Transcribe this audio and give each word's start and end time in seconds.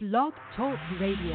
Blog 0.00 0.32
Talk 0.56 0.78
Radio. 1.00 1.34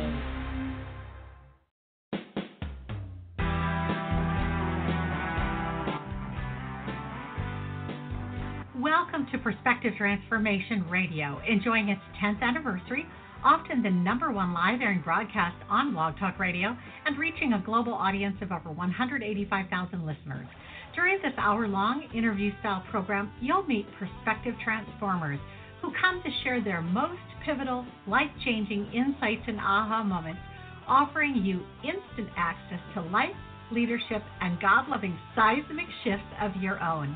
Welcome 8.80 9.28
to 9.34 9.38
Perspective 9.40 9.92
Transformation 9.98 10.86
Radio, 10.90 11.42
enjoying 11.46 11.90
its 11.90 12.00
10th 12.24 12.42
anniversary, 12.42 13.06
often 13.44 13.84
the 13.84 13.90
number 13.90 14.32
one 14.32 14.54
live 14.54 14.80
airing 14.80 15.02
broadcast 15.02 15.58
on 15.70 15.92
Blog 15.92 16.18
Talk 16.18 16.40
Radio, 16.40 16.74
and 17.06 17.18
reaching 17.18 17.52
a 17.52 17.62
global 17.66 17.94
audience 17.94 18.38
of 18.42 18.54
over 18.54 18.72
185,000 18.72 20.06
listeners. 20.06 20.48
During 20.96 21.22
this 21.22 21.34
hour 21.38 21.68
long 21.68 22.08
interview 22.16 22.52
style 22.62 22.86
program, 22.90 23.30
you'll 23.42 23.66
meet 23.66 23.88
perspective 24.00 24.56
transformers 24.64 25.40
who 25.84 25.92
come 26.00 26.24
to 26.24 26.30
share 26.44 26.64
their 26.64 26.82
most 26.82 27.20
pivotal, 27.46 27.86
life 28.08 28.32
changing 28.46 28.90
insights 28.94 29.44
and 29.48 29.60
aha 29.60 30.02
moments, 30.02 30.40
offering 30.88 31.36
you 31.36 31.60
instant 31.84 32.30
access 32.38 32.80
to 32.94 33.02
life, 33.02 33.36
leadership, 33.70 34.24
and 34.40 34.60
God 34.62 34.88
loving 34.88 35.18
seismic 35.36 35.88
shifts 36.06 36.26
of 36.42 36.56
your 36.62 36.82
own. 36.82 37.16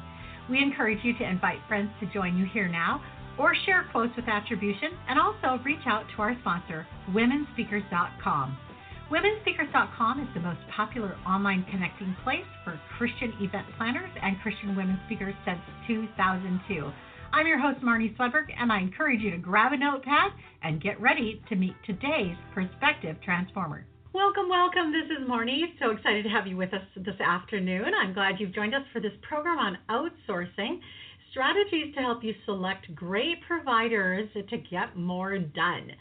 We 0.49 0.59
encourage 0.61 0.99
you 1.03 1.17
to 1.17 1.29
invite 1.29 1.59
friends 1.67 1.89
to 2.01 2.13
join 2.13 2.37
you 2.37 2.45
here 2.53 2.67
now 2.67 3.01
or 3.39 3.55
share 3.65 3.85
quotes 3.91 4.15
with 4.17 4.27
attribution 4.27 4.91
and 5.07 5.17
also 5.17 5.63
reach 5.63 5.85
out 5.85 6.03
to 6.15 6.21
our 6.21 6.35
sponsor, 6.41 6.85
womenspeakers.com. 7.11 8.57
Womenspeakers.com 9.09 10.19
is 10.19 10.27
the 10.33 10.41
most 10.41 10.59
popular 10.75 11.15
online 11.25 11.65
connecting 11.71 12.13
place 12.25 12.43
for 12.65 12.77
Christian 12.97 13.31
event 13.39 13.65
planners 13.77 14.11
and 14.21 14.35
Christian 14.41 14.75
women 14.75 14.99
speakers 15.05 15.35
since 15.45 15.59
2002. 15.87 16.91
I'm 17.33 17.45
your 17.45 17.59
host, 17.59 17.83
Marnie 17.83 18.15
Swedberg, 18.15 18.47
and 18.57 18.71
I 18.71 18.79
encourage 18.79 19.21
you 19.21 19.31
to 19.31 19.37
grab 19.37 19.73
a 19.73 19.77
notepad 19.77 20.31
and 20.63 20.81
get 20.81 20.99
ready 20.99 21.41
to 21.49 21.55
meet 21.55 21.75
today's 21.85 22.35
Perspective 22.53 23.17
Transformer. 23.23 23.85
Welcome, 24.13 24.49
welcome. 24.49 24.93
This 24.93 25.05
is 25.11 25.27
Marnie. 25.29 25.77
So 25.79 25.91
excited 25.91 26.23
to 26.23 26.29
have 26.29 26.47
you 26.47 26.57
with 26.57 26.73
us 26.73 26.81
this 26.95 27.19
afternoon. 27.19 27.91
I'm 28.01 28.13
glad 28.13 28.39
you've 28.39 28.55
joined 28.55 28.73
us 28.73 28.81
for 28.93 29.01
this 29.01 29.11
program 29.21 29.59
on 29.59 29.77
outsourcing 29.89 30.79
strategies 31.31 31.93
to 31.95 32.01
help 32.01 32.23
you 32.23 32.33
select 32.45 32.93
great 32.95 33.41
providers 33.45 34.29
to 34.33 34.57
get 34.57 34.95
more 34.95 35.37
done. 35.37 35.91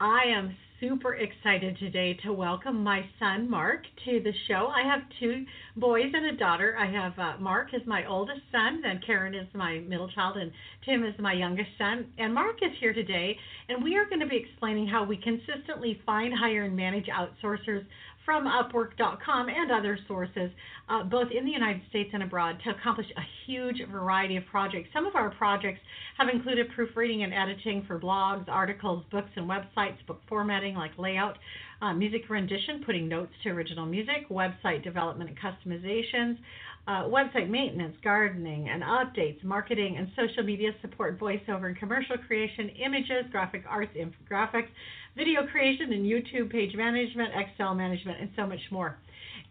I 0.00 0.22
am 0.34 0.56
super 0.80 1.14
excited 1.16 1.76
today 1.78 2.14
to 2.24 2.32
welcome 2.32 2.82
my 2.82 3.04
son 3.18 3.48
Mark 3.50 3.82
to 4.06 4.20
the 4.24 4.32
show. 4.48 4.68
I 4.74 4.82
have 4.82 5.02
two 5.20 5.44
boys 5.76 6.10
and 6.14 6.24
a 6.24 6.36
daughter. 6.36 6.74
I 6.78 6.90
have 6.90 7.18
uh, 7.18 7.38
Mark 7.38 7.74
is 7.74 7.82
my 7.86 8.06
oldest 8.06 8.40
son, 8.50 8.80
then 8.80 8.98
Karen 9.06 9.34
is 9.34 9.46
my 9.52 9.80
middle 9.80 10.08
child, 10.08 10.38
and 10.38 10.50
Tim 10.84 11.04
is 11.04 11.14
my 11.18 11.32
youngest 11.32 11.70
son. 11.78 12.06
And 12.18 12.32
Mark 12.32 12.56
is 12.62 12.72
here 12.80 12.92
today, 12.94 13.36
and 13.68 13.82
we 13.84 13.96
are 13.96 14.06
going 14.06 14.20
to 14.20 14.26
be 14.26 14.36
explaining 14.36 14.86
how 14.86 15.04
we 15.04 15.16
consistently 15.16 16.00
find, 16.06 16.32
hire, 16.32 16.64
and 16.64 16.74
manage 16.74 17.06
outsourcers 17.06 17.84
from 18.24 18.46
Upwork.com 18.46 19.48
and 19.48 19.72
other 19.72 19.98
sources, 20.06 20.50
uh, 20.88 21.02
both 21.04 21.28
in 21.36 21.44
the 21.44 21.50
United 21.50 21.82
States 21.88 22.10
and 22.12 22.22
abroad, 22.22 22.58
to 22.64 22.70
accomplish 22.70 23.06
a 23.16 23.22
huge 23.46 23.82
variety 23.90 24.36
of 24.36 24.46
projects. 24.46 24.88
Some 24.92 25.06
of 25.06 25.16
our 25.16 25.30
projects 25.30 25.80
have 26.16 26.28
included 26.28 26.68
proofreading 26.74 27.24
and 27.24 27.34
editing 27.34 27.84
for 27.86 27.98
blogs, 27.98 28.48
articles, 28.48 29.04
books, 29.10 29.30
and 29.36 29.48
websites, 29.48 29.96
book 30.06 30.20
formatting 30.28 30.74
like 30.74 30.92
layout, 30.98 31.38
uh, 31.82 31.94
music 31.94 32.28
rendition, 32.28 32.82
putting 32.84 33.08
notes 33.08 33.32
to 33.42 33.50
original 33.50 33.86
music, 33.86 34.28
website 34.30 34.84
development 34.84 35.30
and 35.30 35.38
customizations, 35.38 36.36
uh, 36.86 37.04
website 37.04 37.48
maintenance, 37.48 37.96
gardening 38.02 38.68
and 38.68 38.82
updates, 38.82 39.42
marketing 39.44 39.96
and 39.98 40.08
social 40.16 40.42
media 40.42 40.70
support, 40.80 41.18
voiceover 41.20 41.66
and 41.66 41.76
commercial 41.76 42.16
creation, 42.26 42.68
images, 42.84 43.24
graphic 43.30 43.64
arts, 43.68 43.92
infographics, 43.96 44.68
video 45.16 45.46
creation 45.46 45.92
and 45.92 46.04
YouTube 46.04 46.50
page 46.50 46.74
management, 46.74 47.30
Excel 47.34 47.74
management, 47.74 48.20
and 48.20 48.30
so 48.36 48.46
much 48.46 48.60
more. 48.70 48.98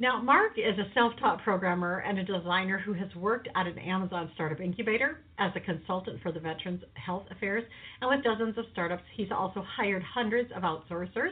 Now, 0.02 0.21
Mark 0.21 0.53
is 0.58 0.80
a 0.80 0.89
self 0.94 1.11
taught 1.19 1.44
programmer 1.44 1.99
and 1.99 2.20
a 2.20 2.23
designer 2.23 2.80
who 2.80 2.93
has 2.93 3.14
worked 3.15 3.49
at 3.54 3.67
an 3.67 3.77
Amazon 3.80 4.31
startup 4.33 4.61
incubator 4.61 5.20
as 5.37 5.52
a 5.58 5.59
consultant 5.59 6.21
for 6.21 6.31
the 6.31 6.39
Veterans 6.39 6.81
Health 6.93 7.25
Affairs. 7.31 7.65
And 8.02 8.09
with 8.09 8.23
dozens 8.23 8.58
of 8.58 8.64
startups, 8.71 9.04
he's 9.17 9.27
also 9.30 9.61
hired 9.61 10.02
hundreds 10.02 10.52
of 10.55 10.64
outsourcers. 10.64 11.31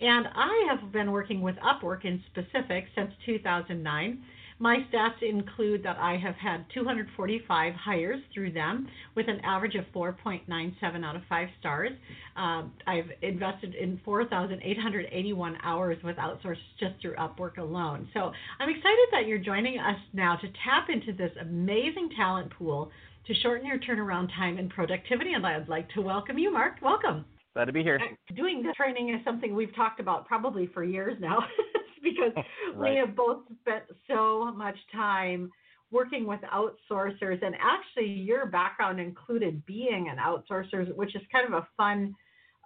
And 0.00 0.28
I 0.34 0.66
have 0.70 0.90
been 0.92 1.12
working 1.12 1.42
with 1.42 1.56
Upwork 1.56 2.06
in 2.06 2.22
specific 2.32 2.86
since 2.94 3.12
2009. 3.26 4.22
My 4.58 4.78
stats 4.90 5.22
include 5.22 5.82
that 5.82 5.98
I 5.98 6.16
have 6.16 6.34
had 6.36 6.64
245 6.72 7.74
hires 7.74 8.20
through 8.32 8.52
them 8.52 8.88
with 9.14 9.28
an 9.28 9.40
average 9.40 9.74
of 9.74 9.84
4.97 9.94 11.04
out 11.04 11.14
of 11.14 11.22
5 11.28 11.48
stars. 11.60 11.92
Um, 12.36 12.72
I've 12.86 13.10
invested 13.20 13.74
in 13.74 14.00
4,881 14.02 15.58
hours 15.62 15.98
with 16.02 16.16
outsourced 16.16 16.56
just 16.80 16.94
through 17.02 17.16
Upwork 17.16 17.58
alone. 17.58 18.08
So 18.14 18.32
I'm 18.58 18.70
excited 18.70 19.06
that 19.12 19.26
you're 19.26 19.38
joining 19.38 19.78
us 19.78 19.98
now 20.14 20.36
to 20.36 20.48
tap 20.64 20.88
into 20.88 21.12
this 21.12 21.32
amazing 21.38 22.10
talent 22.16 22.50
pool 22.56 22.90
to 23.26 23.34
shorten 23.34 23.66
your 23.66 23.78
turnaround 23.78 24.28
time 24.34 24.56
and 24.56 24.70
productivity. 24.70 25.34
And 25.34 25.46
I'd 25.46 25.68
like 25.68 25.90
to 25.90 26.00
welcome 26.00 26.38
you, 26.38 26.50
Mark. 26.50 26.76
Welcome. 26.80 27.26
Glad 27.56 27.64
to 27.64 27.72
be 27.72 27.82
here. 27.82 27.98
Doing 28.34 28.62
this 28.62 28.74
training 28.76 29.14
is 29.14 29.24
something 29.24 29.54
we've 29.54 29.74
talked 29.74 29.98
about 29.98 30.26
probably 30.26 30.66
for 30.74 30.84
years 30.84 31.16
now. 31.18 31.38
because 32.02 32.32
right. 32.74 32.92
we 32.92 32.98
have 32.98 33.16
both 33.16 33.44
spent 33.62 33.84
so 34.06 34.52
much 34.54 34.76
time 34.92 35.50
working 35.90 36.26
with 36.26 36.40
outsourcers 36.42 37.42
and 37.42 37.54
actually 37.54 38.12
your 38.12 38.44
background 38.44 39.00
included 39.00 39.64
being 39.64 40.10
an 40.10 40.18
outsourcer 40.18 40.94
which 40.96 41.16
is 41.16 41.22
kind 41.32 41.46
of 41.46 41.54
a 41.54 41.66
fun 41.78 42.14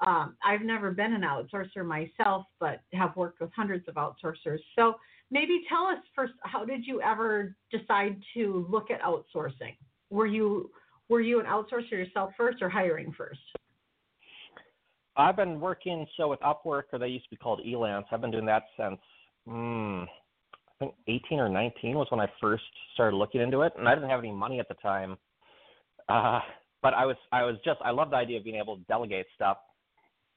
um, 0.04 0.34
i've 0.44 0.62
never 0.62 0.90
been 0.90 1.12
an 1.12 1.20
outsourcer 1.20 1.84
myself 1.84 2.46
but 2.58 2.80
have 2.92 3.14
worked 3.14 3.40
with 3.40 3.50
hundreds 3.54 3.86
of 3.88 3.94
outsourcers 3.94 4.58
so 4.74 4.94
maybe 5.30 5.62
tell 5.68 5.84
us 5.84 5.98
first 6.16 6.32
how 6.42 6.64
did 6.64 6.84
you 6.86 7.00
ever 7.02 7.54
decide 7.70 8.16
to 8.34 8.66
look 8.70 8.90
at 8.90 9.00
outsourcing 9.02 9.76
were 10.08 10.26
you 10.26 10.70
were 11.10 11.20
you 11.20 11.38
an 11.38 11.46
outsourcer 11.46 11.90
yourself 11.90 12.32
first 12.38 12.62
or 12.62 12.70
hiring 12.70 13.12
first 13.12 13.40
I've 15.20 15.36
been 15.36 15.60
working 15.60 16.06
so 16.16 16.28
with 16.28 16.40
Upwork, 16.40 16.84
or 16.92 16.98
they 16.98 17.08
used 17.08 17.24
to 17.24 17.30
be 17.30 17.36
called 17.36 17.60
Elance. 17.66 18.04
I've 18.10 18.20
been 18.20 18.30
doing 18.30 18.46
that 18.46 18.64
since 18.78 18.98
mm, 19.48 20.04
I 20.04 20.72
think 20.78 20.94
18 21.08 21.38
or 21.38 21.48
19 21.48 21.96
was 21.96 22.06
when 22.10 22.20
I 22.20 22.26
first 22.40 22.64
started 22.94 23.16
looking 23.16 23.40
into 23.40 23.62
it, 23.62 23.72
and 23.78 23.88
I 23.88 23.94
didn't 23.94 24.10
have 24.10 24.20
any 24.20 24.32
money 24.32 24.60
at 24.60 24.68
the 24.68 24.74
time. 24.74 25.16
Uh, 26.08 26.40
but 26.82 26.94
I 26.94 27.04
was 27.06 27.16
I 27.32 27.42
was 27.42 27.56
just 27.64 27.80
I 27.84 27.90
love 27.90 28.10
the 28.10 28.16
idea 28.16 28.38
of 28.38 28.44
being 28.44 28.56
able 28.56 28.76
to 28.76 28.82
delegate 28.84 29.26
stuff. 29.34 29.58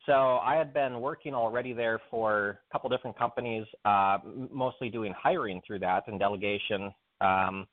So 0.06 0.12
I 0.12 0.56
had 0.56 0.74
been 0.74 1.00
working 1.00 1.34
already 1.34 1.72
there 1.72 2.02
for 2.12 2.60
a 2.70 2.74
couple 2.74 2.90
different 2.90 3.18
companies, 3.18 3.66
uh, 3.86 4.18
mostly 4.52 4.90
doing 4.90 5.14
hiring 5.18 5.62
through 5.66 5.80
that 5.80 6.04
and 6.08 6.20
delegation. 6.20 6.94
Um, 7.22 7.68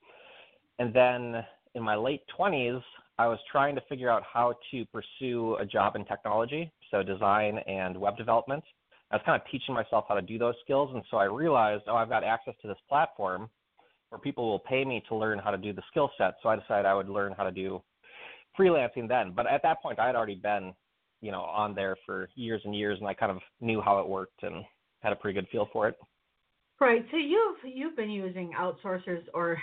and 0.78 0.94
then 0.94 1.44
in 1.74 1.82
my 1.82 1.96
late 1.96 2.22
20s, 2.38 2.80
I 3.18 3.26
was 3.26 3.38
trying 3.50 3.74
to 3.74 3.80
figure 3.88 4.08
out 4.08 4.22
how 4.22 4.54
to 4.70 4.84
pursue 4.86 5.56
a 5.56 5.66
job 5.66 5.96
in 5.96 6.04
technology, 6.04 6.72
so 6.90 7.02
design 7.02 7.58
and 7.66 7.96
web 7.96 8.16
development. 8.16 8.64
I 9.10 9.16
was 9.16 9.22
kind 9.26 9.40
of 9.40 9.46
teaching 9.50 9.74
myself 9.74 10.04
how 10.08 10.14
to 10.14 10.22
do 10.22 10.38
those 10.38 10.54
skills, 10.62 10.90
and 10.94 11.02
so 11.10 11.16
I 11.16 11.24
realized, 11.24 11.84
oh, 11.88 11.96
I've 11.96 12.08
got 12.08 12.22
access 12.22 12.54
to 12.62 12.68
this 12.68 12.78
platform 12.88 13.48
where 14.10 14.18
people 14.18 14.48
will 14.48 14.60
pay 14.60 14.84
me 14.84 15.02
to 15.08 15.16
learn 15.16 15.38
how 15.38 15.50
to 15.50 15.58
do 15.58 15.72
the 15.72 15.82
skill 15.90 16.10
set. 16.18 16.34
So 16.42 16.48
I 16.48 16.56
decided 16.56 16.86
I 16.86 16.94
would 16.94 17.08
learn 17.08 17.34
how 17.36 17.44
to 17.44 17.50
do 17.50 17.82
freelancing 18.58 19.08
then. 19.08 19.32
But 19.34 19.46
at 19.46 19.62
that 19.62 19.82
point, 19.82 19.98
I 19.98 20.06
had 20.06 20.16
already 20.16 20.34
been, 20.34 20.74
you 21.20 21.32
know, 21.32 21.42
on 21.42 21.74
there 21.74 21.96
for 22.06 22.28
years 22.34 22.60
and 22.64 22.74
years, 22.74 22.98
and 23.00 23.08
I 23.08 23.14
kind 23.14 23.32
of 23.32 23.38
knew 23.60 23.80
how 23.80 24.00
it 24.00 24.08
worked 24.08 24.42
and 24.42 24.64
had 25.00 25.12
a 25.12 25.16
pretty 25.16 25.40
good 25.40 25.48
feel 25.50 25.68
for 25.72 25.88
it. 25.88 25.96
Right. 26.80 27.04
So 27.10 27.18
you've 27.18 27.58
you've 27.64 27.96
been 27.96 28.10
using 28.10 28.52
outsourcers 28.58 29.22
or 29.34 29.58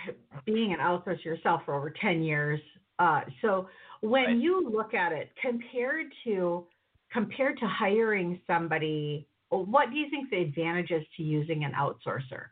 being 0.45 0.73
an 0.73 0.79
outsourcer 0.79 1.25
yourself 1.25 1.61
for 1.65 1.73
over 1.73 1.91
ten 2.01 2.21
years. 2.21 2.59
Uh, 2.99 3.21
so 3.41 3.67
when 4.01 4.25
right. 4.25 4.37
you 4.37 4.69
look 4.69 4.93
at 4.93 5.11
it 5.11 5.31
compared 5.41 6.07
to 6.25 6.65
compared 7.11 7.57
to 7.59 7.67
hiring 7.67 8.39
somebody 8.47 9.27
what 9.49 9.91
do 9.91 9.97
you 9.97 10.09
think 10.09 10.29
the 10.29 10.37
advantages 10.37 11.03
to 11.15 11.23
using 11.23 11.63
an 11.63 11.71
outsourcer? 11.71 12.47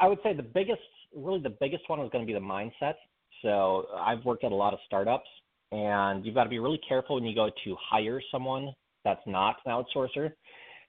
I 0.00 0.06
would 0.06 0.18
say 0.22 0.34
the 0.34 0.42
biggest, 0.42 0.80
really 1.14 1.40
the 1.40 1.56
biggest 1.60 1.88
one 1.88 2.00
is 2.00 2.10
going 2.10 2.26
to 2.26 2.26
be 2.26 2.38
the 2.38 2.44
mindset. 2.44 2.94
So 3.42 3.86
I've 3.98 4.24
worked 4.24 4.44
at 4.44 4.52
a 4.52 4.54
lot 4.54 4.74
of 4.74 4.80
startups, 4.86 5.28
and 5.72 6.24
you've 6.24 6.34
got 6.34 6.44
to 6.44 6.50
be 6.50 6.58
really 6.58 6.80
careful 6.86 7.16
when 7.16 7.24
you 7.24 7.34
go 7.34 7.50
to 7.64 7.76
hire 7.80 8.20
someone 8.30 8.72
that's 9.04 9.20
not 9.26 9.56
an 9.64 9.72
outsourcer. 9.72 10.32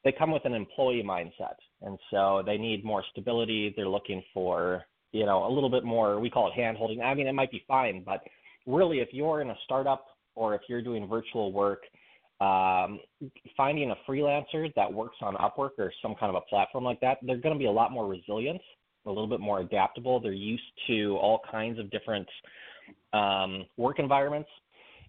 They 0.04 0.12
come 0.12 0.32
with 0.32 0.46
an 0.46 0.54
employee 0.54 1.04
mindset, 1.06 1.56
and 1.82 1.98
so 2.10 2.44
they 2.46 2.58
need 2.58 2.84
more 2.84 3.04
stability. 3.12 3.74
They're 3.76 3.88
looking 3.88 4.24
for, 4.34 4.84
you 5.12 5.26
know, 5.26 5.46
a 5.46 5.52
little 5.52 5.70
bit 5.70 5.84
more. 5.84 6.20
We 6.20 6.30
call 6.30 6.48
it 6.48 6.54
hand 6.54 6.78
holding. 6.78 7.02
I 7.02 7.14
mean, 7.14 7.28
it 7.28 7.34
might 7.34 7.52
be 7.52 7.64
fine, 7.68 8.04
but 8.04 8.22
really, 8.66 9.00
if 9.00 9.10
you're 9.12 9.42
in 9.42 9.52
a 9.52 9.56
startup 9.64 10.06
or 10.36 10.56
if 10.56 10.62
you're 10.68 10.82
doing 10.82 11.08
virtual 11.08 11.54
work, 11.54 11.84
um, 12.42 13.00
finding 13.56 13.92
a 13.92 13.96
freelancer 14.10 14.74
that 14.76 14.92
works 14.92 15.18
on 15.22 15.36
Upwork 15.36 15.72
or 15.78 15.92
some 16.02 16.16
kind 16.20 16.36
of 16.36 16.36
a 16.36 16.50
platform 16.50 16.84
like 16.84 17.00
that, 17.02 17.20
they're 17.22 17.38
going 17.38 17.56
to 17.56 17.60
be 17.60 17.66
a 17.66 17.72
lot 17.72 17.92
more 17.92 18.08
resilient, 18.08 18.62
a 19.06 19.10
little 19.10 19.28
bit 19.28 19.40
more 19.40 19.60
adaptable. 19.60 20.20
They're 20.20 20.34
used 20.34 20.64
to 20.88 21.18
all 21.22 21.42
kinds 21.50 21.80
of 21.80 21.92
different 21.92 22.28
um, 23.14 23.66
work 23.78 24.00
environments, 24.00 24.50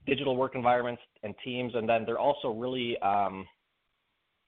digital 0.06 0.37
work 0.37 0.55
environments, 0.55 1.02
and 1.23 1.34
teams, 1.44 1.73
and 1.75 1.88
then 1.88 2.05
they're 2.05 2.19
also 2.19 2.50
really 2.50 2.99
um, 3.00 3.46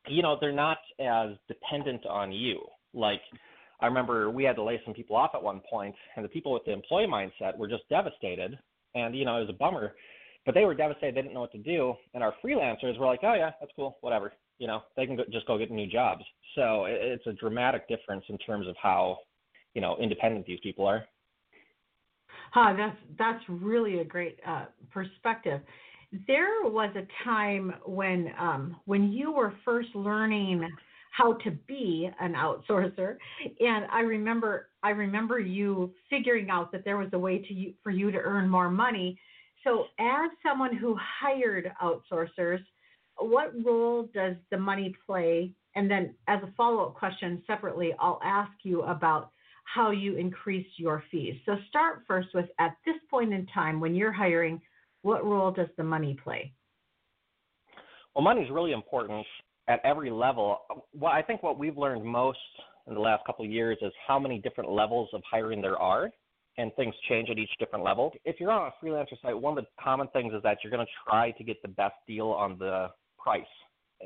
you 0.08 0.22
know, 0.22 0.36
they're 0.40 0.52
not 0.52 0.78
as 1.00 1.30
dependent 1.48 2.06
on 2.06 2.32
you. 2.32 2.60
Like 2.92 3.20
I 3.80 3.86
remember 3.86 4.30
we 4.30 4.44
had 4.44 4.56
to 4.56 4.62
lay 4.62 4.80
some 4.84 4.94
people 4.94 5.16
off 5.16 5.30
at 5.34 5.42
one 5.42 5.60
point, 5.70 5.94
and 6.16 6.24
the 6.24 6.28
people 6.28 6.52
with 6.52 6.64
the 6.64 6.72
employee 6.72 7.06
mindset 7.06 7.56
were 7.56 7.68
just 7.68 7.88
devastated. 7.88 8.58
And 8.94 9.16
you 9.16 9.24
know, 9.24 9.36
it 9.38 9.40
was 9.40 9.50
a 9.50 9.58
bummer, 9.58 9.94
but 10.46 10.54
they 10.54 10.64
were 10.64 10.74
devastated. 10.74 11.14
They 11.14 11.22
didn't 11.22 11.34
know 11.34 11.40
what 11.40 11.52
to 11.52 11.58
do. 11.58 11.94
And 12.12 12.22
our 12.22 12.34
freelancers 12.44 12.98
were 12.98 13.06
like, 13.06 13.20
"Oh 13.22 13.34
yeah, 13.34 13.52
that's 13.60 13.72
cool, 13.76 13.98
whatever." 14.00 14.32
You 14.58 14.66
know, 14.66 14.82
they 14.96 15.06
can 15.06 15.16
go, 15.16 15.24
just 15.32 15.46
go 15.46 15.58
get 15.58 15.70
new 15.70 15.86
jobs. 15.86 16.24
So 16.54 16.84
it, 16.84 16.98
it's 17.00 17.26
a 17.26 17.32
dramatic 17.32 17.88
difference 17.88 18.24
in 18.28 18.38
terms 18.38 18.68
of 18.68 18.76
how, 18.80 19.18
you 19.74 19.80
know, 19.80 19.96
independent 20.00 20.46
these 20.46 20.60
people 20.62 20.86
are. 20.86 21.04
Huh, 22.52 22.74
that's 22.76 22.96
that's 23.18 23.42
really 23.48 24.00
a 24.00 24.04
great 24.04 24.38
uh, 24.46 24.66
perspective. 24.92 25.60
There 26.28 26.62
was 26.64 26.94
a 26.94 27.06
time 27.24 27.74
when 27.84 28.32
um, 28.38 28.76
when 28.84 29.12
you 29.12 29.32
were 29.32 29.52
first 29.64 29.88
learning 29.94 30.68
how 31.10 31.34
to 31.34 31.50
be 31.50 32.10
an 32.20 32.34
outsourcer, 32.34 33.16
and 33.60 33.86
I 33.90 34.00
remember 34.00 34.68
I 34.82 34.90
remember 34.90 35.40
you 35.40 35.92
figuring 36.10 36.50
out 36.50 36.70
that 36.72 36.84
there 36.84 36.96
was 36.96 37.08
a 37.12 37.18
way 37.18 37.38
to 37.38 37.72
for 37.82 37.90
you 37.90 38.10
to 38.12 38.18
earn 38.18 38.48
more 38.48 38.70
money. 38.70 39.18
So, 39.64 39.86
as 39.98 40.30
someone 40.46 40.76
who 40.76 40.96
hired 41.20 41.72
outsourcers, 41.82 42.60
what 43.18 43.52
role 43.64 44.08
does 44.14 44.36
the 44.50 44.58
money 44.58 44.94
play? 45.06 45.52
And 45.74 45.90
then, 45.90 46.14
as 46.28 46.42
a 46.42 46.52
follow 46.56 46.84
up 46.84 46.94
question 46.94 47.42
separately, 47.46 47.94
I'll 47.98 48.20
ask 48.22 48.52
you 48.62 48.82
about 48.82 49.30
how 49.64 49.90
you 49.90 50.16
increase 50.16 50.66
your 50.76 51.02
fees. 51.10 51.34
So, 51.46 51.56
start 51.68 52.02
first 52.06 52.28
with 52.34 52.46
at 52.60 52.76
this 52.84 52.96
point 53.10 53.32
in 53.32 53.46
time 53.46 53.80
when 53.80 53.94
you're 53.94 54.12
hiring, 54.12 54.60
what 55.02 55.24
role 55.24 55.50
does 55.50 55.68
the 55.76 55.84
money 55.84 56.16
play? 56.22 56.52
Well, 58.14 58.22
money 58.22 58.42
is 58.42 58.50
really 58.50 58.72
important 58.72 59.26
at 59.66 59.80
every 59.84 60.10
level. 60.10 60.58
Well, 60.92 61.12
I 61.12 61.22
think 61.22 61.42
what 61.42 61.58
we've 61.58 61.76
learned 61.76 62.04
most 62.04 62.38
in 62.86 62.94
the 62.94 63.00
last 63.00 63.24
couple 63.24 63.44
of 63.44 63.50
years 63.50 63.78
is 63.80 63.92
how 64.06 64.18
many 64.18 64.38
different 64.38 64.70
levels 64.70 65.08
of 65.14 65.22
hiring 65.28 65.62
there 65.62 65.78
are, 65.78 66.10
and 66.56 66.72
things 66.74 66.94
change 67.08 67.30
at 67.30 67.38
each 67.38 67.50
different 67.58 67.84
level. 67.84 68.12
If 68.24 68.36
you're 68.38 68.50
on 68.50 68.70
a 68.70 68.84
freelancer 68.84 69.20
site, 69.22 69.38
one 69.38 69.58
of 69.58 69.64
the 69.64 69.70
common 69.82 70.08
things 70.08 70.32
is 70.32 70.42
that 70.42 70.58
you're 70.62 70.70
going 70.70 70.86
to 70.86 70.92
try 71.08 71.32
to 71.32 71.44
get 71.44 71.60
the 71.62 71.68
best 71.68 71.94
deal 72.06 72.28
on 72.28 72.58
the 72.58 72.88
price. 73.18 73.42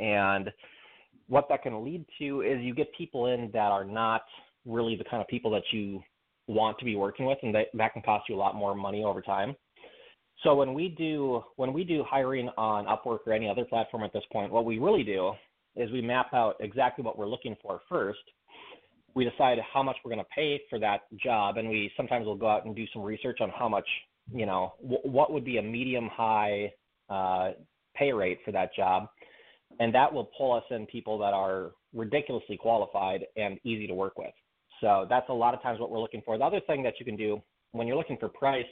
And 0.00 0.50
what 1.28 1.48
that 1.50 1.62
can 1.62 1.84
lead 1.84 2.04
to 2.18 2.42
is 2.42 2.60
you 2.62 2.74
get 2.74 2.88
people 2.96 3.26
in 3.26 3.50
that 3.52 3.70
are 3.70 3.84
not 3.84 4.22
really 4.64 4.96
the 4.96 5.04
kind 5.04 5.20
of 5.20 5.28
people 5.28 5.50
that 5.50 5.62
you 5.72 6.02
want 6.46 6.78
to 6.78 6.84
be 6.84 6.96
working 6.96 7.26
with, 7.26 7.38
and 7.42 7.54
that, 7.54 7.66
that 7.74 7.92
can 7.92 8.02
cost 8.02 8.28
you 8.28 8.34
a 8.34 8.38
lot 8.38 8.54
more 8.54 8.74
money 8.74 9.04
over 9.04 9.20
time. 9.20 9.54
So 10.42 10.54
when 10.54 10.72
we 10.72 10.88
do 10.88 11.42
when 11.56 11.72
we 11.72 11.84
do 11.84 12.04
hiring 12.08 12.48
on 12.56 12.86
Upwork 12.86 13.18
or 13.26 13.32
any 13.32 13.48
other 13.48 13.64
platform 13.64 14.04
at 14.04 14.12
this 14.12 14.22
point, 14.32 14.52
what 14.52 14.64
we 14.64 14.78
really 14.78 15.02
do 15.02 15.32
is 15.74 15.90
we 15.90 16.00
map 16.00 16.32
out 16.32 16.56
exactly 16.60 17.04
what 17.04 17.18
we're 17.18 17.28
looking 17.28 17.56
for 17.60 17.80
first. 17.88 18.20
We 19.14 19.24
decide 19.24 19.58
how 19.72 19.82
much 19.82 19.96
we're 20.04 20.10
going 20.12 20.24
to 20.24 20.30
pay 20.34 20.60
for 20.70 20.78
that 20.78 21.00
job, 21.22 21.56
and 21.56 21.68
we 21.68 21.90
sometimes 21.96 22.26
will 22.26 22.36
go 22.36 22.48
out 22.48 22.64
and 22.64 22.74
do 22.74 22.84
some 22.92 23.02
research 23.02 23.38
on 23.40 23.50
how 23.50 23.68
much 23.68 23.88
you 24.32 24.46
know 24.46 24.74
w- 24.82 25.00
what 25.02 25.32
would 25.32 25.44
be 25.44 25.58
a 25.58 25.62
medium 25.62 26.08
high 26.12 26.72
uh, 27.08 27.50
pay 27.96 28.12
rate 28.12 28.38
for 28.44 28.52
that 28.52 28.74
job, 28.74 29.08
and 29.80 29.94
that 29.94 30.12
will 30.12 30.30
pull 30.36 30.52
us 30.52 30.64
in 30.70 30.86
people 30.86 31.18
that 31.18 31.34
are 31.34 31.72
ridiculously 31.94 32.56
qualified 32.56 33.24
and 33.36 33.58
easy 33.64 33.86
to 33.86 33.94
work 33.94 34.18
with. 34.18 34.32
So 34.80 35.06
that's 35.08 35.28
a 35.28 35.32
lot 35.32 35.54
of 35.54 35.62
times 35.62 35.80
what 35.80 35.90
we're 35.90 36.00
looking 36.00 36.22
for. 36.24 36.38
The 36.38 36.44
other 36.44 36.60
thing 36.66 36.82
that 36.84 36.94
you 36.98 37.04
can 37.04 37.16
do 37.16 37.42
when 37.72 37.86
you're 37.86 37.96
looking 37.96 38.16
for 38.18 38.28
price, 38.28 38.66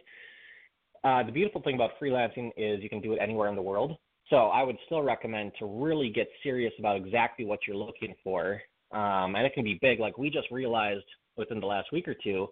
uh, 1.05 1.23
the 1.23 1.33
beautiful 1.33 1.63
thing 1.63 1.75
about 1.75 1.91
freelancing 2.01 2.51
is 2.57 2.83
you 2.83 2.89
can 2.89 3.01
do 3.01 3.13
it 3.13 3.19
anywhere 3.21 3.49
in 3.49 3.57
the 3.57 3.63
world. 3.63 3.97
So 4.31 4.37
I 4.37 4.63
would 4.63 4.77
still 4.87 5.03
recommend 5.03 5.53
to 5.59 5.67
really 5.67 6.11
get 6.11 6.29
serious 6.43 6.73
about 6.79 6.97
exactly 6.97 7.45
what 7.45 7.61
you're 7.67 7.77
looking 7.77 8.15
for. 8.25 8.61
Um, 8.93 9.35
and 9.35 9.47
it 9.47 9.53
can 9.55 9.65
be 9.65 9.79
big. 9.81 10.01
Like 10.01 10.19
we 10.19 10.31
just 10.31 10.51
realized 10.51 11.05
within 11.37 11.61
the 11.61 11.67
last 11.67 11.93
week 11.93 12.07
or 12.09 12.15
two 12.15 12.49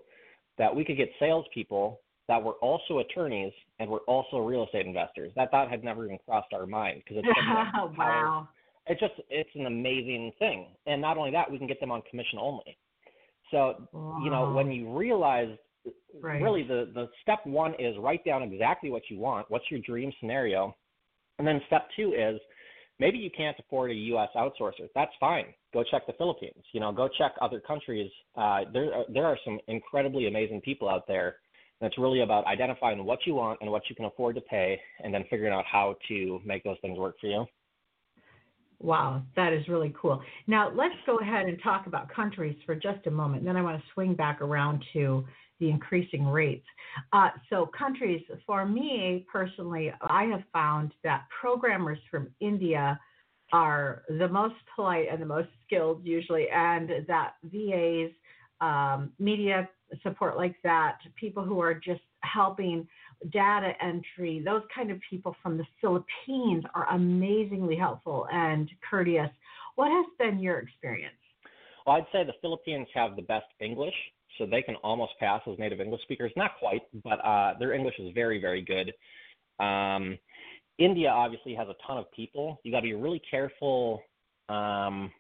that 0.59 0.75
we 0.75 0.85
could 0.85 0.97
get 0.97 1.09
salespeople 1.19 2.01
that 2.29 2.43
were 2.43 2.55
also 2.55 2.99
attorneys 2.99 3.53
and 3.79 3.89
were 3.89 4.01
also 4.01 4.39
real 4.39 4.65
estate 4.65 4.87
investors. 4.87 5.33
That 5.37 5.51
thought 5.51 5.71
had 5.71 5.85
never 5.85 6.05
even 6.07 6.19
crossed 6.25 6.53
our 6.53 6.67
mind 6.67 7.03
because 7.05 7.23
it's 7.23 7.29
wow. 7.99 8.49
It's 8.87 9.01
just 9.01 9.15
it's 9.31 9.51
an 9.55 9.67
amazing 9.67 10.33
thing. 10.39 10.69
And 10.87 11.01
not 11.01 11.17
only 11.17 11.31
that, 11.33 11.51
we 11.51 11.59
can 11.59 11.67
get 11.67 11.81
them 11.81 11.91
on 11.91 12.03
commission 12.09 12.39
only. 12.41 12.77
So 13.51 13.89
wow. 13.93 14.21
you 14.25 14.31
know 14.31 14.53
when 14.53 14.73
you 14.73 14.97
realize 14.97 15.49
right. 16.21 16.41
really 16.41 16.63
the 16.63 16.91
the 16.95 17.09
step 17.23 17.41
one 17.45 17.75
is 17.79 17.97
write 17.99 18.25
down 18.25 18.43
exactly 18.43 18.91
what 18.91 19.03
you 19.11 19.19
want. 19.19 19.51
What's 19.51 19.71
your 19.71 19.81
dream 19.81 20.13
scenario? 20.21 20.75
And 21.39 21.47
then 21.47 21.61
step 21.67 21.89
two 21.97 22.15
is 22.17 22.41
maybe 22.99 23.19
you 23.19 23.31
can't 23.37 23.57
afford 23.59 23.91
a 23.91 23.95
U.S. 23.95 24.29
outsourcer. 24.37 24.89
That's 24.95 25.13
fine. 25.19 25.47
Go 25.73 25.83
check 25.91 26.07
the 26.07 26.13
Philippines. 26.15 26.63
You 26.73 26.81
know, 26.81 26.93
go 26.93 27.09
check 27.19 27.33
other 27.41 27.61
countries. 27.61 28.11
Uh, 28.37 28.61
there 28.73 28.95
are, 28.95 29.05
there 29.13 29.27
are 29.27 29.39
some 29.45 29.59
incredibly 29.69 30.27
amazing 30.27 30.61
people 30.61 30.89
out 30.89 31.07
there 31.07 31.37
and 31.81 31.91
it's 31.91 31.99
really 31.99 32.21
about 32.21 32.47
identifying 32.47 33.05
what 33.05 33.19
you 33.27 33.35
want 33.35 33.59
and 33.61 33.71
what 33.71 33.83
you 33.89 33.97
can 33.97 34.05
afford 34.05 34.37
to 34.37 34.41
pay, 34.41 34.81
and 35.03 35.13
then 35.13 35.25
figuring 35.29 35.53
out 35.53 35.65
how 35.71 35.97
to 36.09 36.41
make 36.45 36.63
those 36.65 36.77
things 36.81 36.99
work 36.99 37.17
for 37.21 37.27
you. 37.27 37.45
Wow, 38.81 39.23
that 39.37 39.53
is 39.53 39.67
really 39.69 39.95
cool. 40.01 40.21
Now, 40.47 40.71
let's 40.75 40.95
go 41.07 41.19
ahead 41.19 41.47
and 41.47 41.59
talk 41.63 41.87
about 41.87 42.13
countries 42.13 42.57
for 42.67 42.75
just 42.75 43.07
a 43.07 43.11
moment. 43.11 43.45
Then 43.45 43.57
I 43.57 43.63
want 43.63 43.79
to 43.79 43.85
swing 43.95 44.15
back 44.15 44.41
around 44.41 44.85
to 44.93 45.25
the 45.61 45.71
increasing 45.71 46.27
rates. 46.27 46.67
Uh, 47.13 47.31
so, 47.51 47.71
countries, 47.77 48.23
for 48.47 48.67
me 48.67 49.25
personally, 49.31 49.93
I 50.03 50.25
have 50.25 50.43
found 50.53 50.93
that 51.03 51.27
programmers 51.41 51.99
from 52.11 52.29
India 52.41 52.99
are 53.53 54.03
the 54.09 54.29
most 54.29 54.55
polite 54.75 55.07
and 55.11 55.21
the 55.21 55.27
most 55.27 55.49
skilled 55.65 56.05
usually, 56.05 56.49
and 56.53 56.91
that 57.07 57.35
VAs, 57.45 58.11
um, 58.61 59.13
media 59.19 59.69
support 60.03 60.37
like 60.37 60.57
that, 60.65 60.99
people 61.15 61.45
who 61.45 61.61
are 61.61 61.75
just 61.75 62.01
helping 62.21 62.87
data 63.33 63.73
entry, 63.81 64.43
those 64.45 64.63
kind 64.75 64.91
of 64.91 64.99
people 65.09 65.37
from 65.43 65.57
the 65.57 65.65
Philippines 65.81 66.65
are 66.75 66.89
amazingly 66.95 67.77
helpful 67.77 68.27
and 68.33 68.71
courteous. 68.89 69.31
What 69.77 69.91
has 69.91 70.07
been 70.19 70.39
your 70.39 70.59
experience? 70.59 71.15
Well, 71.87 71.97
I'd 71.97 72.07
say 72.13 72.25
the 72.25 72.35
Philippines 72.41 72.89
have 72.95 73.17
the 73.17 73.23
best 73.23 73.47
English, 73.61 73.95
so 74.39 74.47
they 74.47 74.63
can 74.63 74.77
almost 74.77 75.13
pass 75.21 75.41
as 75.51 75.59
native 75.59 75.81
English 75.81 76.03
speakers. 76.03 76.33
Not 76.37 76.53
quite, 76.59 76.83
but 77.03 77.25
uh, 77.25 77.55
their 77.59 77.73
English 77.73 77.95
is 77.99 78.13
very, 78.15 78.41
very 78.41 78.63
good. 78.63 78.93
Um, 79.65 80.19
India 80.79 81.09
obviously 81.09 81.55
has 81.55 81.69
a 81.69 81.75
ton 81.87 81.99
of 81.99 82.11
people. 82.13 82.61
You 82.65 82.73
got 82.73 82.81
to 82.81 82.85
be 82.85 82.95
really 82.95 83.23
careful. 83.31 84.03
Um, 84.49 85.13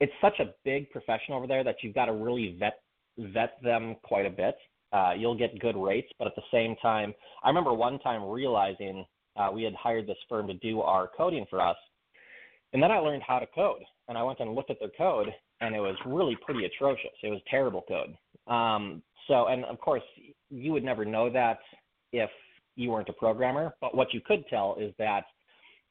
it's 0.00 0.12
such 0.20 0.38
a 0.40 0.54
big 0.64 0.90
profession 0.90 1.34
over 1.34 1.46
there 1.46 1.64
that 1.64 1.76
you've 1.82 1.94
got 1.94 2.06
to 2.06 2.12
really 2.12 2.56
vet 2.58 2.80
vet 3.18 3.56
them 3.62 3.96
quite 4.02 4.26
a 4.26 4.30
bit. 4.30 4.56
Uh, 4.92 5.12
you'll 5.16 5.36
get 5.36 5.58
good 5.60 5.76
rates, 5.76 6.08
but 6.18 6.26
at 6.26 6.34
the 6.36 6.42
same 6.52 6.74
time, 6.82 7.14
I 7.44 7.48
remember 7.48 7.72
one 7.72 7.98
time 8.00 8.24
realizing 8.24 9.04
uh, 9.36 9.50
we 9.52 9.62
had 9.62 9.74
hired 9.74 10.06
this 10.06 10.16
firm 10.28 10.46
to 10.48 10.54
do 10.54 10.80
our 10.80 11.08
coding 11.16 11.46
for 11.48 11.60
us, 11.60 11.76
and 12.72 12.82
then 12.82 12.90
I 12.90 12.98
learned 12.98 13.22
how 13.26 13.38
to 13.38 13.46
code, 13.54 13.82
and 14.08 14.18
I 14.18 14.22
went 14.22 14.40
and 14.40 14.54
looked 14.54 14.70
at 14.70 14.78
their 14.80 14.90
code, 14.96 15.28
and 15.60 15.74
it 15.74 15.80
was 15.80 15.96
really 16.06 16.36
pretty 16.44 16.64
atrocious. 16.64 17.10
It 17.22 17.28
was 17.28 17.40
terrible 17.50 17.84
code. 17.86 18.16
Um, 18.52 19.02
so, 19.28 19.46
and 19.46 19.64
of 19.66 19.78
course, 19.80 20.02
you 20.50 20.72
would 20.72 20.84
never 20.84 21.04
know 21.04 21.30
that 21.30 21.58
if 22.12 22.30
you 22.76 22.90
weren't 22.90 23.08
a 23.08 23.12
programmer, 23.12 23.74
but 23.80 23.96
what 23.96 24.12
you 24.12 24.20
could 24.20 24.44
tell 24.48 24.76
is 24.80 24.92
that 24.98 25.24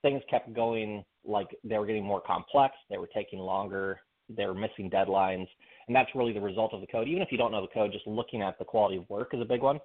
things 0.01 0.21
kept 0.29 0.53
going 0.53 1.03
like 1.25 1.47
they 1.63 1.77
were 1.77 1.85
getting 1.85 2.05
more 2.05 2.21
complex, 2.21 2.75
they 2.89 2.97
were 2.97 3.09
taking 3.13 3.39
longer, 3.39 3.99
they 4.29 4.45
were 4.45 4.53
missing 4.53 4.89
deadlines, 4.89 5.47
and 5.87 5.95
that's 5.95 6.09
really 6.15 6.33
the 6.33 6.41
result 6.41 6.73
of 6.73 6.81
the 6.81 6.87
code. 6.87 7.07
Even 7.07 7.21
if 7.21 7.31
you 7.31 7.37
don't 7.37 7.51
know 7.51 7.61
the 7.61 7.73
code, 7.73 7.91
just 7.91 8.07
looking 8.07 8.41
at 8.41 8.57
the 8.59 8.65
quality 8.65 8.97
of 8.97 9.09
work 9.09 9.29
is 9.33 9.41
a 9.41 9.45
big 9.45 9.61
one. 9.61 9.79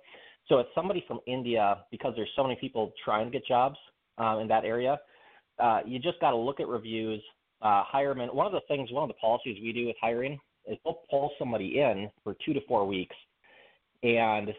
So 0.49 0.59
if 0.59 0.67
somebody 0.75 1.05
from 1.07 1.21
India 1.27 1.79
because 1.91 2.13
there's 2.17 2.29
so 2.37 2.43
many 2.43 2.57
people 2.57 2.93
trying 3.05 3.27
to 3.27 3.31
get 3.31 3.47
jobs 3.47 3.77
uh, 4.19 4.39
in 4.41 4.49
that 4.49 4.65
area. 4.65 4.99
Uh, 5.59 5.81
you 5.87 5.99
just 5.99 6.21
got 6.21 6.31
to 6.31 6.37
look 6.37 6.61
at 6.61 6.69
reviews, 6.69 7.23
uh, 7.65 7.83
hire 7.85 8.15
them. 8.15 8.29
one 8.29 8.47
of 8.47 8.53
the 8.53 8.61
things, 8.69 8.93
one 8.93 9.03
of 9.03 9.09
the 9.09 9.15
policies 9.15 9.59
we 9.63 9.73
do 9.73 9.87
with 9.87 9.97
hiring 10.01 10.39
is 10.67 10.79
we'll 10.85 11.01
pull 11.11 11.33
somebody 11.39 11.81
in 11.81 12.11
for 12.23 12.37
two 12.45 12.53
to 12.53 12.61
four 12.69 12.87
weeks, 12.87 13.17
and 14.03 14.51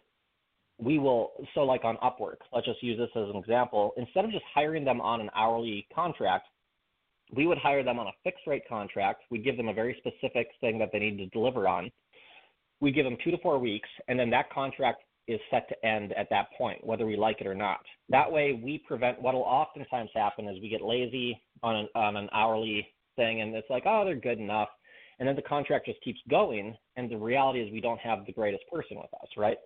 we 0.78 1.00
will 1.00 1.32
so 1.54 1.62
like 1.62 1.86
on 1.86 1.98
Upwork, 1.98 2.38
let's 2.52 2.66
just 2.66 2.84
use 2.84 2.98
this 2.98 3.10
as 3.16 3.30
an 3.30 3.38
example. 3.38 3.94
Instead 3.96 4.26
of 4.26 4.32
just 4.32 4.44
hiring 4.54 4.84
them 4.84 5.00
on 5.00 5.22
an 5.22 5.30
hourly 5.36 5.88
contract, 5.94 6.48
we 7.34 7.48
would 7.48 7.58
hire 7.58 7.84
them 7.84 8.00
on 8.00 8.08
a 8.08 8.12
fixed 8.24 8.46
rate 8.48 8.64
contract. 8.68 9.22
We'd 9.30 9.44
give 9.44 9.58
them 9.58 9.70
a 9.70 9.74
very 9.74 9.96
specific 10.00 10.48
thing 10.60 10.78
that 10.80 10.90
they 10.92 11.00
need 11.00 11.18
to 11.18 11.28
deliver 11.28 11.68
on. 11.68 11.92
We 12.82 12.92
give 12.92 13.06
them 13.06 13.18
two 13.24 13.32
to 13.32 13.38
four 13.38 13.58
weeks, 13.58 13.90
and 14.08 14.20
then 14.20 14.30
that 14.32 14.52
contract 14.52 15.04
is 15.28 15.40
set 15.50 15.68
to 15.70 15.86
end 15.86 16.14
at 16.14 16.28
that 16.30 16.48
point, 16.58 16.86
whether 16.86 17.06
we 17.06 17.16
like 17.16 17.42
it 17.42 17.48
or 17.48 17.56
not. 17.56 17.80
That 18.10 18.32
way, 18.32 18.60
we 18.62 18.80
prevent 18.80 19.22
what 19.22 19.34
will 19.34 19.42
oftentimes 19.42 20.10
happen 20.14 20.48
is 20.48 20.62
we 20.62 20.70
get 20.70 20.82
lazy 20.82 21.42
on 21.64 21.76
an, 21.76 21.88
on 21.96 22.16
an 22.16 22.30
hourly 22.32 22.88
thing, 23.16 23.42
and 23.42 23.56
it's 23.56 23.70
like, 23.70 23.84
oh, 23.86 24.04
they're 24.06 24.16
good 24.16 24.40
enough. 24.40 24.70
And 25.20 25.28
then 25.28 25.36
the 25.36 25.42
contract 25.42 25.86
just 25.86 26.02
keeps 26.02 26.20
going, 26.30 26.76
and 26.98 27.10
the 27.10 27.18
reality 27.18 27.62
is 27.62 27.72
we 27.72 27.82
don't 27.82 28.00
have 28.00 28.26
the 28.26 28.34
greatest 28.34 28.64
person 28.72 28.98
with 28.98 29.14
us, 29.14 29.30
right? 29.38 29.58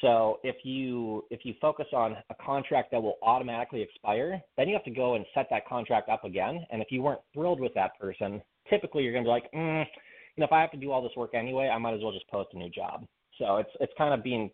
So 0.00 0.40
if 0.42 0.56
you 0.64 1.24
if 1.30 1.40
you 1.44 1.54
focus 1.60 1.86
on 1.92 2.16
a 2.30 2.34
contract 2.44 2.90
that 2.92 3.02
will 3.02 3.16
automatically 3.22 3.82
expire, 3.82 4.40
then 4.56 4.68
you 4.68 4.74
have 4.74 4.84
to 4.84 4.90
go 4.90 5.14
and 5.14 5.24
set 5.34 5.46
that 5.50 5.66
contract 5.66 6.08
up 6.08 6.24
again. 6.24 6.66
And 6.70 6.82
if 6.82 6.88
you 6.90 7.02
weren't 7.02 7.20
thrilled 7.32 7.60
with 7.60 7.72
that 7.74 7.98
person, 7.98 8.42
typically 8.68 9.04
you're 9.04 9.12
going 9.12 9.24
to 9.24 9.28
be 9.28 9.32
like, 9.32 9.50
mm, 9.52 9.84
you 9.84 10.40
know, 10.40 10.46
if 10.46 10.52
I 10.52 10.60
have 10.60 10.72
to 10.72 10.76
do 10.76 10.92
all 10.92 11.02
this 11.02 11.16
work 11.16 11.34
anyway, 11.34 11.68
I 11.68 11.78
might 11.78 11.94
as 11.94 12.02
well 12.02 12.12
just 12.12 12.28
post 12.28 12.50
a 12.52 12.58
new 12.58 12.68
job. 12.68 13.06
So 13.38 13.56
it's 13.56 13.70
it's 13.80 13.92
kind 13.96 14.12
of 14.12 14.22
being 14.22 14.50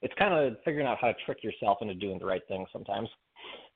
it's 0.00 0.14
kind 0.18 0.34
of 0.34 0.56
figuring 0.64 0.86
out 0.86 0.98
how 1.00 1.08
to 1.08 1.14
trick 1.26 1.44
yourself 1.44 1.78
into 1.80 1.94
doing 1.94 2.18
the 2.18 2.26
right 2.26 2.42
thing 2.48 2.64
sometimes. 2.72 3.08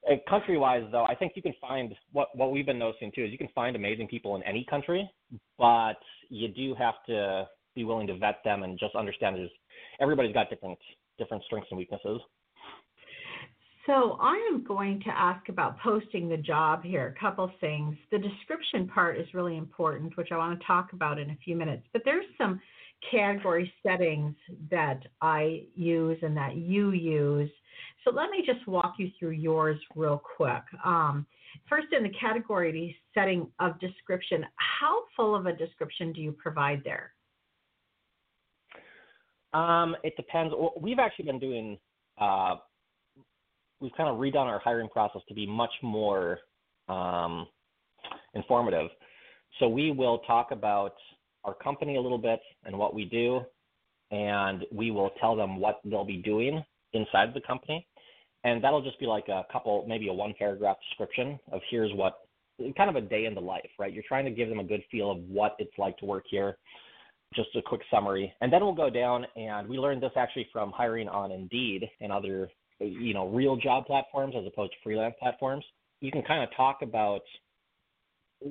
Uh, 0.08 0.14
country 0.28 0.56
wise 0.56 0.84
though, 0.92 1.04
I 1.04 1.14
think 1.14 1.32
you 1.34 1.42
can 1.42 1.54
find 1.60 1.94
what 2.12 2.28
what 2.36 2.52
we've 2.52 2.66
been 2.66 2.78
noticing 2.78 3.10
too 3.14 3.24
is 3.24 3.32
you 3.32 3.38
can 3.38 3.48
find 3.54 3.74
amazing 3.74 4.08
people 4.08 4.36
in 4.36 4.42
any 4.44 4.64
country, 4.68 5.08
but 5.58 5.98
you 6.28 6.48
do 6.48 6.74
have 6.74 6.94
to 7.06 7.46
be 7.74 7.84
willing 7.84 8.06
to 8.06 8.16
vet 8.16 8.36
them 8.44 8.62
and 8.62 8.78
just 8.78 8.94
understand 8.94 9.36
there's 9.36 9.50
everybody's 10.00 10.32
got 10.32 10.48
different 10.50 10.78
different 11.18 11.42
strengths 11.44 11.68
and 11.70 11.78
weaknesses. 11.78 12.20
So 13.86 14.18
I 14.20 14.34
am 14.52 14.64
going 14.64 15.00
to 15.06 15.10
ask 15.10 15.48
about 15.48 15.78
posting 15.78 16.28
the 16.28 16.36
job 16.36 16.82
here. 16.82 17.14
A 17.16 17.20
couple 17.20 17.48
things. 17.60 17.96
The 18.10 18.18
description 18.18 18.88
part 18.88 19.16
is 19.16 19.26
really 19.32 19.56
important, 19.56 20.16
which 20.16 20.28
I 20.32 20.36
want 20.36 20.58
to 20.58 20.66
talk 20.66 20.92
about 20.92 21.20
in 21.20 21.30
a 21.30 21.36
few 21.44 21.54
minutes. 21.54 21.84
But 21.92 22.02
there's 22.04 22.26
some 22.36 22.60
category 23.10 23.72
settings 23.84 24.34
that 24.70 25.02
I 25.20 25.66
use 25.76 26.18
and 26.22 26.36
that 26.36 26.56
you 26.56 26.90
use. 26.90 27.50
So 28.06 28.14
let 28.14 28.30
me 28.30 28.44
just 28.46 28.64
walk 28.68 28.94
you 28.98 29.10
through 29.18 29.30
yours 29.30 29.80
real 29.96 30.22
quick. 30.36 30.62
Um, 30.84 31.26
first, 31.68 31.88
in 31.90 32.04
the 32.04 32.12
category 32.20 32.96
setting 33.12 33.48
of 33.58 33.80
description, 33.80 34.44
how 34.54 35.02
full 35.16 35.34
of 35.34 35.46
a 35.46 35.52
description 35.52 36.12
do 36.12 36.20
you 36.20 36.30
provide 36.30 36.82
there? 36.84 37.12
Um, 39.52 39.96
it 40.04 40.14
depends. 40.16 40.54
We've 40.80 41.00
actually 41.00 41.24
been 41.24 41.40
doing. 41.40 41.78
Uh, 42.16 42.56
we've 43.80 43.92
kind 43.96 44.08
of 44.08 44.18
redone 44.18 44.46
our 44.46 44.60
hiring 44.60 44.88
process 44.88 45.22
to 45.28 45.34
be 45.34 45.44
much 45.44 45.72
more 45.82 46.38
um, 46.88 47.48
informative. 48.34 48.88
So 49.58 49.68
we 49.68 49.90
will 49.90 50.18
talk 50.18 50.52
about 50.52 50.94
our 51.44 51.54
company 51.54 51.96
a 51.96 52.00
little 52.00 52.18
bit 52.18 52.38
and 52.64 52.78
what 52.78 52.94
we 52.94 53.04
do, 53.04 53.40
and 54.12 54.64
we 54.70 54.92
will 54.92 55.10
tell 55.20 55.34
them 55.34 55.58
what 55.58 55.80
they'll 55.84 56.04
be 56.04 56.18
doing 56.18 56.62
inside 56.92 57.34
the 57.34 57.40
company. 57.40 57.84
And 58.46 58.62
that'll 58.62 58.82
just 58.82 59.00
be 59.00 59.06
like 59.06 59.26
a 59.28 59.44
couple, 59.52 59.84
maybe 59.88 60.08
a 60.08 60.12
one 60.12 60.32
paragraph 60.38 60.76
description 60.88 61.38
of 61.50 61.60
here's 61.68 61.92
what, 61.94 62.20
kind 62.76 62.88
of 62.88 62.96
a 62.96 63.00
day 63.00 63.24
in 63.24 63.34
the 63.34 63.40
life, 63.40 63.68
right? 63.78 63.92
You're 63.92 64.04
trying 64.06 64.24
to 64.24 64.30
give 64.30 64.48
them 64.48 64.60
a 64.60 64.64
good 64.64 64.82
feel 64.90 65.10
of 65.10 65.18
what 65.28 65.56
it's 65.58 65.76
like 65.78 65.98
to 65.98 66.04
work 66.04 66.24
here 66.30 66.56
just 67.34 67.48
a 67.56 67.62
quick 67.62 67.80
summary, 67.90 68.32
and 68.40 68.52
then 68.52 68.60
we'll 68.62 68.74
go 68.74 68.90
down 68.90 69.26
and 69.36 69.68
we 69.68 69.78
learned 69.78 70.02
this 70.02 70.12
actually 70.16 70.48
from 70.52 70.70
hiring 70.70 71.08
on 71.08 71.32
Indeed 71.32 71.88
and 72.00 72.12
other 72.12 72.48
you 72.78 73.14
know 73.14 73.28
real 73.28 73.56
job 73.56 73.86
platforms 73.86 74.34
as 74.38 74.46
opposed 74.46 74.72
to 74.72 74.78
freelance 74.84 75.14
platforms. 75.18 75.64
You 76.00 76.12
can 76.12 76.22
kind 76.22 76.42
of 76.42 76.48
talk 76.56 76.82
about 76.82 77.22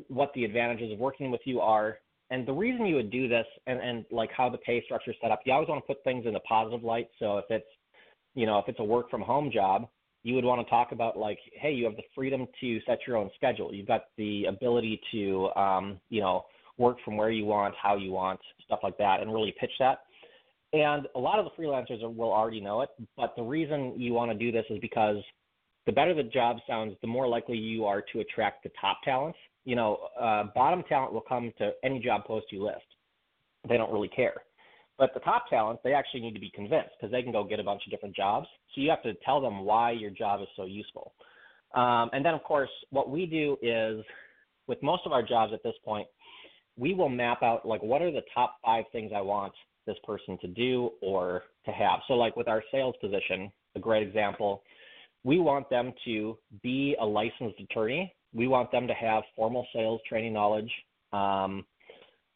what 0.08 0.32
the 0.34 0.44
advantages 0.44 0.92
of 0.92 1.00
working 1.00 1.32
with 1.32 1.42
you 1.46 1.62
are, 1.62 2.00
and 2.32 2.46
the 2.46 2.54
reason 2.54 2.86
you 2.86 2.96
would 2.96 3.12
do 3.12 3.28
this, 3.28 3.46
and 3.68 3.80
and 3.80 4.06
like 4.12 4.30
how 4.36 4.50
the 4.50 4.58
pay 4.58 4.84
structure 4.84 5.12
is 5.12 5.18
set 5.22 5.32
up. 5.32 5.42
You 5.46 5.54
always 5.54 5.70
want 5.70 5.82
to 5.84 5.88
put 5.88 6.04
things 6.04 6.26
in 6.26 6.36
a 6.36 6.40
positive 6.42 6.84
light. 6.84 7.10
So 7.20 7.38
if 7.38 7.46
it's 7.50 7.66
you 8.36 8.46
know 8.46 8.60
if 8.60 8.66
it's 8.68 8.80
a 8.80 8.84
work 8.84 9.10
from 9.10 9.22
home 9.22 9.50
job, 9.52 9.88
you 10.24 10.36
would 10.36 10.46
want 10.46 10.66
to 10.66 10.70
talk 10.70 10.92
about 10.92 11.18
like, 11.18 11.40
hey, 11.54 11.72
you 11.72 11.86
have 11.86 11.96
the 11.96 12.04
freedom 12.14 12.48
to 12.62 12.80
set 12.88 13.00
your 13.08 13.18
own 13.18 13.30
schedule. 13.36 13.74
You've 13.74 13.88
got 13.88 14.06
the 14.18 14.46
ability 14.46 15.02
to 15.12 15.50
um, 15.56 16.00
you 16.10 16.22
know 16.22 16.46
work 16.78 16.98
from 17.04 17.18
where 17.18 17.32
you 17.32 17.46
want, 17.46 17.74
how 17.82 17.96
you 17.96 18.12
want, 18.12 18.40
stuff 18.66 18.80
like 18.84 18.98
that, 18.98 19.22
and 19.22 19.34
really 19.34 19.54
pitch 19.60 19.72
that. 19.80 20.00
And 20.74 21.08
a 21.16 21.20
lot 21.20 21.40
of 21.40 21.46
the 21.46 21.52
freelancers 21.52 22.02
will 22.02 22.34
already 22.34 22.60
know 22.60 22.82
it, 22.82 22.90
but 23.16 23.34
the 23.38 23.44
reason 23.44 23.94
you 23.96 24.14
want 24.14 24.32
to 24.32 24.38
do 24.38 24.52
this 24.52 24.66
is 24.70 24.78
because 24.80 25.18
the 25.86 25.92
better 25.92 26.14
the 26.14 26.24
job 26.24 26.58
sounds, 26.68 26.96
the 27.02 27.08
more 27.08 27.28
likely 27.28 27.58
you 27.58 27.86
are 27.86 28.04
to 28.12 28.20
attract 28.20 28.64
the 28.64 28.72
top 28.80 28.98
talents. 29.04 29.38
You 29.64 29.76
know, 29.76 30.00
uh, 30.20 30.46
bottom 30.54 30.84
talent 30.90 31.14
will 31.14 31.22
come 31.22 31.54
to 31.60 31.72
any 31.84 32.00
job 32.00 32.26
post 32.26 32.48
you 32.52 32.64
list. 32.66 32.86
They 33.68 33.78
don't 33.78 33.92
really 33.92 34.10
care. 34.10 34.34
But 34.98 35.14
the 35.14 35.20
top 35.22 35.50
talent, 35.50 35.80
they 35.84 35.94
actually 35.94 36.22
need 36.22 36.34
to 36.34 36.40
be 36.40 36.52
convinced 36.52 36.92
because 37.00 37.12
they 37.12 37.22
can 37.22 37.32
go 37.32 37.44
get 37.44 37.60
a 37.60 37.64
bunch 37.64 37.82
of 37.86 37.92
different 37.92 38.16
jobs. 38.16 38.48
So 38.74 38.82
you 38.82 38.90
have 38.90 39.04
to 39.04 39.14
tell 39.26 39.42
them 39.42 39.66
why 39.66 39.92
your 39.92 40.12
job 40.12 40.42
is 40.42 40.48
so 40.56 40.66
useful. 40.66 41.14
Um, 41.74 42.10
and 42.14 42.26
then, 42.26 42.34
of 42.34 42.44
course, 42.44 42.70
what 42.92 43.10
we 43.10 43.26
do 43.26 43.58
is 43.62 44.06
with 44.68 44.82
most 44.82 45.02
of 45.06 45.12
our 45.12 45.22
jobs 45.22 45.52
at 45.54 45.64
this 45.64 45.76
point, 45.84 46.08
we 46.78 46.94
will 46.94 47.10
map 47.10 47.44
out 47.44 47.66
like 47.66 47.82
what 47.84 48.02
are 48.02 48.12
the 48.12 48.24
top 48.34 48.58
five 48.64 48.86
things 48.92 49.12
I 49.16 49.22
want 49.22 49.54
this 49.86 49.98
person 50.04 50.38
to 50.42 50.48
do 50.48 50.92
or 51.02 51.44
to 51.66 51.72
have. 51.72 52.00
So 52.08 52.14
like 52.14 52.36
with 52.36 52.48
our 52.48 52.64
sales 52.72 52.96
position, 53.02 53.52
a 53.76 53.80
great 53.80 54.08
example, 54.08 54.64
we 55.24 55.40
want 55.40 55.70
them 55.70 55.94
to 56.06 56.38
be 56.64 56.96
a 57.00 57.06
licensed 57.06 57.60
attorney. 57.60 58.14
We 58.34 58.48
want 58.48 58.72
them 58.72 58.88
to 58.88 58.94
have 58.94 59.24
formal 59.36 59.66
sales 59.74 60.02
training 60.08 60.34
knowledge. 60.34 60.72
Um, 61.14 61.66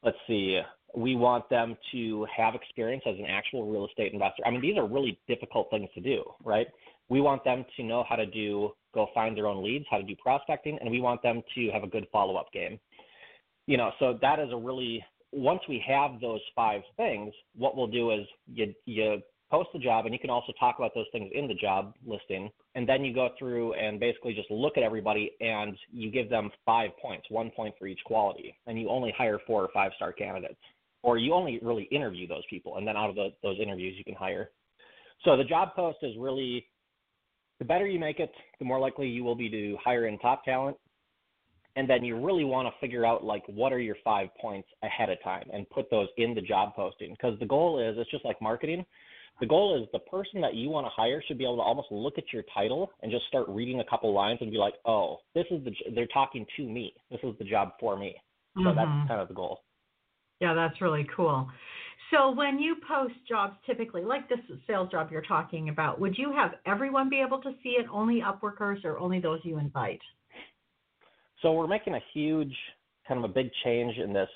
let's 0.03 0.17
see, 0.27 0.59
we 0.95 1.15
want 1.15 1.49
them 1.49 1.77
to 1.91 2.25
have 2.35 2.55
experience 2.55 3.03
as 3.07 3.15
an 3.17 3.25
actual 3.27 3.69
real 3.69 3.87
estate 3.87 4.13
investor. 4.13 4.43
I 4.45 4.51
mean, 4.51 4.61
these 4.61 4.77
are 4.77 4.87
really 4.87 5.19
difficult 5.27 5.69
things 5.69 5.89
to 5.95 6.01
do, 6.01 6.23
right? 6.43 6.67
We 7.09 7.21
want 7.21 7.43
them 7.43 7.65
to 7.77 7.83
know 7.83 8.03
how 8.07 8.15
to 8.15 8.25
do 8.25 8.71
go 8.93 9.07
find 9.13 9.37
their 9.37 9.45
own 9.47 9.63
leads, 9.63 9.85
how 9.91 9.97
to 9.97 10.03
do 10.03 10.15
prospecting, 10.15 10.77
and 10.81 10.89
we 10.89 10.99
want 10.99 11.21
them 11.21 11.43
to 11.55 11.69
have 11.71 11.83
a 11.83 11.87
good 11.87 12.07
follow-up 12.11 12.51
game 12.51 12.79
you 13.69 13.77
know, 13.77 13.91
so 13.99 14.17
that 14.23 14.39
is 14.39 14.49
a 14.51 14.57
really 14.57 15.05
once 15.31 15.61
we 15.69 15.81
have 15.87 16.19
those 16.19 16.41
five 16.55 16.81
things, 16.97 17.31
what 17.55 17.77
we'll 17.77 17.85
do 17.85 18.09
is 18.09 18.25
you 18.51 18.73
you 18.85 19.21
post 19.51 19.69
the 19.73 19.79
job 19.79 20.05
and 20.05 20.13
you 20.13 20.19
can 20.19 20.31
also 20.31 20.51
talk 20.59 20.77
about 20.79 20.91
those 20.95 21.05
things 21.11 21.29
in 21.35 21.47
the 21.47 21.53
job 21.53 21.93
listing 22.03 22.49
and 22.73 22.89
then 22.89 23.05
you 23.05 23.13
go 23.13 23.29
through 23.37 23.73
and 23.73 23.99
basically 23.99 24.33
just 24.33 24.49
look 24.49 24.75
at 24.75 24.83
everybody 24.83 25.31
and 25.39 25.77
you 25.91 26.09
give 26.09 26.29
them 26.31 26.49
five 26.65 26.89
points 26.99 27.25
one 27.29 27.49
point 27.51 27.73
for 27.79 27.87
each 27.87 27.99
quality 28.05 28.55
and 28.67 28.79
you 28.79 28.89
only 28.89 29.11
hire 29.17 29.39
four 29.47 29.63
or 29.63 29.69
five 29.73 29.91
star 29.95 30.11
candidates 30.11 30.59
or 31.01 31.17
you 31.17 31.33
only 31.33 31.59
really 31.61 31.83
interview 31.91 32.27
those 32.27 32.43
people 32.49 32.77
and 32.77 32.87
then 32.87 32.97
out 32.97 33.09
of 33.09 33.15
the, 33.15 33.29
those 33.43 33.57
interviews 33.61 33.95
you 33.97 34.03
can 34.03 34.15
hire. 34.15 34.49
So 35.23 35.37
the 35.37 35.43
job 35.43 35.69
post 35.75 35.97
is 36.01 36.13
really 36.17 36.65
the 37.59 37.65
better 37.65 37.87
you 37.87 37.99
make 37.99 38.19
it 38.19 38.31
the 38.59 38.65
more 38.65 38.79
likely 38.79 39.07
you 39.07 39.23
will 39.23 39.35
be 39.35 39.49
to 39.49 39.77
hire 39.83 40.07
in 40.07 40.17
top 40.19 40.43
talent. 40.43 40.77
And 41.75 41.89
then 41.89 42.03
you 42.03 42.19
really 42.19 42.43
want 42.43 42.67
to 42.67 42.73
figure 42.81 43.05
out 43.05 43.23
like 43.23 43.43
what 43.47 43.71
are 43.71 43.79
your 43.79 43.95
five 44.03 44.29
points 44.41 44.67
ahead 44.83 45.09
of 45.09 45.21
time 45.23 45.47
and 45.53 45.69
put 45.69 45.89
those 45.89 46.07
in 46.17 46.33
the 46.33 46.41
job 46.41 46.73
posting. 46.75 47.11
Because 47.11 47.39
the 47.39 47.45
goal 47.45 47.79
is 47.79 47.95
it's 47.97 48.11
just 48.11 48.25
like 48.25 48.41
marketing. 48.41 48.85
The 49.39 49.45
goal 49.45 49.81
is 49.81 49.87
the 49.93 49.99
person 49.99 50.41
that 50.41 50.55
you 50.55 50.69
want 50.69 50.85
to 50.85 50.89
hire 50.89 51.23
should 51.25 51.37
be 51.37 51.45
able 51.45 51.57
to 51.57 51.61
almost 51.61 51.87
look 51.91 52.17
at 52.17 52.33
your 52.33 52.43
title 52.53 52.91
and 53.01 53.09
just 53.09 53.25
start 53.27 53.47
reading 53.47 53.79
a 53.79 53.85
couple 53.85 54.13
lines 54.13 54.39
and 54.41 54.51
be 54.51 54.57
like 54.57 54.73
oh 54.85 55.19
this 55.33 55.45
is 55.51 55.63
the 55.63 55.71
they're 55.95 56.07
talking 56.07 56.45
to 56.57 56.63
me. 56.63 56.93
This 57.11 57.21
is 57.23 57.37
the 57.37 57.45
job 57.45 57.73
for 57.79 57.97
me. 57.97 58.15
So 58.55 58.61
mm-hmm. 58.63 58.75
that's 58.75 59.07
kind 59.07 59.21
of 59.21 59.27
the 59.29 59.33
goal 59.33 59.59
yeah 60.39 60.53
that's 60.53 60.81
really 60.81 61.07
cool 61.15 61.47
so 62.11 62.31
when 62.31 62.57
you 62.59 62.75
post 62.87 63.13
jobs 63.27 63.55
typically 63.65 64.03
like 64.03 64.27
this 64.29 64.39
sales 64.67 64.89
job 64.91 65.09
you're 65.11 65.21
talking 65.21 65.69
about 65.69 65.99
would 65.99 66.17
you 66.17 66.31
have 66.31 66.51
everyone 66.65 67.09
be 67.09 67.21
able 67.25 67.41
to 67.41 67.51
see 67.61 67.69
it 67.69 67.85
only 67.91 68.21
upworkers 68.21 68.83
or 68.83 68.97
only 68.97 69.19
those 69.19 69.39
you 69.43 69.57
invite 69.57 70.01
so 71.41 71.53
we're 71.53 71.67
making 71.67 71.93
a 71.93 72.01
huge, 72.13 72.53
kind 73.07 73.23
of 73.23 73.29
a 73.29 73.33
big 73.33 73.49
change 73.63 73.97
in 73.97 74.13
this. 74.13 74.29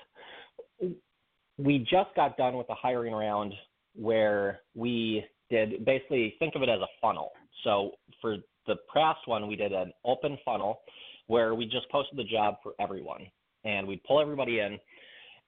We 1.57 1.79
just 1.79 2.15
got 2.15 2.37
done 2.37 2.57
with 2.57 2.67
the 2.67 2.75
hiring 2.75 3.13
round 3.13 3.53
where 3.95 4.61
we 4.73 5.23
did 5.49 5.85
basically 5.85 6.35
think 6.39 6.55
of 6.55 6.63
it 6.63 6.69
as 6.69 6.79
a 6.79 6.87
funnel. 7.01 7.31
So 7.63 7.91
for 8.21 8.37
the 8.67 8.75
past 8.93 9.19
one, 9.25 9.47
we 9.47 9.55
did 9.55 9.71
an 9.73 9.91
open 10.05 10.37
funnel 10.43 10.79
where 11.27 11.53
we 11.55 11.65
just 11.65 11.89
posted 11.91 12.17
the 12.17 12.23
job 12.23 12.55
for 12.63 12.73
everyone 12.79 13.27
and 13.65 13.87
we'd 13.87 14.03
pull 14.03 14.21
everybody 14.21 14.59
in. 14.59 14.79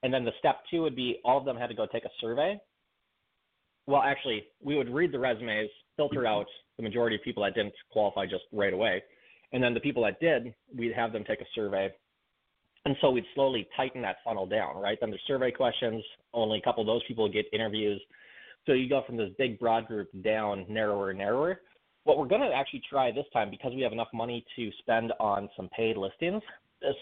And 0.06 0.14
then 0.14 0.24
the 0.24 0.30
step 0.38 0.60
two 0.70 0.82
would 0.82 0.94
be 0.94 1.18
all 1.24 1.36
of 1.36 1.44
them 1.44 1.56
had 1.56 1.66
to 1.66 1.74
go 1.74 1.84
take 1.84 2.04
a 2.04 2.10
survey. 2.20 2.60
Well, 3.88 4.02
actually, 4.02 4.44
we 4.62 4.76
would 4.76 4.88
read 4.88 5.10
the 5.10 5.18
resumes, 5.18 5.68
filter 5.96 6.20
mm-hmm. 6.20 6.42
out 6.42 6.46
the 6.76 6.84
majority 6.84 7.16
of 7.16 7.22
people 7.22 7.42
that 7.42 7.56
didn't 7.56 7.74
qualify 7.90 8.24
just 8.24 8.44
right 8.52 8.72
away, 8.72 9.02
and 9.52 9.60
then 9.60 9.74
the 9.74 9.80
people 9.80 10.04
that 10.04 10.20
did, 10.20 10.54
we'd 10.76 10.92
have 10.92 11.12
them 11.12 11.24
take 11.24 11.40
a 11.40 11.44
survey. 11.56 11.92
And 12.84 12.94
so 13.00 13.10
we'd 13.10 13.24
slowly 13.34 13.66
tighten 13.76 14.00
that 14.02 14.18
funnel 14.24 14.46
down, 14.46 14.76
right? 14.76 14.96
Then 15.00 15.10
there's 15.10 15.22
survey 15.26 15.50
questions, 15.50 16.04
only 16.32 16.58
a 16.58 16.62
couple 16.62 16.82
of 16.82 16.86
those 16.86 17.02
people 17.08 17.28
get 17.28 17.46
interviews. 17.52 18.00
So 18.64 18.74
you 18.74 18.88
go 18.88 19.02
from 19.04 19.16
this 19.16 19.30
big 19.38 19.58
broad 19.58 19.88
group 19.88 20.08
down 20.22 20.66
narrower 20.68 21.10
and 21.10 21.18
narrower. 21.18 21.62
What 22.04 22.16
we're 22.16 22.28
going 22.28 22.42
to 22.42 22.56
actually 22.56 22.82
try 22.88 23.10
this 23.10 23.26
time, 23.32 23.50
because 23.50 23.72
we 23.74 23.82
have 23.82 23.90
enough 23.90 24.12
money 24.14 24.44
to 24.54 24.70
spend 24.78 25.12
on 25.18 25.48
some 25.56 25.68
paid 25.76 25.96
listings. 25.96 26.42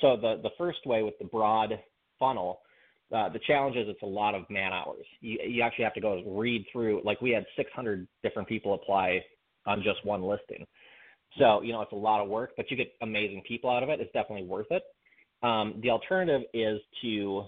So 0.00 0.16
the, 0.16 0.40
the 0.42 0.52
first 0.56 0.86
way 0.86 1.02
with 1.02 1.18
the 1.18 1.26
broad 1.26 1.78
funnel, 2.18 2.60
uh, 3.12 3.28
the 3.28 3.40
challenge 3.46 3.76
is 3.76 3.86
it's 3.88 4.02
a 4.02 4.06
lot 4.06 4.34
of 4.34 4.48
man 4.50 4.72
hours. 4.72 5.04
You, 5.20 5.38
you 5.46 5.62
actually 5.62 5.84
have 5.84 5.94
to 5.94 6.00
go 6.00 6.22
read 6.26 6.64
through, 6.72 7.02
like 7.04 7.20
we 7.20 7.30
had 7.30 7.44
600 7.56 8.06
different 8.22 8.48
people 8.48 8.74
apply 8.74 9.24
on 9.66 9.82
just 9.82 10.04
one 10.04 10.22
listing. 10.22 10.66
So, 11.38 11.62
you 11.62 11.72
know, 11.72 11.82
it's 11.82 11.92
a 11.92 11.96
lot 11.96 12.22
of 12.22 12.28
work, 12.28 12.52
but 12.56 12.70
you 12.70 12.76
get 12.76 12.92
amazing 13.02 13.42
people 13.46 13.70
out 13.70 13.82
of 13.82 13.88
it. 13.88 14.00
It's 14.00 14.12
definitely 14.12 14.46
worth 14.46 14.68
it. 14.70 14.82
Um, 15.42 15.80
the 15.82 15.90
alternative 15.90 16.42
is 16.54 16.80
to 17.02 17.44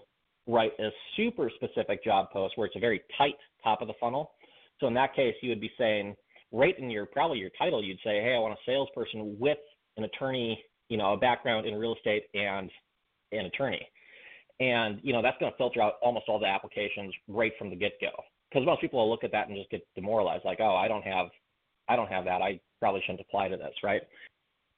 write 0.46 0.72
a 0.78 0.90
super 1.16 1.50
specific 1.54 2.04
job 2.04 2.30
post 2.32 2.56
where 2.56 2.66
it's 2.66 2.76
a 2.76 2.80
very 2.80 3.02
tight 3.16 3.36
top 3.62 3.80
of 3.82 3.88
the 3.88 3.94
funnel, 3.98 4.32
So 4.80 4.86
in 4.86 4.94
that 4.94 5.14
case, 5.14 5.34
you 5.42 5.48
would 5.50 5.60
be 5.60 5.72
saying, 5.78 6.14
right 6.52 6.78
in 6.78 6.90
your 6.90 7.06
probably 7.06 7.38
your 7.38 7.50
title, 7.58 7.82
you'd 7.82 7.98
say, 7.98 8.20
hey, 8.20 8.34
I 8.36 8.38
want 8.38 8.54
a 8.54 8.70
salesperson 8.70 9.36
with 9.38 9.58
an 9.96 10.04
attorney, 10.04 10.62
you 10.88 10.96
know, 10.96 11.14
a 11.14 11.16
background 11.16 11.66
in 11.66 11.74
real 11.74 11.94
estate 11.94 12.24
and 12.34 12.70
an 13.32 13.46
attorney. 13.46 13.86
And 14.58 15.00
you 15.02 15.12
know 15.12 15.22
that's 15.22 15.36
going 15.38 15.52
to 15.52 15.58
filter 15.58 15.82
out 15.82 15.94
almost 16.02 16.26
all 16.28 16.38
the 16.38 16.46
applications 16.46 17.12
right 17.28 17.52
from 17.58 17.70
the 17.70 17.76
get-go. 17.76 18.10
Because 18.50 18.64
most 18.64 18.80
people 18.80 19.00
will 19.00 19.10
look 19.10 19.24
at 19.24 19.32
that 19.32 19.48
and 19.48 19.56
just 19.56 19.70
get 19.70 19.86
demoralized, 19.94 20.44
like, 20.44 20.60
oh, 20.60 20.76
I 20.76 20.88
don't 20.88 21.02
have, 21.02 21.26
I 21.88 21.96
don't 21.96 22.08
have 22.08 22.24
that. 22.24 22.40
I 22.40 22.60
probably 22.80 23.02
shouldn't 23.02 23.20
apply 23.20 23.48
to 23.48 23.56
this, 23.56 23.74
right? 23.82 24.02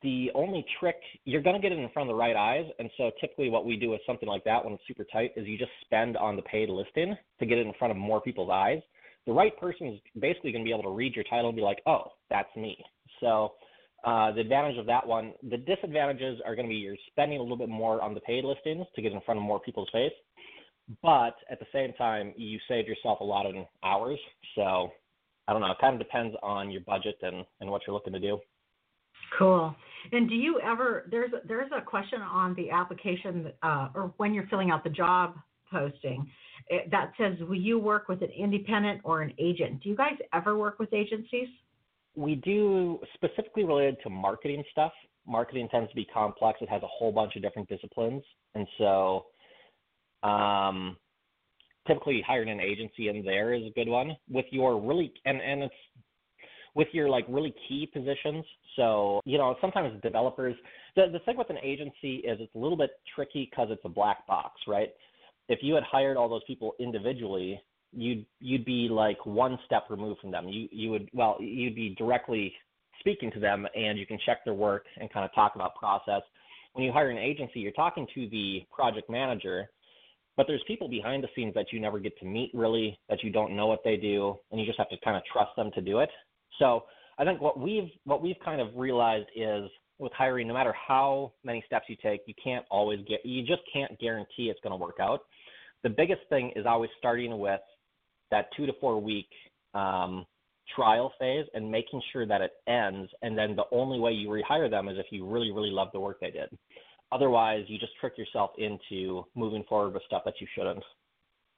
the 0.02 0.30
only 0.34 0.64
trick 0.78 0.96
you're 1.24 1.42
going 1.42 1.56
to 1.56 1.62
get 1.62 1.72
it 1.76 1.78
in 1.78 1.88
front 1.90 2.08
of 2.08 2.14
the 2.14 2.18
right 2.18 2.36
eyes 2.36 2.66
and 2.78 2.88
so 2.96 3.10
typically 3.20 3.50
what 3.50 3.66
we 3.66 3.76
do 3.76 3.90
with 3.90 4.00
something 4.06 4.28
like 4.28 4.44
that 4.44 4.64
when 4.64 4.74
it's 4.74 4.82
super 4.86 5.04
tight 5.04 5.32
is 5.36 5.46
you 5.46 5.58
just 5.58 5.70
spend 5.84 6.16
on 6.16 6.36
the 6.36 6.42
paid 6.42 6.68
listing 6.68 7.16
to 7.40 7.46
get 7.46 7.58
it 7.58 7.66
in 7.66 7.72
front 7.78 7.90
of 7.90 7.96
more 7.96 8.20
people's 8.20 8.50
eyes 8.52 8.80
the 9.26 9.32
right 9.32 9.58
person 9.58 9.88
is 9.88 10.00
basically 10.20 10.52
going 10.52 10.64
to 10.64 10.68
be 10.68 10.72
able 10.72 10.84
to 10.84 10.94
read 10.94 11.14
your 11.14 11.24
title 11.24 11.48
and 11.48 11.56
be 11.56 11.62
like 11.62 11.80
oh 11.86 12.12
that's 12.30 12.54
me 12.56 12.76
so 13.20 13.52
uh, 14.04 14.32
the 14.32 14.40
advantage 14.40 14.78
of 14.78 14.86
that 14.86 15.06
one 15.06 15.32
the 15.50 15.56
disadvantages 15.56 16.40
are 16.46 16.54
going 16.54 16.66
to 16.66 16.70
be 16.70 16.76
you're 16.76 16.96
spending 17.10 17.38
a 17.38 17.42
little 17.42 17.56
bit 17.56 17.68
more 17.68 18.00
on 18.02 18.14
the 18.14 18.20
paid 18.20 18.44
listings 18.44 18.86
to 18.94 19.02
get 19.02 19.12
in 19.12 19.20
front 19.22 19.38
of 19.38 19.44
more 19.44 19.60
people's 19.60 19.88
face 19.92 20.12
but 21.02 21.34
at 21.50 21.58
the 21.58 21.66
same 21.72 21.92
time 21.94 22.32
you 22.36 22.58
save 22.68 22.86
yourself 22.86 23.20
a 23.20 23.24
lot 23.24 23.46
of 23.46 23.54
hours 23.84 24.18
so 24.54 24.90
i 25.46 25.52
don't 25.52 25.60
know 25.60 25.70
it 25.70 25.78
kind 25.80 25.94
of 25.94 25.98
depends 25.98 26.34
on 26.42 26.70
your 26.70 26.82
budget 26.82 27.16
and, 27.22 27.44
and 27.60 27.70
what 27.70 27.82
you're 27.86 27.94
looking 27.94 28.12
to 28.12 28.20
do 28.20 28.38
Cool. 29.36 29.74
And 30.12 30.28
do 30.28 30.34
you 30.34 30.60
ever 30.60 31.06
there's 31.10 31.30
there's 31.46 31.70
a 31.76 31.82
question 31.82 32.22
on 32.22 32.54
the 32.54 32.70
application 32.70 33.52
uh, 33.62 33.88
or 33.94 34.12
when 34.16 34.32
you're 34.32 34.46
filling 34.46 34.70
out 34.70 34.84
the 34.84 34.90
job 34.90 35.34
posting 35.70 36.30
that 36.90 37.12
says 37.18 37.36
will 37.40 37.54
you 37.54 37.78
work 37.78 38.08
with 38.08 38.22
an 38.22 38.30
independent 38.30 39.00
or 39.04 39.22
an 39.22 39.32
agent? 39.38 39.82
Do 39.82 39.88
you 39.88 39.96
guys 39.96 40.14
ever 40.32 40.56
work 40.56 40.78
with 40.78 40.92
agencies? 40.92 41.48
We 42.18 42.34
do 42.34 42.98
specifically 43.14 43.64
related 43.64 43.98
to 44.02 44.10
marketing 44.10 44.64
stuff. 44.72 44.92
Marketing 45.26 45.68
tends 45.70 45.88
to 45.90 45.94
be 45.94 46.04
complex. 46.04 46.58
It 46.60 46.68
has 46.68 46.82
a 46.82 46.86
whole 46.86 47.12
bunch 47.12 47.36
of 47.36 47.42
different 47.42 47.68
disciplines, 47.68 48.24
and 48.56 48.66
so 48.76 49.26
um, 50.24 50.96
typically 51.86 52.24
hiring 52.26 52.50
an 52.50 52.60
agency 52.60 53.08
in 53.08 53.24
there 53.24 53.54
is 53.54 53.62
a 53.66 53.70
good 53.70 53.88
one. 53.88 54.16
With 54.28 54.46
your 54.50 54.80
really 54.80 55.12
and 55.26 55.40
and 55.40 55.62
it's 55.62 55.74
with 56.74 56.88
your 56.92 57.08
like 57.08 57.24
really 57.28 57.54
key 57.68 57.88
positions. 57.92 58.44
So, 58.76 59.20
you 59.24 59.38
know, 59.38 59.56
sometimes 59.60 60.00
developers, 60.02 60.54
the, 60.96 61.06
the 61.12 61.18
thing 61.20 61.36
with 61.36 61.50
an 61.50 61.58
agency 61.62 62.16
is 62.16 62.38
it's 62.40 62.54
a 62.54 62.58
little 62.58 62.76
bit 62.76 62.90
tricky 63.14 63.48
because 63.50 63.68
it's 63.70 63.82
a 63.84 63.88
black 63.88 64.26
box, 64.26 64.60
right? 64.66 64.90
If 65.48 65.60
you 65.62 65.74
had 65.74 65.82
hired 65.84 66.16
all 66.16 66.28
those 66.28 66.44
people 66.46 66.74
individually, 66.78 67.60
you'd 67.92 68.26
you'd 68.40 68.64
be 68.64 68.88
like 68.90 69.24
one 69.24 69.58
step 69.66 69.84
removed 69.90 70.20
from 70.20 70.30
them. 70.30 70.48
You 70.48 70.68
you 70.70 70.90
would 70.90 71.08
well, 71.12 71.36
you'd 71.40 71.74
be 71.74 71.94
directly 71.96 72.52
speaking 73.00 73.30
to 73.32 73.40
them 73.40 73.66
and 73.74 73.98
you 73.98 74.06
can 74.06 74.18
check 74.26 74.44
their 74.44 74.54
work 74.54 74.84
and 75.00 75.12
kind 75.12 75.24
of 75.24 75.34
talk 75.34 75.54
about 75.54 75.74
process. 75.76 76.22
When 76.72 76.84
you 76.84 76.92
hire 76.92 77.10
an 77.10 77.18
agency, 77.18 77.60
you're 77.60 77.72
talking 77.72 78.06
to 78.14 78.28
the 78.28 78.66
project 78.70 79.08
manager, 79.08 79.70
but 80.36 80.46
there's 80.46 80.62
people 80.66 80.88
behind 80.88 81.24
the 81.24 81.28
scenes 81.34 81.54
that 81.54 81.66
you 81.72 81.80
never 81.80 81.98
get 81.98 82.16
to 82.18 82.26
meet 82.26 82.50
really, 82.54 82.98
that 83.08 83.22
you 83.22 83.30
don't 83.30 83.56
know 83.56 83.66
what 83.66 83.80
they 83.84 83.96
do, 83.96 84.36
and 84.50 84.60
you 84.60 84.66
just 84.66 84.78
have 84.78 84.88
to 84.90 84.96
kind 85.02 85.16
of 85.16 85.22
trust 85.32 85.50
them 85.56 85.70
to 85.74 85.80
do 85.80 86.00
it. 86.00 86.10
So 86.58 86.84
I 87.18 87.24
think 87.24 87.40
what 87.40 87.58
we've 87.58 87.90
what 88.04 88.22
we've 88.22 88.38
kind 88.44 88.60
of 88.60 88.68
realized 88.76 89.26
is 89.34 89.68
with 89.98 90.12
hiring, 90.12 90.46
no 90.46 90.54
matter 90.54 90.72
how 90.86 91.32
many 91.42 91.62
steps 91.66 91.86
you 91.88 91.96
take, 92.00 92.20
you 92.26 92.34
can't 92.42 92.64
always 92.70 93.00
get 93.08 93.24
you 93.24 93.44
just 93.44 93.62
can't 93.72 93.98
guarantee 93.98 94.50
it's 94.50 94.60
going 94.62 94.72
to 94.72 94.76
work 94.76 94.96
out. 95.00 95.22
The 95.82 95.90
biggest 95.90 96.20
thing 96.28 96.52
is 96.56 96.66
always 96.66 96.90
starting 96.98 97.38
with 97.38 97.60
that 98.30 98.48
two 98.56 98.66
to 98.66 98.72
four 98.80 99.00
week 99.00 99.28
um, 99.74 100.26
trial 100.74 101.12
phase 101.18 101.46
and 101.54 101.70
making 101.70 102.00
sure 102.12 102.26
that 102.26 102.40
it 102.40 102.52
ends. 102.66 103.10
And 103.22 103.36
then 103.36 103.56
the 103.56 103.64
only 103.72 103.98
way 103.98 104.12
you 104.12 104.28
rehire 104.28 104.70
them 104.70 104.88
is 104.88 104.96
if 104.98 105.06
you 105.10 105.26
really, 105.26 105.50
really 105.50 105.70
love 105.70 105.88
the 105.92 106.00
work 106.00 106.20
they 106.20 106.30
did. 106.30 106.48
Otherwise, 107.10 107.64
you 107.68 107.78
just 107.78 107.92
trick 108.00 108.18
yourself 108.18 108.50
into 108.58 109.24
moving 109.34 109.64
forward 109.68 109.94
with 109.94 110.02
stuff 110.06 110.22
that 110.24 110.34
you 110.40 110.46
shouldn't. 110.54 110.84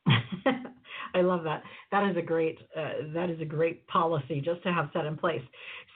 I 1.15 1.23
love 1.23 1.43
that. 1.45 1.63
That 1.91 2.09
is 2.09 2.17
a 2.17 2.23
great 2.23 2.59
uh, 2.77 3.13
that 3.15 3.31
is 3.31 3.41
a 3.41 3.45
great 3.45 3.87
policy 3.89 4.41
just 4.41 4.63
to 4.63 4.73
have 4.73 4.91
set 4.93 5.07
in 5.07 5.17
place. 5.17 5.43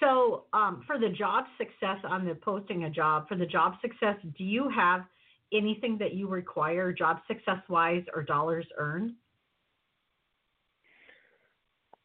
So 0.00 0.44
um, 0.52 0.82
for 0.86 0.98
the 0.98 1.08
job 1.08 1.44
success 1.56 1.98
on 2.04 2.24
the 2.24 2.34
posting 2.34 2.84
a 2.84 2.90
job 2.90 3.28
for 3.28 3.36
the 3.36 3.46
job 3.46 3.74
success, 3.80 4.16
do 4.36 4.44
you 4.44 4.68
have 4.74 5.04
anything 5.52 5.96
that 5.98 6.14
you 6.14 6.28
require 6.28 6.92
job 6.92 7.18
success 7.28 7.62
wise 7.68 8.02
or 8.12 8.22
dollars 8.22 8.66
earned? 8.76 9.12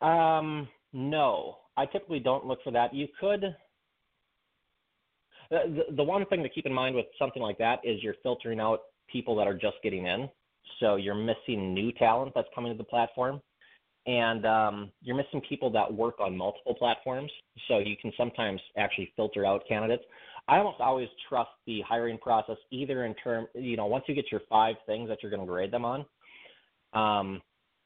Um, 0.01 0.67
no, 0.93 1.57
I 1.77 1.85
typically 1.85 2.19
don't 2.19 2.45
look 2.45 2.59
for 2.63 2.71
that. 2.71 2.93
You 2.93 3.07
could. 3.19 3.55
The, 5.51 5.85
the 5.95 6.03
one 6.03 6.25
thing 6.27 6.43
to 6.43 6.49
keep 6.49 6.65
in 6.65 6.73
mind 6.73 6.95
with 6.95 7.05
something 7.17 7.41
like 7.41 7.57
that 7.57 7.79
is 7.83 8.03
you're 8.03 8.15
filtering 8.21 8.59
out 8.59 8.81
people 9.12 9.35
that 9.38 9.47
are 9.47 9.53
just 9.53 9.77
getting 9.83 10.05
in. 10.05 10.29
So 10.79 10.95
you're 10.95 11.15
missing 11.15 11.73
new 11.73 11.91
talent 11.93 12.33
that's 12.35 12.47
coming 12.53 12.71
to 12.71 12.77
the 12.77 12.83
platform. 12.83 13.41
And 14.05 14.45
um, 14.45 14.91
you're 15.01 15.15
missing 15.15 15.41
people 15.47 15.69
that 15.71 15.93
work 15.93 16.19
on 16.19 16.35
multiple 16.35 16.73
platforms. 16.75 17.31
So 17.67 17.79
you 17.79 17.95
can 18.01 18.12
sometimes 18.17 18.62
actually 18.77 19.12
filter 19.15 19.45
out 19.45 19.63
candidates. 19.67 20.03
I 20.47 20.57
almost 20.57 20.79
always 20.79 21.09
trust 21.27 21.51
the 21.67 21.81
hiring 21.88 22.17
process 22.17 22.57
either 22.71 23.05
in 23.05 23.13
term, 23.15 23.47
you 23.53 23.77
know, 23.77 23.85
once 23.85 24.05
you 24.07 24.15
get 24.15 24.31
your 24.31 24.41
five 24.49 24.75
things 24.85 25.07
that 25.09 25.19
you're 25.21 25.29
going 25.29 25.45
to 25.45 25.47
grade 25.47 25.71
them 25.71 25.85
on, 25.85 26.05
um, 26.93 27.41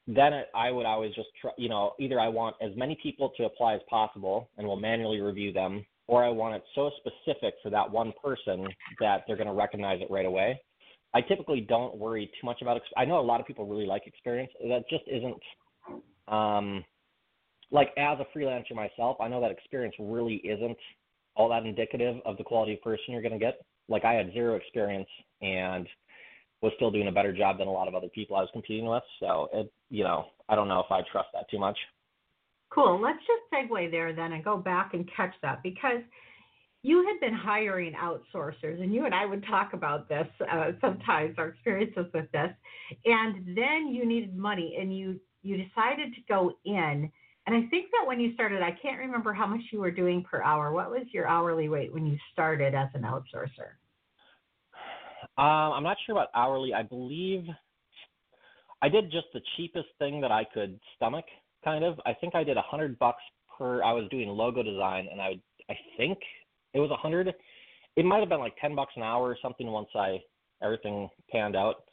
then 0.06 0.32
I 0.54 0.70
would 0.70 0.86
always 0.86 1.14
just, 1.14 1.28
try, 1.40 1.52
you 1.56 1.68
know, 1.68 1.92
either 1.98 2.20
I 2.20 2.28
want 2.28 2.56
as 2.60 2.72
many 2.76 2.98
people 3.02 3.32
to 3.36 3.44
apply 3.44 3.74
as 3.74 3.80
possible 3.88 4.50
and 4.58 4.66
we'll 4.66 4.76
manually 4.76 5.20
review 5.20 5.52
them, 5.52 5.84
or 6.06 6.22
I 6.22 6.28
want 6.28 6.54
it 6.54 6.62
so 6.74 6.90
specific 6.98 7.54
for 7.62 7.70
that 7.70 7.90
one 7.90 8.12
person 8.22 8.66
that 9.00 9.24
they're 9.26 9.36
going 9.36 9.48
to 9.48 9.54
recognize 9.54 10.00
it 10.02 10.10
right 10.10 10.26
away. 10.26 10.60
I 11.14 11.20
typically 11.20 11.60
don't 11.60 11.96
worry 11.96 12.26
too 12.26 12.44
much 12.44 12.60
about. 12.60 12.80
I 12.96 13.04
know 13.04 13.20
a 13.20 13.22
lot 13.22 13.40
of 13.40 13.46
people 13.46 13.66
really 13.66 13.86
like 13.86 14.06
experience. 14.06 14.50
That 14.60 14.82
just 14.90 15.04
isn't. 15.06 15.40
Um, 16.28 16.84
like 17.70 17.90
as 17.96 18.18
a 18.20 18.38
freelancer 18.38 18.74
myself, 18.74 19.16
I 19.20 19.28
know 19.28 19.40
that 19.40 19.50
experience 19.50 19.94
really 19.98 20.36
isn't 20.36 20.76
all 21.36 21.48
that 21.48 21.64
indicative 21.64 22.16
of 22.24 22.36
the 22.36 22.44
quality 22.44 22.74
of 22.74 22.82
person 22.82 23.04
you're 23.08 23.22
going 23.22 23.32
to 23.32 23.38
get. 23.38 23.60
Like 23.88 24.04
I 24.04 24.12
had 24.12 24.32
zero 24.32 24.56
experience 24.56 25.08
and 25.40 25.86
was 26.64 26.72
still 26.76 26.90
doing 26.90 27.08
a 27.08 27.12
better 27.12 27.32
job 27.32 27.58
than 27.58 27.68
a 27.68 27.72
lot 27.72 27.88
of 27.88 27.94
other 27.94 28.08
people 28.08 28.36
I 28.36 28.40
was 28.40 28.48
competing 28.52 28.86
with. 28.86 29.02
So 29.20 29.48
it, 29.52 29.72
you 29.90 30.02
know, 30.02 30.26
I 30.48 30.56
don't 30.56 30.66
know 30.66 30.80
if 30.80 30.90
I 30.90 31.02
trust 31.12 31.28
that 31.34 31.48
too 31.50 31.58
much. 31.58 31.76
Cool. 32.70 33.00
Let's 33.00 33.18
just 33.18 33.42
segue 33.52 33.90
there 33.90 34.14
then 34.14 34.32
and 34.32 34.42
go 34.42 34.56
back 34.56 34.94
and 34.94 35.08
catch 35.14 35.34
that 35.42 35.62
because 35.62 36.00
you 36.82 37.06
had 37.06 37.20
been 37.20 37.34
hiring 37.34 37.92
outsourcers, 37.92 38.82
and 38.82 38.92
you 38.92 39.04
and 39.04 39.14
I 39.14 39.24
would 39.24 39.44
talk 39.46 39.72
about 39.72 40.08
this 40.08 40.26
uh, 40.50 40.72
sometimes, 40.80 41.34
our 41.38 41.48
experiences 41.48 42.06
with 42.12 42.30
this. 42.32 42.50
And 43.04 43.56
then 43.56 43.88
you 43.88 44.06
needed 44.06 44.36
money, 44.36 44.76
and 44.80 44.94
you 44.96 45.20
you 45.42 45.56
decided 45.56 46.14
to 46.14 46.20
go 46.28 46.52
in. 46.64 47.10
And 47.46 47.54
I 47.54 47.68
think 47.68 47.90
that 47.90 48.06
when 48.06 48.20
you 48.20 48.32
started, 48.34 48.62
I 48.62 48.76
can't 48.82 48.98
remember 48.98 49.34
how 49.34 49.46
much 49.46 49.60
you 49.70 49.80
were 49.80 49.90
doing 49.90 50.24
per 50.30 50.42
hour. 50.42 50.72
What 50.72 50.90
was 50.90 51.04
your 51.12 51.28
hourly 51.28 51.68
rate 51.68 51.92
when 51.92 52.06
you 52.06 52.16
started 52.32 52.74
as 52.74 52.88
an 52.94 53.02
outsourcer? 53.02 53.76
Um, 55.36 55.72
I'm 55.72 55.82
not 55.82 55.96
sure 56.04 56.14
about 56.14 56.28
hourly. 56.34 56.72
I 56.74 56.82
believe 56.82 57.44
I 58.82 58.88
did 58.88 59.10
just 59.10 59.26
the 59.32 59.40
cheapest 59.56 59.88
thing 59.98 60.20
that 60.20 60.30
I 60.30 60.44
could 60.44 60.78
stomach, 60.96 61.24
kind 61.64 61.84
of. 61.84 61.98
I 62.06 62.12
think 62.14 62.34
I 62.34 62.44
did 62.44 62.56
a 62.56 62.62
hundred 62.62 62.98
bucks 62.98 63.22
per. 63.58 63.82
I 63.82 63.92
was 63.92 64.08
doing 64.10 64.28
logo 64.28 64.62
design, 64.62 65.08
and 65.10 65.20
I 65.20 65.30
would, 65.30 65.40
I 65.70 65.74
think 65.96 66.18
it 66.72 66.80
was 66.80 66.90
a 66.90 66.96
hundred. 66.96 67.32
It 67.96 68.04
might 68.04 68.20
have 68.20 68.28
been 68.28 68.40
like 68.40 68.56
ten 68.60 68.74
bucks 68.74 68.92
an 68.96 69.02
hour 69.02 69.22
or 69.22 69.38
something 69.40 69.66
once 69.66 69.88
I 69.94 70.20
everything 70.62 71.08
panned 71.30 71.56
out. 71.56 71.84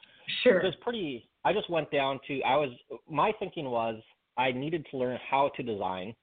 Sure. 0.43 0.59
It 0.59 0.65
was 0.65 0.75
pretty. 0.81 1.27
I 1.43 1.53
just 1.53 1.69
went 1.69 1.89
down 1.91 2.19
to. 2.27 2.41
I 2.41 2.57
was. 2.57 2.69
My 3.09 3.31
thinking 3.39 3.65
was 3.65 4.01
I 4.37 4.51
needed 4.51 4.85
to 4.91 4.97
learn 4.97 5.17
how 5.29 5.51
to 5.55 5.63
design, 5.63 6.13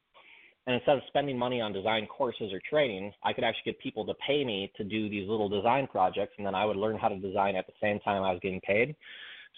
and 0.68 0.74
instead 0.74 0.98
of 0.98 1.02
spending 1.06 1.38
money 1.38 1.62
on 1.62 1.72
design 1.72 2.06
courses 2.06 2.52
or 2.52 2.60
training, 2.68 3.10
I 3.24 3.32
could 3.32 3.42
actually 3.42 3.72
get 3.72 3.80
people 3.80 4.04
to 4.04 4.12
pay 4.14 4.44
me 4.44 4.70
to 4.76 4.84
do 4.84 5.08
these 5.08 5.26
little 5.26 5.48
design 5.48 5.86
projects, 5.86 6.34
and 6.36 6.46
then 6.46 6.54
I 6.54 6.66
would 6.66 6.76
learn 6.76 6.98
how 6.98 7.08
to 7.08 7.16
design 7.16 7.56
at 7.56 7.66
the 7.66 7.72
same 7.80 7.98
time 8.00 8.22
I 8.22 8.32
was 8.32 8.40
getting 8.42 8.60
paid. 8.60 8.94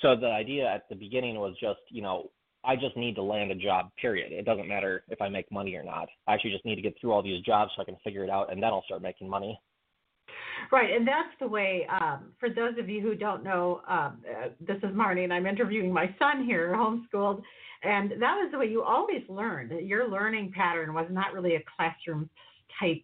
So 0.03 0.15
the 0.15 0.29
idea 0.29 0.73
at 0.73 0.89
the 0.89 0.95
beginning 0.95 1.35
was 1.35 1.57
just, 1.61 1.81
you 1.89 2.01
know, 2.01 2.31
I 2.63 2.77
just 2.77 2.97
need 2.97 3.17
to 3.17 3.23
land 3.23 3.51
a 3.51 3.57
job, 3.57 3.91
period. 4.01 4.31
It 4.31 4.45
doesn't 4.45 4.69
matter 4.69 5.03
if 5.09 5.21
I 5.21 5.29
make 5.29 5.51
money 5.51 5.75
or 5.75 5.83
not. 5.83 6.09
I 6.29 6.35
actually 6.35 6.53
just 6.53 6.65
need 6.65 6.77
to 6.77 6.83
get 6.83 6.95
through 7.01 7.11
all 7.11 7.25
these 7.25 7.43
jobs 7.43 7.73
so 7.75 7.83
I 7.83 7.87
can 7.87 7.97
figure 8.05 8.23
it 8.23 8.31
out, 8.31 8.53
and 8.53 8.63
then 8.63 8.71
I'll 8.71 8.85
start 8.85 9.03
making 9.03 9.29
money. 9.29 9.61
Right, 10.71 10.95
and 10.95 11.07
that's 11.07 11.29
the 11.41 11.49
way. 11.49 11.87
Um, 12.01 12.33
for 12.39 12.49
those 12.49 12.79
of 12.79 12.89
you 12.89 13.01
who 13.01 13.15
don't 13.15 13.43
know, 13.43 13.81
um, 13.89 14.19
uh, 14.29 14.49
this 14.61 14.77
is 14.79 14.95
Marnie, 14.95 15.25
and 15.25 15.33
I'm 15.33 15.47
interviewing 15.47 15.93
my 15.93 16.15
son 16.19 16.45
here, 16.45 16.75
homeschooled, 16.77 17.43
and 17.83 18.13
that 18.13 18.35
was 18.37 18.51
the 18.53 18.59
way 18.59 18.67
you 18.67 18.83
always 18.83 19.23
learned. 19.29 19.73
Your 19.87 20.09
learning 20.09 20.53
pattern 20.55 20.95
was 20.95 21.07
not 21.11 21.33
really 21.33 21.57
a 21.57 21.63
classroom 21.77 22.29
type 22.79 23.03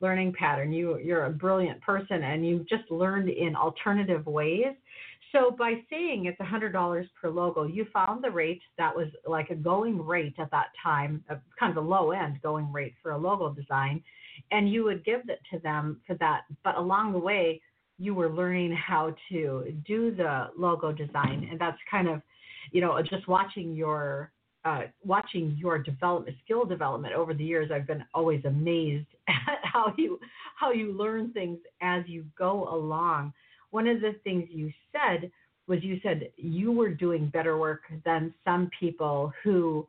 learning 0.00 0.32
pattern. 0.38 0.72
You 0.72 0.98
you're 0.98 1.26
a 1.26 1.30
brilliant 1.30 1.80
person, 1.80 2.22
and 2.22 2.46
you 2.46 2.64
just 2.68 2.90
learned 2.90 3.28
in 3.28 3.56
alternative 3.56 4.26
ways. 4.26 4.74
So 5.32 5.50
by 5.50 5.74
saying 5.90 6.24
it's 6.24 6.40
$100 6.40 7.08
per 7.20 7.28
logo, 7.28 7.64
you 7.64 7.86
found 7.92 8.24
the 8.24 8.30
rate 8.30 8.62
that 8.78 8.94
was 8.94 9.08
like 9.26 9.50
a 9.50 9.54
going 9.54 10.04
rate 10.04 10.34
at 10.38 10.50
that 10.52 10.68
time, 10.82 11.22
a, 11.28 11.36
kind 11.60 11.76
of 11.76 11.84
a 11.84 11.86
low 11.86 12.12
end 12.12 12.40
going 12.42 12.72
rate 12.72 12.94
for 13.02 13.10
a 13.12 13.18
logo 13.18 13.52
design, 13.52 14.02
and 14.50 14.70
you 14.70 14.84
would 14.84 15.04
give 15.04 15.22
it 15.28 15.40
to 15.52 15.58
them 15.60 16.00
for 16.06 16.14
that. 16.16 16.42
But 16.64 16.76
along 16.76 17.12
the 17.12 17.18
way, 17.18 17.60
you 17.98 18.14
were 18.14 18.30
learning 18.30 18.72
how 18.72 19.14
to 19.30 19.74
do 19.86 20.14
the 20.14 20.48
logo 20.56 20.92
design, 20.92 21.48
and 21.50 21.60
that's 21.60 21.78
kind 21.90 22.08
of, 22.08 22.22
you 22.70 22.80
know, 22.80 23.00
just 23.02 23.26
watching 23.26 23.74
your 23.74 24.30
uh, 24.64 24.82
watching 25.04 25.56
your 25.58 25.78
development, 25.78 26.36
skill 26.44 26.64
development 26.64 27.14
over 27.14 27.32
the 27.32 27.44
years, 27.44 27.70
I've 27.72 27.86
been 27.86 28.04
always 28.12 28.44
amazed 28.44 29.06
at 29.28 29.60
how 29.62 29.94
you 29.96 30.18
how 30.56 30.72
you 30.72 30.92
learn 30.92 31.32
things 31.32 31.58
as 31.80 32.04
you 32.06 32.24
go 32.36 32.68
along. 32.68 33.32
One 33.70 33.86
of 33.86 34.00
the 34.00 34.14
things 34.24 34.48
you 34.50 34.72
said 34.92 35.30
was 35.66 35.82
you 35.82 36.00
said 36.02 36.30
you 36.36 36.72
were 36.72 36.88
doing 36.88 37.28
better 37.28 37.58
work 37.58 37.82
than 38.04 38.34
some 38.44 38.70
people 38.78 39.32
who 39.44 39.86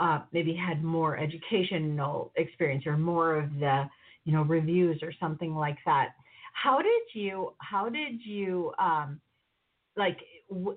uh, 0.00 0.20
maybe 0.32 0.54
had 0.54 0.82
more 0.82 1.18
educational 1.18 2.32
experience 2.36 2.86
or 2.86 2.96
more 2.96 3.36
of 3.36 3.50
the 3.60 3.84
you 4.24 4.32
know 4.32 4.42
reviews 4.42 5.00
or 5.02 5.12
something 5.20 5.54
like 5.54 5.78
that. 5.86 6.08
How 6.52 6.78
did 6.78 7.02
you 7.14 7.52
how 7.58 7.88
did 7.88 8.20
you 8.24 8.72
um, 8.78 9.20
like 9.96 10.18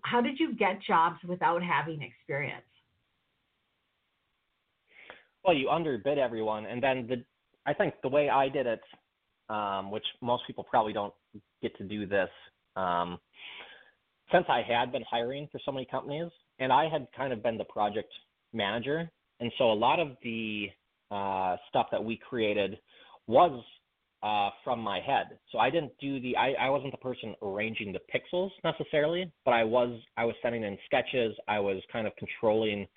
how 0.04 0.22
did 0.22 0.40
you 0.40 0.56
get 0.56 0.82
jobs 0.82 1.18
without 1.28 1.64
having 1.64 2.02
experience? 2.02 2.64
well, 5.44 5.56
you 5.56 5.70
underbid 5.70 6.18
everyone, 6.18 6.66
and 6.66 6.82
then 6.82 7.08
the 7.08 7.24
I 7.66 7.74
think 7.74 7.96
the 8.02 8.10
way 8.10 8.30
I 8.30 8.50
did 8.50 8.66
it, 8.66 8.82
um, 9.50 9.92
which 9.92 10.06
most 10.22 10.44
people 10.48 10.66
probably 10.70 10.94
don't 10.94 11.14
get 11.62 11.76
to 11.78 11.84
do 11.84 12.06
this, 12.06 12.30
um, 12.76 13.20
since 14.32 14.46
I 14.50 14.62
had 14.68 14.92
been 14.92 15.04
hiring 15.10 15.48
for 15.52 15.60
so 15.66 15.72
many 15.72 15.86
companies, 15.86 16.30
and 16.60 16.72
I 16.74 16.90
had 16.90 17.08
kind 17.16 17.32
of 17.32 17.42
been 17.42 17.58
the 17.58 17.66
project 17.66 18.12
manager, 18.54 19.10
and 19.40 19.52
so 19.58 19.72
a 19.72 19.74
lot 19.74 20.00
of 20.00 20.10
the 20.24 20.68
uh, 21.12 21.58
stuff 21.70 21.88
that 21.92 22.04
we 22.04 22.18
created 22.18 22.78
was 23.28 23.64
uh, 24.24 24.50
from 24.64 24.80
my 24.80 25.00
head. 25.00 25.38
So 25.52 25.60
I 25.60 25.70
didn't 25.70 25.92
do 26.00 26.20
the 26.22 26.36
I, 26.38 26.54
I 26.54 26.70
wasn't 26.70 26.92
the 26.92 26.98
person 26.98 27.36
arranging 27.42 27.94
the 27.94 28.00
pixels 28.14 28.52
necessarily, 28.64 29.32
but 29.46 29.52
I 29.52 29.64
was 29.64 30.00
I 30.18 30.26
was 30.26 30.36
sending 30.42 30.64
in 30.64 30.78
sketches. 30.86 31.36
I 31.48 31.60
was 31.60 31.82
kind 31.92 32.08
of 32.08 32.14
controlling 32.16 32.88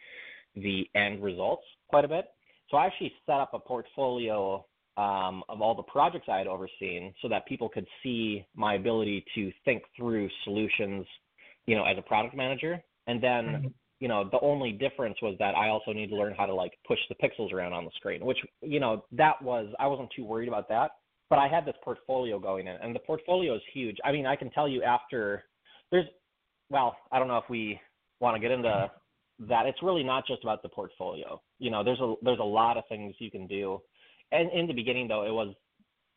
the 0.55 0.89
end 0.95 1.23
results 1.23 1.65
quite 1.89 2.05
a 2.05 2.09
bit. 2.09 2.27
So 2.71 2.77
I 2.77 2.87
actually 2.87 3.13
set 3.27 3.37
up 3.37 3.51
a 3.55 3.59
portfolio 3.59 4.65
um, 4.97 5.43
of 5.49 5.61
all 5.61 5.75
the 5.75 5.83
projects 5.83 6.27
I 6.29 6.39
had 6.39 6.47
overseen 6.47 7.13
so 7.21 7.29
that 7.29 7.47
people 7.47 7.69
could 7.69 7.87
see 8.03 8.47
my 8.55 8.75
ability 8.75 9.25
to 9.35 9.53
think 9.65 9.83
through 9.97 10.29
solutions, 10.45 11.07
you 11.67 11.77
know, 11.77 11.85
as 11.85 11.99
a 11.99 12.03
product 12.03 12.35
manager. 12.35 12.83
And 13.07 13.23
then, 13.23 13.45
mm-hmm. 13.45 13.67
You 14.01 14.09
know, 14.09 14.29
the 14.31 14.41
only 14.41 14.73
difference 14.73 15.17
was 15.23 15.37
that 15.39 15.55
I 15.55 15.69
also 15.69 15.93
need 15.93 16.09
to 16.09 16.17
learn 16.17 16.35
how 16.37 16.47
to 16.47 16.55
like 16.55 16.73
push 16.87 16.99
the 17.09 17.15
pixels 17.15 17.53
around 17.53 17.73
on 17.73 17.85
the 17.85 17.91
screen, 17.97 18.25
which, 18.25 18.39
you 18.61 18.81
know, 18.81 19.05
that 19.13 19.41
was, 19.43 19.73
I 19.79 19.87
wasn't 19.87 20.11
too 20.15 20.25
worried 20.25 20.49
about 20.49 20.69
that. 20.69 20.93
But 21.29 21.41
I 21.41 21.49
had 21.49 21.65
this 21.65 21.75
portfolio 21.83 22.39
going 22.39 22.69
in, 22.69 22.77
and 22.77 22.95
the 22.95 23.01
portfolio 23.01 23.57
is 23.57 23.63
huge. 23.75 23.97
I 24.05 24.13
mean, 24.13 24.27
I 24.27 24.37
can 24.37 24.49
tell 24.51 24.69
you 24.69 24.85
after 24.85 25.43
there's, 25.91 26.07
well, 26.71 26.97
I 27.11 27.19
don't 27.19 27.27
know 27.27 27.39
if 27.39 27.51
we 27.51 27.81
want 28.21 28.37
to 28.37 28.41
get 28.41 28.53
into 28.53 28.91
that 29.49 29.67
it's 29.67 29.83
really 29.83 30.03
not 30.03 30.27
just 30.27 30.43
about 30.43 30.63
the 30.63 30.69
portfolio. 30.69 31.41
You 31.59 31.71
know, 31.71 31.85
there's 31.85 32.01
a 32.01 32.15
there's 32.23 32.39
a 32.39 32.45
lot 32.45 32.77
of 32.77 32.85
things 32.89 33.15
you 33.19 33.31
can 33.31 33.47
do. 33.47 33.81
And 34.33 34.51
in 34.53 34.67
the 34.67 34.73
beginning, 34.73 35.09
though, 35.09 35.25
it 35.25 35.33
was 35.33 35.55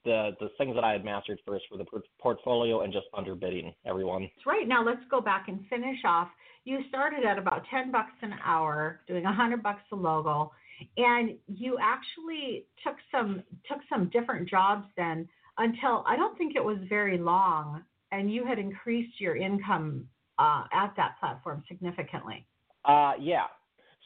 the 0.06 0.32
the 0.40 0.50
things 0.58 0.76
that 0.76 0.84
I 0.84 0.92
had 0.94 1.04
mastered 1.04 1.40
first 1.46 1.66
for 1.70 1.78
the 1.78 1.86
portfolio 2.20 2.82
and 2.82 2.94
just 2.94 3.06
underbidding 3.14 3.74
everyone. 3.86 4.30
Right 4.46 4.68
now, 4.68 4.84
let's 4.84 5.04
go 5.10 5.22
back 5.22 5.48
and 5.48 5.66
finish 5.70 5.98
off. 6.06 6.30
You 6.66 6.80
started 6.90 7.26
at 7.26 7.38
about 7.38 7.64
ten 7.70 7.92
bucks 7.92 8.14
an 8.22 8.34
hour, 8.44 9.02
doing 9.08 9.26
a 9.26 9.34
hundred 9.34 9.64
bucks 9.64 9.82
a 9.92 9.96
logo, 9.96 10.52
and 10.98 11.36
you 11.48 11.78
actually 11.82 12.66
took 12.84 12.96
some 13.12 13.44
took 13.68 13.80
some 13.90 14.10
different 14.10 14.50
jobs 14.50 14.86
then 14.98 15.28
until 15.58 16.04
I 16.08 16.16
don't 16.16 16.38
think 16.38 16.56
it 16.56 16.64
was 16.64 16.78
very 16.88 17.18
long, 17.18 17.84
and 18.12 18.32
you 18.34 18.46
had 18.46 18.60
increased 18.60 19.20
your 19.20 19.36
income 19.36 20.08
uh, 20.38 20.64
at 20.74 20.94
that 20.98 21.20
platform 21.20 21.64
significantly. 21.68 22.46
Uh, 22.86 23.14
yeah. 23.20 23.46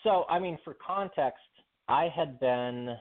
So, 0.03 0.25
I 0.29 0.39
mean, 0.39 0.57
for 0.63 0.75
context, 0.85 1.39
I 1.87 2.09
had 2.13 2.39
been 2.39 2.95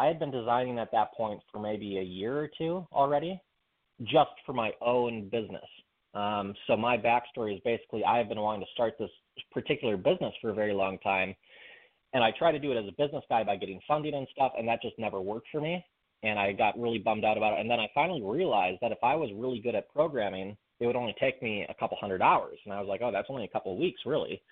I 0.00 0.06
had 0.06 0.18
been 0.18 0.30
designing 0.30 0.78
at 0.78 0.90
that 0.92 1.12
point 1.12 1.40
for 1.52 1.60
maybe 1.60 1.98
a 1.98 2.02
year 2.02 2.38
or 2.38 2.48
two 2.56 2.86
already, 2.90 3.38
just 4.04 4.30
for 4.46 4.54
my 4.54 4.72
own 4.80 5.28
business. 5.28 5.68
Um, 6.14 6.54
so 6.66 6.74
my 6.74 6.96
backstory 6.96 7.54
is 7.54 7.60
basically 7.66 8.02
I 8.02 8.16
have 8.16 8.30
been 8.30 8.40
wanting 8.40 8.62
to 8.62 8.72
start 8.72 8.94
this 8.98 9.10
particular 9.52 9.98
business 9.98 10.32
for 10.40 10.48
a 10.50 10.54
very 10.54 10.72
long 10.72 10.98
time, 11.00 11.36
and 12.14 12.24
I 12.24 12.30
tried 12.36 12.52
to 12.52 12.58
do 12.58 12.72
it 12.72 12.78
as 12.78 12.88
a 12.88 13.02
business 13.02 13.22
guy 13.28 13.44
by 13.44 13.56
getting 13.56 13.78
funding 13.86 14.14
and 14.14 14.26
stuff, 14.32 14.52
and 14.58 14.66
that 14.68 14.80
just 14.80 14.98
never 14.98 15.20
worked 15.20 15.48
for 15.52 15.60
me. 15.60 15.84
And 16.22 16.38
I 16.38 16.52
got 16.52 16.80
really 16.80 16.98
bummed 16.98 17.24
out 17.24 17.36
about 17.36 17.58
it. 17.58 17.60
And 17.60 17.70
then 17.70 17.80
I 17.80 17.88
finally 17.94 18.22
realized 18.22 18.78
that 18.80 18.92
if 18.92 18.98
I 19.02 19.14
was 19.14 19.30
really 19.34 19.60
good 19.60 19.74
at 19.74 19.92
programming, 19.92 20.56
it 20.80 20.86
would 20.86 20.96
only 20.96 21.14
take 21.20 21.42
me 21.42 21.66
a 21.68 21.74
couple 21.74 21.96
hundred 22.00 22.22
hours. 22.22 22.58
And 22.64 22.72
I 22.72 22.80
was 22.80 22.88
like, 22.88 23.00
oh, 23.02 23.12
that's 23.12 23.28
only 23.30 23.44
a 23.44 23.48
couple 23.48 23.72
of 23.72 23.78
weeks, 23.78 24.00
really. 24.06 24.42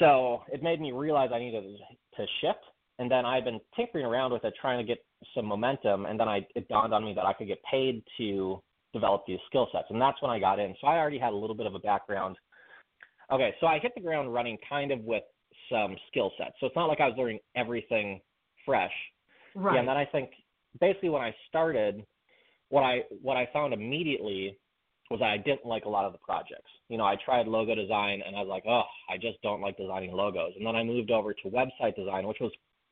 So 0.00 0.42
it 0.52 0.62
made 0.62 0.80
me 0.80 0.90
realize 0.90 1.30
I 1.32 1.38
needed 1.38 1.64
to 2.16 2.26
shift. 2.40 2.64
And 2.98 3.10
then 3.10 3.26
I've 3.26 3.44
been 3.44 3.60
tinkering 3.74 4.06
around 4.06 4.32
with 4.32 4.44
it, 4.44 4.54
trying 4.60 4.78
to 4.78 4.84
get 4.84 5.04
some 5.34 5.44
momentum. 5.44 6.06
And 6.06 6.18
then 6.18 6.28
I, 6.28 6.46
it 6.54 6.68
dawned 6.68 6.94
on 6.94 7.04
me 7.04 7.12
that 7.14 7.26
I 7.26 7.32
could 7.32 7.46
get 7.46 7.62
paid 7.70 8.02
to 8.18 8.62
develop 8.92 9.24
these 9.26 9.38
skill 9.46 9.68
sets. 9.72 9.86
And 9.90 10.00
that's 10.00 10.20
when 10.22 10.30
I 10.30 10.38
got 10.38 10.58
in. 10.58 10.74
So 10.80 10.86
I 10.86 10.96
already 10.96 11.18
had 11.18 11.32
a 11.32 11.36
little 11.36 11.56
bit 11.56 11.66
of 11.66 11.74
a 11.74 11.78
background. 11.78 12.36
Okay, 13.30 13.54
so 13.60 13.66
I 13.66 13.78
hit 13.78 13.92
the 13.94 14.00
ground 14.00 14.32
running 14.32 14.56
kind 14.68 14.92
of 14.92 15.00
with 15.00 15.24
some 15.70 15.96
skill 16.08 16.32
sets. 16.38 16.54
So 16.60 16.66
it's 16.66 16.76
not 16.76 16.86
like 16.86 17.00
I 17.00 17.08
was 17.08 17.16
learning 17.18 17.40
everything 17.54 18.20
fresh. 18.64 18.92
Right. 19.54 19.74
Yeah, 19.74 19.80
and 19.80 19.88
then 19.88 19.96
I 19.96 20.04
think 20.04 20.30
basically 20.80 21.08
when 21.08 21.22
I 21.22 21.34
started, 21.48 22.04
what 22.68 22.82
I 22.82 23.00
what 23.22 23.36
I 23.36 23.48
found 23.52 23.72
immediately 23.74 24.58
was 25.10 25.20
I 25.22 25.36
didn't 25.36 25.64
like 25.64 25.84
a 25.84 25.88
lot 25.88 26.04
of 26.04 26.12
the 26.12 26.18
projects. 26.18 26.70
You 26.88 26.98
know, 26.98 27.04
I 27.04 27.16
tried 27.24 27.46
logo 27.46 27.74
design 27.74 28.22
and 28.26 28.34
I 28.34 28.40
was 28.40 28.48
like, 28.48 28.64
oh, 28.68 28.82
I 29.08 29.16
just 29.16 29.40
don't 29.42 29.60
like 29.60 29.76
designing 29.76 30.12
logos. 30.12 30.52
And 30.56 30.66
then 30.66 30.74
I 30.74 30.82
moved 30.82 31.10
over 31.10 31.32
to 31.32 31.48
website 31.48 31.94
design, 31.96 32.26
which 32.26 32.38
was 32.40 32.50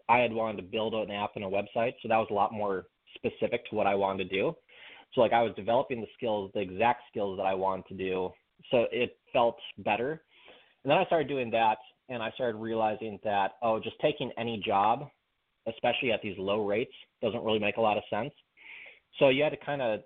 I 0.08 0.18
had 0.18 0.32
wanted 0.32 0.58
to 0.58 0.62
build 0.62 0.94
an 0.94 1.10
app 1.10 1.32
and 1.36 1.44
a 1.44 1.48
website, 1.48 1.94
so 2.02 2.08
that 2.08 2.18
was 2.18 2.28
a 2.30 2.34
lot 2.34 2.52
more 2.52 2.86
specific 3.14 3.68
to 3.70 3.76
what 3.76 3.86
I 3.86 3.94
wanted 3.94 4.28
to 4.28 4.36
do. 4.36 4.54
So 5.14 5.20
like 5.20 5.32
I 5.32 5.42
was 5.42 5.52
developing 5.56 6.00
the 6.00 6.06
skills, 6.16 6.50
the 6.54 6.60
exact 6.60 7.02
skills 7.10 7.36
that 7.38 7.44
I 7.44 7.54
wanted 7.54 7.86
to 7.86 7.94
do. 7.94 8.30
So 8.70 8.86
it 8.90 9.16
felt 9.32 9.56
better. 9.78 10.22
And 10.82 10.90
then 10.90 10.98
I 10.98 11.04
started 11.06 11.28
doing 11.28 11.50
that 11.52 11.78
and 12.08 12.22
I 12.22 12.30
started 12.32 12.58
realizing 12.58 13.18
that 13.24 13.52
oh, 13.62 13.80
just 13.80 13.96
taking 14.02 14.30
any 14.36 14.62
job, 14.64 15.08
especially 15.68 16.12
at 16.12 16.20
these 16.22 16.36
low 16.36 16.66
rates, 16.66 16.92
doesn't 17.22 17.44
really 17.44 17.58
make 17.58 17.76
a 17.76 17.80
lot 17.80 17.96
of 17.96 18.02
sense. 18.10 18.32
So 19.18 19.28
you 19.28 19.44
had 19.44 19.50
to 19.50 19.64
kind 19.64 19.80
of 19.80 20.00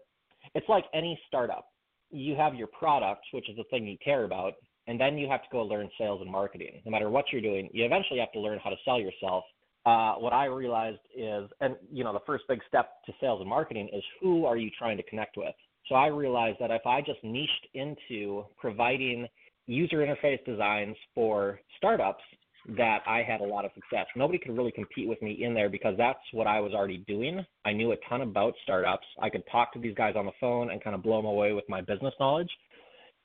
it's 0.55 0.69
like 0.69 0.85
any 0.95 1.19
startup 1.27 1.67
you 2.11 2.35
have 2.37 2.55
your 2.55 2.69
product, 2.69 3.25
which 3.33 3.49
is 3.49 3.57
the 3.57 3.65
thing 3.65 3.87
you 3.87 3.97
care 4.03 4.25
about, 4.25 4.55
and 4.87 5.01
then 5.01 5.19
you 5.19 5.29
have 5.29 5.43
to 5.43 5.49
go 5.53 5.63
learn 5.63 5.91
sales 5.99 6.21
and 6.23 6.31
marketing. 6.31 6.81
No 6.85 6.91
matter 6.91 7.11
what 7.11 7.27
you're 7.33 7.43
doing, 7.43 7.69
you 7.73 7.85
eventually 7.85 8.21
have 8.21 8.33
to 8.33 8.41
learn 8.41 8.59
how 8.63 8.71
to 8.71 8.77
sell 8.85 8.99
yourself. 8.99 9.45
Uh, 9.87 10.15
what 10.15 10.33
I 10.33 10.47
realized 10.47 11.01
is, 11.17 11.49
and 11.61 11.77
you 11.93 12.05
know, 12.05 12.13
the 12.13 12.21
first 12.27 12.45
big 12.49 12.61
step 12.69 12.91
to 13.07 13.13
sales 13.21 13.41
and 13.41 13.49
marketing 13.49 13.89
is 13.93 14.03
who 14.21 14.45
are 14.45 14.57
you 14.57 14.71
trying 14.79 14.97
to 14.97 15.03
connect 15.05 15.37
with. 15.37 15.55
So 15.89 15.95
I 15.95 16.09
realized 16.09 16.59
that 16.61 16.71
if 16.71 16.87
I 16.87 17.01
just 17.01 17.23
niched 17.23 17.69
into 17.75 18.45
providing 18.59 19.27
user 19.67 19.99
interface 19.99 20.45
designs 20.45 20.97
for 21.15 21.61
startups, 21.77 22.23
that 22.77 22.99
I 23.07 23.23
had 23.23 23.41
a 23.41 23.45
lot 23.45 23.65
of 23.65 23.71
success. 23.75 24.07
Nobody 24.15 24.39
could 24.39 24.57
really 24.57 24.73
compete 24.73 25.09
with 25.09 25.23
me 25.23 25.43
in 25.43 25.55
there 25.55 25.71
because 25.71 25.95
that's 25.97 26.19
what 26.33 26.47
I 26.47 26.61
was 26.61 26.73
already 26.75 26.99
doing. 27.09 27.45
I 27.65 27.73
knew 27.73 27.93
a 27.93 27.97
ton 28.09 28.21
about 28.21 28.55
startups. 28.63 29.07
I 29.23 29.31
could 29.31 29.43
talk 29.51 29.73
to 29.73 29.79
these 29.79 29.95
guys 29.95 30.15
on 30.17 30.27
the 30.27 30.33
phone 30.39 30.71
and 30.71 30.83
kind 30.83 30.95
of 30.95 31.03
blow 31.03 31.17
them 31.17 31.27
away 31.27 31.53
with 31.53 31.65
my 31.69 31.81
business 31.81 32.13
knowledge. 32.21 32.51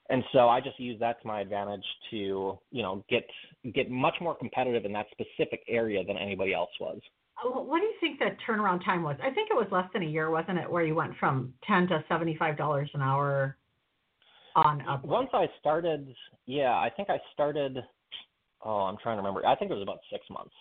And 0.10 0.24
so 0.34 0.50
I 0.50 0.60
just 0.60 0.80
use 0.80 1.00
that 1.00 1.22
to 1.22 1.28
my 1.28 1.42
advantage 1.42 1.86
to, 2.12 2.60
you 2.72 2.82
know, 2.82 3.04
get 3.10 3.26
get 3.74 3.90
much 3.90 4.16
more 4.20 4.36
competitive 4.36 4.86
in 4.86 4.94
that 4.94 5.06
specific 5.12 5.62
area 5.68 6.04
than 6.04 6.18
anybody 6.18 6.54
else 6.54 6.72
was. 6.80 7.00
Uh, 7.44 7.50
what 7.50 7.80
do 7.80 7.86
you 7.86 7.94
think 8.00 8.20
the 8.20 8.36
turnaround 8.48 8.84
time 8.84 9.04
was? 9.04 9.16
I 9.24 9.32
think 9.32 9.50
it 9.50 9.56
was 9.56 9.68
less 9.72 9.88
than 9.94 10.04
a 10.04 10.06
year, 10.06 10.30
wasn't 10.30 10.60
it, 10.60 10.70
where 10.70 10.84
you 10.86 10.94
went 10.94 11.14
from 11.20 11.54
ten 11.66 11.88
to 11.88 12.04
seventy 12.10 12.36
five 12.38 12.58
dollars 12.58 12.90
an 12.94 13.02
hour 13.02 13.58
on 14.56 14.82
Upwork? 14.82 15.06
Once 15.06 15.30
I 15.34 15.48
started, 15.60 16.14
yeah, 16.46 16.74
I 16.74 16.90
think 16.96 17.10
I 17.10 17.18
started 17.34 17.78
oh, 18.66 18.82
I'm 18.82 18.98
trying 19.02 19.18
to 19.18 19.22
remember. 19.22 19.46
I 19.46 19.56
think 19.56 19.72
it 19.72 19.74
was 19.74 19.84
about 19.84 20.00
six 20.12 20.26
months. 20.30 20.54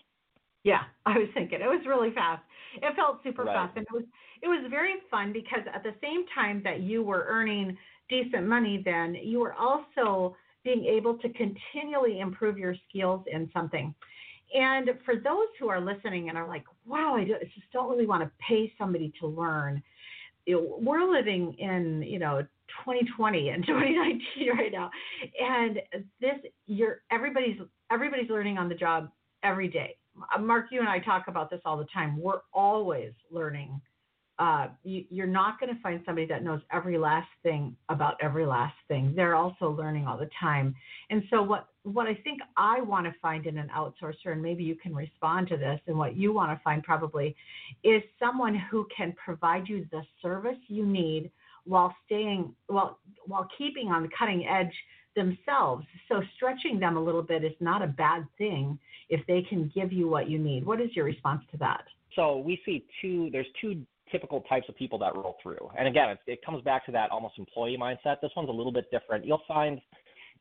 Yeah, 0.64 0.82
I 1.06 1.18
was 1.18 1.28
thinking 1.34 1.60
it 1.60 1.66
was 1.66 1.84
really 1.86 2.12
fast. 2.14 2.42
It 2.76 2.96
felt 2.96 3.22
super 3.22 3.44
right. 3.44 3.54
fast, 3.54 3.76
and 3.76 3.86
it 3.88 3.92
was 3.92 4.04
it 4.42 4.48
was 4.48 4.66
very 4.70 4.94
fun 5.10 5.32
because 5.32 5.62
at 5.72 5.82
the 5.82 5.94
same 6.02 6.24
time 6.34 6.62
that 6.64 6.80
you 6.80 7.02
were 7.02 7.26
earning 7.28 7.76
decent 8.08 8.46
money, 8.46 8.82
then 8.84 9.14
you 9.14 9.42
are 9.42 9.54
also 9.54 10.36
being 10.64 10.84
able 10.84 11.18
to 11.18 11.28
continually 11.30 12.20
improve 12.20 12.58
your 12.58 12.74
skills 12.88 13.24
in 13.30 13.50
something. 13.52 13.94
And 14.54 14.90
for 15.04 15.16
those 15.16 15.48
who 15.58 15.68
are 15.68 15.80
listening 15.80 16.28
and 16.28 16.36
are 16.36 16.46
like, 16.46 16.64
"Wow, 16.84 17.14
I 17.16 17.24
just 17.24 17.72
don't 17.72 17.90
really 17.90 18.06
want 18.06 18.22
to 18.22 18.30
pay 18.38 18.72
somebody 18.78 19.12
to 19.20 19.26
learn," 19.26 19.82
we're 20.46 21.10
living 21.10 21.54
in 21.54 22.02
you 22.02 22.18
know 22.18 22.42
2020 22.84 23.50
and 23.50 23.66
2019 23.66 24.50
right 24.56 24.72
now, 24.72 24.90
and 25.40 25.80
this 26.20 26.38
you're 26.66 27.02
everybody's 27.10 27.58
everybody's 27.90 28.28
learning 28.30 28.58
on 28.58 28.68
the 28.68 28.74
job 28.74 29.10
every 29.42 29.68
day. 29.68 29.96
Mark, 30.38 30.66
you 30.70 30.80
and 30.80 30.88
I 30.88 30.98
talk 30.98 31.28
about 31.28 31.48
this 31.48 31.60
all 31.64 31.78
the 31.78 31.86
time. 31.86 32.20
We're 32.20 32.40
always 32.52 33.12
learning 33.30 33.80
uh, 34.38 34.68
you, 34.82 35.22
are 35.22 35.26
not 35.26 35.60
going 35.60 35.74
to 35.74 35.80
find 35.82 36.00
somebody 36.06 36.26
that 36.26 36.42
knows 36.42 36.60
every 36.72 36.96
last 36.96 37.28
thing 37.42 37.76
about 37.90 38.16
every 38.22 38.46
last 38.46 38.74
thing. 38.88 39.12
They're 39.14 39.34
also 39.34 39.70
learning 39.70 40.06
all 40.06 40.16
the 40.16 40.30
time. 40.40 40.74
And 41.10 41.22
so, 41.30 41.42
what 41.42 41.68
what 41.84 42.06
I 42.06 42.14
think 42.14 42.40
I 42.56 42.80
want 42.80 43.06
to 43.06 43.12
find 43.20 43.46
in 43.46 43.58
an 43.58 43.70
outsourcer, 43.76 44.32
and 44.32 44.42
maybe 44.42 44.64
you 44.64 44.74
can 44.74 44.94
respond 44.94 45.48
to 45.48 45.56
this, 45.56 45.80
and 45.86 45.98
what 45.98 46.16
you 46.16 46.32
want 46.32 46.56
to 46.56 46.62
find 46.64 46.82
probably 46.82 47.36
is 47.84 48.02
someone 48.18 48.54
who 48.70 48.86
can 48.96 49.14
provide 49.22 49.68
you 49.68 49.86
the 49.90 50.02
service 50.22 50.58
you 50.68 50.86
need 50.86 51.30
while 51.64 51.94
staying 52.06 52.54
while 52.68 52.98
while 53.26 53.46
keeping 53.58 53.88
on 53.88 54.02
the 54.02 54.10
cutting 54.18 54.46
edge 54.46 54.74
themselves. 55.14 55.86
So 56.08 56.22
stretching 56.36 56.80
them 56.80 56.96
a 56.96 57.02
little 57.02 57.22
bit 57.22 57.44
is 57.44 57.52
not 57.60 57.82
a 57.82 57.86
bad 57.86 58.26
thing 58.38 58.78
if 59.10 59.26
they 59.26 59.42
can 59.42 59.70
give 59.74 59.92
you 59.92 60.08
what 60.08 60.30
you 60.30 60.38
need. 60.38 60.64
What 60.64 60.80
is 60.80 60.96
your 60.96 61.04
response 61.04 61.42
to 61.52 61.58
that? 61.58 61.84
So 62.16 62.38
we 62.38 62.60
see 62.64 62.86
two. 63.00 63.28
There's 63.30 63.46
two 63.60 63.84
typical 64.12 64.42
types 64.42 64.66
of 64.68 64.76
people 64.76 64.98
that 64.98 65.14
roll 65.14 65.36
through. 65.42 65.68
And 65.76 65.88
again, 65.88 66.10
it, 66.10 66.18
it 66.26 66.44
comes 66.44 66.62
back 66.62 66.86
to 66.86 66.92
that 66.92 67.10
almost 67.10 67.34
employee 67.38 67.76
mindset. 67.80 68.20
This 68.20 68.30
one's 68.36 68.48
a 68.48 68.52
little 68.52 68.72
bit 68.72 68.90
different. 68.92 69.24
You'll 69.24 69.42
find, 69.48 69.80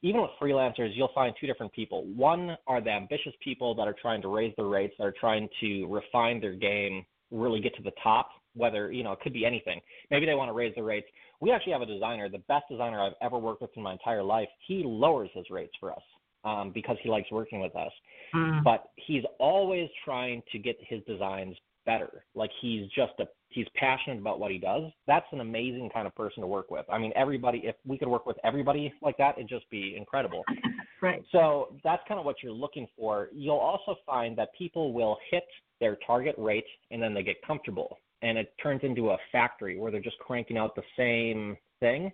even 0.04 0.22
with 0.22 0.32
freelancers, 0.40 0.92
you'll 0.94 1.12
find 1.16 1.34
two 1.40 1.48
different 1.48 1.74
people. 1.74 2.06
One 2.06 2.58
are 2.68 2.82
the 2.82 2.92
ambitious 2.92 3.34
people 3.44 3.74
that 3.76 3.88
are 3.88 3.96
trying 4.00 4.22
to 4.22 4.28
raise 4.28 4.54
their 4.58 4.68
rates, 4.68 4.94
that 5.00 5.06
are 5.06 5.16
trying 5.20 5.50
to 5.62 5.88
refine 5.88 6.40
their 6.40 6.54
game, 6.54 7.06
really 7.32 7.62
get 7.62 7.76
to 7.78 7.84
the 7.84 7.94
top. 8.04 8.30
Whether 8.54 8.92
you 8.92 9.04
know, 9.04 9.14
it 9.14 9.22
could 9.22 9.32
be 9.32 9.46
anything. 9.46 9.80
Maybe 10.10 10.26
they 10.26 10.34
want 10.36 10.50
to 10.50 10.54
raise 10.54 10.76
their 10.76 10.84
rates. 10.84 11.08
We 11.40 11.52
actually 11.52 11.72
have 11.72 11.82
a 11.82 11.86
designer, 11.86 12.28
the 12.28 12.44
best 12.50 12.66
designer 12.70 13.02
I've 13.02 13.14
ever 13.22 13.38
worked 13.38 13.62
with 13.62 13.72
in 13.78 13.82
my 13.82 13.94
entire 13.94 14.22
life. 14.22 14.50
He 14.68 14.84
lowers 14.86 15.30
his 15.34 15.46
rates 15.50 15.72
for 15.80 15.94
us 15.94 16.02
um, 16.44 16.72
because 16.74 16.98
he 17.02 17.10
likes 17.10 17.32
working 17.32 17.62
with 17.62 17.76
us. 17.76 17.92
Mm. 18.36 18.62
But 18.64 18.90
he's 18.96 19.24
always 19.40 19.90
trying 20.04 20.44
to 20.52 20.60
get 20.60 20.78
his 20.82 21.02
designs 21.08 21.56
better. 21.86 22.26
Like 22.36 22.52
he's 22.62 22.90
just 22.90 23.14
a 23.20 23.26
he's 23.54 23.68
passionate 23.76 24.20
about 24.20 24.40
what 24.40 24.52
he 24.52 24.58
does. 24.58 24.92
That's 25.08 25.26
an 25.32 25.42
amazing 25.42 25.90
kind 25.94 26.08
of 26.08 26.16
person 26.16 26.42
to 26.42 26.48
work 26.48 26.72
with. 26.72 26.86
I 26.92 26.98
mean, 26.98 27.12
everybody 27.16 27.62
if 27.64 27.76
we 27.86 27.98
could 27.98 28.08
work 28.08 28.26
with 28.26 28.38
everybody 28.44 28.94
like 29.02 29.18
that, 29.18 29.38
it'd 29.38 29.50
just 29.50 29.70
be 29.70 29.96
incredible. 29.98 30.44
right. 31.02 31.24
So 31.32 31.76
that's 31.84 32.02
kind 32.08 32.20
of 32.20 32.26
what 32.26 32.38
you're 32.44 32.52
looking 32.52 32.88
for. 32.98 33.30
You'll 33.34 33.58
also 33.58 33.96
find 34.06 34.38
that 34.38 34.50
people 34.58 34.94
will 34.94 35.18
hit 35.30 35.46
their 35.80 35.98
target 36.06 36.36
rate 36.38 36.66
and 36.92 37.02
then 37.02 37.14
they 37.14 37.24
get 37.24 37.36
comfortable 37.46 37.98
and 38.22 38.38
it 38.38 38.54
turns 38.62 38.82
into 38.84 39.10
a 39.10 39.18
factory 39.32 39.80
where 39.80 39.92
they're 39.92 40.00
just 40.00 40.20
cranking 40.20 40.58
out 40.58 40.76
the 40.76 40.84
same 40.96 41.58
thing 41.80 42.12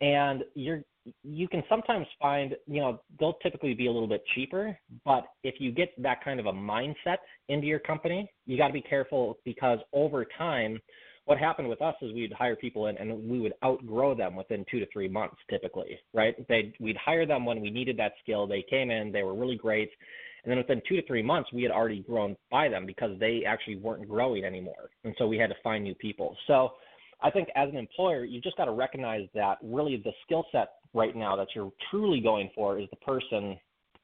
and 0.00 0.44
you're 0.54 0.82
you 1.22 1.48
can 1.48 1.62
sometimes 1.68 2.06
find, 2.20 2.56
you 2.66 2.80
know, 2.80 3.00
they'll 3.18 3.38
typically 3.42 3.74
be 3.74 3.86
a 3.86 3.92
little 3.92 4.08
bit 4.08 4.22
cheaper, 4.34 4.76
but 5.04 5.24
if 5.42 5.56
you 5.58 5.70
get 5.70 5.90
that 6.02 6.24
kind 6.24 6.40
of 6.40 6.46
a 6.46 6.52
mindset 6.52 7.18
into 7.48 7.66
your 7.66 7.78
company, 7.78 8.30
you 8.46 8.56
got 8.56 8.68
to 8.68 8.72
be 8.72 8.82
careful 8.82 9.38
because 9.44 9.78
over 9.92 10.26
time, 10.38 10.80
what 11.26 11.38
happened 11.38 11.68
with 11.68 11.80
us 11.80 11.94
is 12.02 12.12
we'd 12.12 12.32
hire 12.32 12.56
people 12.56 12.88
in 12.88 12.98
and 12.98 13.28
we 13.28 13.40
would 13.40 13.54
outgrow 13.64 14.14
them 14.14 14.36
within 14.36 14.64
two 14.70 14.78
to 14.78 14.86
three 14.92 15.08
months 15.08 15.36
typically, 15.48 15.98
right? 16.12 16.34
They 16.48 16.74
we'd 16.80 16.98
hire 16.98 17.26
them 17.26 17.46
when 17.46 17.60
we 17.60 17.70
needed 17.70 17.96
that 17.98 18.12
skill. 18.22 18.46
They 18.46 18.64
came 18.68 18.90
in, 18.90 19.10
they 19.10 19.22
were 19.22 19.34
really 19.34 19.56
great. 19.56 19.90
And 20.44 20.50
then 20.50 20.58
within 20.58 20.82
two 20.86 20.96
to 20.96 21.06
three 21.06 21.22
months, 21.22 21.50
we 21.52 21.62
had 21.62 21.72
already 21.72 22.02
grown 22.02 22.36
by 22.50 22.68
them 22.68 22.84
because 22.84 23.18
they 23.18 23.44
actually 23.46 23.76
weren't 23.76 24.06
growing 24.06 24.44
anymore. 24.44 24.90
And 25.04 25.14
so 25.16 25.26
we 25.26 25.38
had 25.38 25.48
to 25.48 25.56
find 25.62 25.82
new 25.82 25.94
people. 25.94 26.36
So 26.46 26.72
I 27.22 27.30
think 27.30 27.48
as 27.56 27.70
an 27.70 27.76
employer, 27.76 28.24
you 28.24 28.42
just 28.42 28.58
got 28.58 28.66
to 28.66 28.72
recognize 28.72 29.26
that 29.34 29.56
really 29.62 29.96
the 30.04 30.12
skill 30.26 30.44
set 30.52 30.68
right 30.94 31.14
now 31.14 31.36
that 31.36 31.48
you're 31.54 31.72
truly 31.90 32.20
going 32.20 32.50
for 32.54 32.78
is 32.78 32.88
the 32.90 32.96
person, 32.96 33.58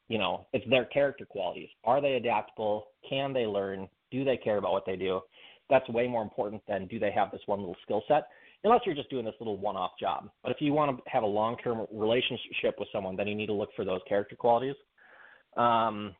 you 0.08 0.18
know, 0.18 0.46
it's 0.52 0.68
their 0.68 0.84
character 0.86 1.24
qualities. 1.24 1.68
Are 1.84 2.00
they 2.00 2.14
adaptable? 2.14 2.88
Can 3.08 3.32
they 3.32 3.46
learn? 3.46 3.88
Do 4.10 4.24
they 4.24 4.36
care 4.36 4.58
about 4.58 4.72
what 4.72 4.84
they 4.84 4.96
do? 4.96 5.20
That's 5.70 5.88
way 5.88 6.08
more 6.08 6.22
important 6.22 6.62
than 6.66 6.88
do 6.88 6.98
they 6.98 7.12
have 7.12 7.30
this 7.30 7.40
one 7.46 7.60
little 7.60 7.76
skill 7.84 8.02
set, 8.08 8.24
unless 8.64 8.80
you're 8.84 8.96
just 8.96 9.08
doing 9.08 9.24
this 9.24 9.34
little 9.38 9.56
one 9.56 9.76
off 9.76 9.92
job. 10.00 10.28
But 10.42 10.50
if 10.50 10.58
you 10.60 10.72
want 10.72 10.96
to 10.96 11.02
have 11.10 11.22
a 11.22 11.26
long 11.26 11.56
term 11.58 11.86
relationship 11.92 12.74
with 12.78 12.88
someone, 12.92 13.16
then 13.16 13.28
you 13.28 13.36
need 13.36 13.46
to 13.46 13.52
look 13.52 13.70
for 13.76 13.84
those 13.84 14.00
character 14.08 14.34
qualities. 14.34 14.74
Um, 15.56 16.14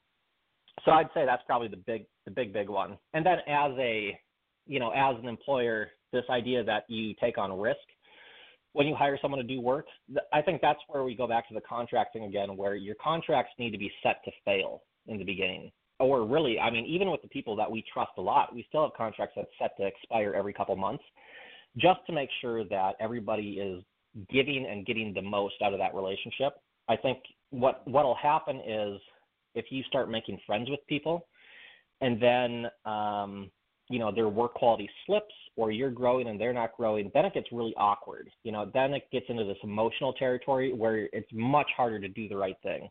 so 0.85 0.92
I'd 0.92 1.09
say 1.14 1.26
that's 1.26 1.42
probably 1.46 1.68
the 1.68 1.76
big, 1.76 2.06
the 2.24 2.30
big, 2.30 2.52
big 2.52 2.68
one. 2.68 2.96
And 3.12 3.26
then 3.26 3.38
as 3.48 3.72
a, 3.78 4.18
you 4.66 4.78
know, 4.78 4.90
as 4.90 5.16
an 5.20 5.28
employer, 5.28 5.88
this 6.12 6.24
idea 6.30 6.62
that 6.64 6.85
you 6.88 7.14
take 7.20 7.38
on 7.38 7.59
risk 7.59 7.78
when 8.72 8.87
you 8.87 8.94
hire 8.94 9.18
someone 9.20 9.40
to 9.40 9.46
do 9.46 9.61
work, 9.61 9.87
I 10.33 10.42
think 10.42 10.61
that's 10.61 10.78
where 10.88 11.02
we 11.02 11.14
go 11.14 11.26
back 11.26 11.48
to 11.48 11.54
the 11.54 11.61
contracting 11.61 12.24
again, 12.24 12.56
where 12.56 12.76
your 12.76 12.94
contracts 13.02 13.52
need 13.59 13.70
to 13.70 13.78
be 13.78 13.90
set 14.02 14.22
to 14.24 14.30
fail 14.44 14.83
in 15.06 15.18
the 15.18 15.24
beginning. 15.24 15.72
Or 15.98 16.24
really, 16.24 16.59
I 16.59 16.70
mean, 16.70 16.87
even 16.87 17.11
with 17.11 17.20
the 17.20 17.28
people 17.28 17.56
that 17.56 17.70
we 17.70 17.85
trust 17.92 18.12
a 18.16 18.20
lot, 18.20 18.54
we 18.54 18.64
still 18.68 18.83
have 18.83 18.92
contracts 18.96 19.35
that's 19.37 19.48
set 19.61 19.76
to 19.76 19.87
expire 19.87 20.35
every 20.35 20.52
couple 20.52 20.74
months, 20.76 21.04
just 21.76 22.00
to 22.06 22.12
make 22.12 22.30
sure 22.40 22.64
that 22.64 22.94
everybody 23.00 23.59
is 23.61 23.83
giving 24.30 24.66
and 24.66 24.87
getting 24.87 25.12
the 25.12 25.22
most 25.22 25.54
out 25.62 25.72
of 25.72 25.78
that 25.78 25.94
relationship. 25.94 26.54
I 26.88 26.96
think 26.96 27.18
what 27.50 27.87
what'll 27.87 28.16
happen 28.16 28.56
is 28.66 29.00
if 29.54 29.66
you 29.70 29.83
start 29.85 30.11
making 30.11 30.38
friends 30.46 30.70
with 30.70 30.80
people, 30.88 31.26
and 32.00 32.20
then 32.20 32.66
um, 32.85 33.50
you 33.90 33.98
know 33.98 34.11
their 34.14 34.29
work 34.29 34.55
quality 34.55 34.88
slips 35.05 35.35
or 35.57 35.70
you're 35.70 35.90
growing 35.90 36.29
and 36.29 36.40
they're 36.40 36.55
not 36.55 36.74
growing 36.76 37.11
then 37.12 37.26
it 37.26 37.35
gets 37.35 37.48
really 37.53 37.74
awkward. 37.76 38.31
You 38.44 38.53
know 38.53 38.70
then 38.72 38.94
it 38.94 39.03
gets 39.12 39.26
into 39.29 39.44
this 39.44 39.59
emotional 39.62 40.14
territory 40.14 40.72
where 40.72 41.09
it's 41.12 41.29
much 41.33 41.68
harder 41.76 42.00
to 42.00 42.09
do 42.09 42.29
the 42.29 42.37
right 42.37 42.57
thing. 42.62 42.88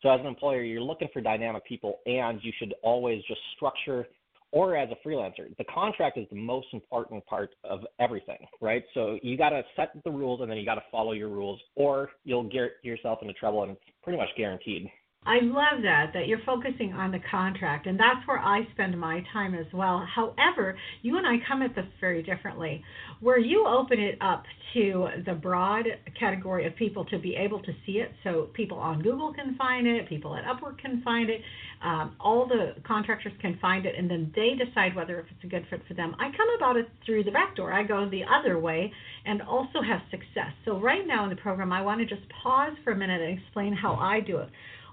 So 0.00 0.08
as 0.10 0.20
an 0.20 0.26
employer 0.26 0.62
you're 0.62 0.80
looking 0.80 1.08
for 1.12 1.20
dynamic 1.20 1.66
people 1.66 1.98
and 2.06 2.40
you 2.42 2.52
should 2.58 2.72
always 2.82 3.22
just 3.28 3.40
structure 3.56 4.06
or 4.50 4.76
as 4.76 4.88
a 4.90 5.06
freelancer 5.06 5.54
the 5.58 5.64
contract 5.64 6.16
is 6.16 6.26
the 6.30 6.36
most 6.36 6.68
important 6.72 7.26
part 7.26 7.50
of 7.64 7.80
everything 7.98 8.38
right? 8.60 8.84
So 8.94 9.18
you 9.22 9.36
got 9.36 9.50
to 9.50 9.62
set 9.76 9.90
the 10.04 10.10
rules 10.10 10.40
and 10.40 10.50
then 10.50 10.56
you 10.56 10.64
got 10.64 10.76
to 10.76 10.84
follow 10.90 11.12
your 11.12 11.28
rules 11.28 11.60
or 11.74 12.10
you'll 12.24 12.48
get 12.48 12.76
yourself 12.82 13.18
into 13.22 13.34
trouble 13.34 13.64
and 13.64 13.72
it's 13.72 13.80
pretty 14.02 14.18
much 14.18 14.28
guaranteed 14.36 14.88
I 15.26 15.40
love 15.42 15.82
that 15.82 16.12
that 16.14 16.26
you're 16.26 16.40
focusing 16.46 16.94
on 16.94 17.10
the 17.10 17.18
contract, 17.30 17.86
and 17.86 18.00
that's 18.00 18.26
where 18.26 18.38
I 18.38 18.66
spend 18.72 18.98
my 18.98 19.22
time 19.32 19.54
as 19.54 19.66
well. 19.74 20.06
However, 20.14 20.78
you 21.02 21.18
and 21.18 21.26
I 21.26 21.36
come 21.46 21.60
at 21.60 21.74
this 21.74 21.84
very 22.00 22.22
differently. 22.22 22.82
Where 23.20 23.38
you 23.38 23.66
open 23.66 24.00
it 24.00 24.16
up 24.22 24.44
to 24.72 25.08
the 25.26 25.34
broad 25.34 25.84
category 26.18 26.66
of 26.66 26.76
people 26.76 27.04
to 27.06 27.18
be 27.18 27.36
able 27.36 27.60
to 27.62 27.72
see 27.84 27.98
it, 27.98 28.12
so 28.24 28.48
people 28.54 28.78
on 28.78 29.02
Google 29.02 29.34
can 29.34 29.54
find 29.56 29.86
it, 29.86 30.08
people 30.08 30.34
at 30.34 30.44
Upwork 30.44 30.78
can 30.78 31.02
find 31.02 31.28
it, 31.28 31.42
um, 31.82 32.16
all 32.20 32.46
the 32.46 32.74
contractors 32.86 33.32
can 33.40 33.58
find 33.60 33.86
it, 33.86 33.96
and 33.98 34.10
then 34.10 34.32
they 34.34 34.52
decide 34.54 34.96
whether 34.96 35.20
if 35.20 35.26
it's 35.30 35.44
a 35.44 35.46
good 35.46 35.66
fit 35.68 35.82
for 35.86 35.94
them. 35.94 36.14
I 36.18 36.30
come 36.30 36.48
about 36.56 36.76
it 36.76 36.88
through 37.04 37.24
the 37.24 37.32
back 37.32 37.54
door. 37.54 37.72
I 37.72 37.82
go 37.82 38.08
the 38.08 38.22
other 38.24 38.58
way 38.58 38.90
and 39.26 39.42
also 39.42 39.82
have 39.86 40.00
success. 40.10 40.52
So 40.64 40.80
right 40.80 41.06
now 41.06 41.24
in 41.24 41.30
the 41.30 41.36
program, 41.36 41.72
I 41.72 41.82
want 41.82 42.00
to 42.00 42.06
just 42.06 42.26
pause 42.42 42.72
for 42.82 42.92
a 42.92 42.96
minute 42.96 43.20
and 43.20 43.38
explain 43.38 43.74
how 43.74 43.94
I 43.94 44.20
do 44.20 44.38
it. 44.38 44.48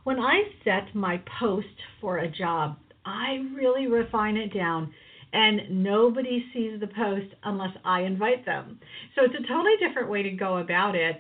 When 0.06 0.20
I 0.20 0.44
set 0.64 0.94
my 0.94 1.20
post 1.40 1.66
for 2.00 2.20
a 2.20 2.30
job, 2.30 2.78
I 3.08 3.44
really 3.56 3.88
refine 3.88 4.38
it 4.38 4.54
down 4.54 4.94
and 5.34 5.84
nobody 5.84 6.46
sees 6.54 6.80
the 6.80 6.86
post 6.86 7.34
unless 7.44 7.76
I 7.84 8.02
invite 8.02 8.46
them. 8.46 8.80
So 9.16 9.24
it's 9.24 9.34
a 9.34 9.48
totally 9.48 9.74
different 9.80 10.12
way 10.12 10.22
to 10.22 10.30
go 10.30 10.60
about 10.60 10.94
it 10.94 11.18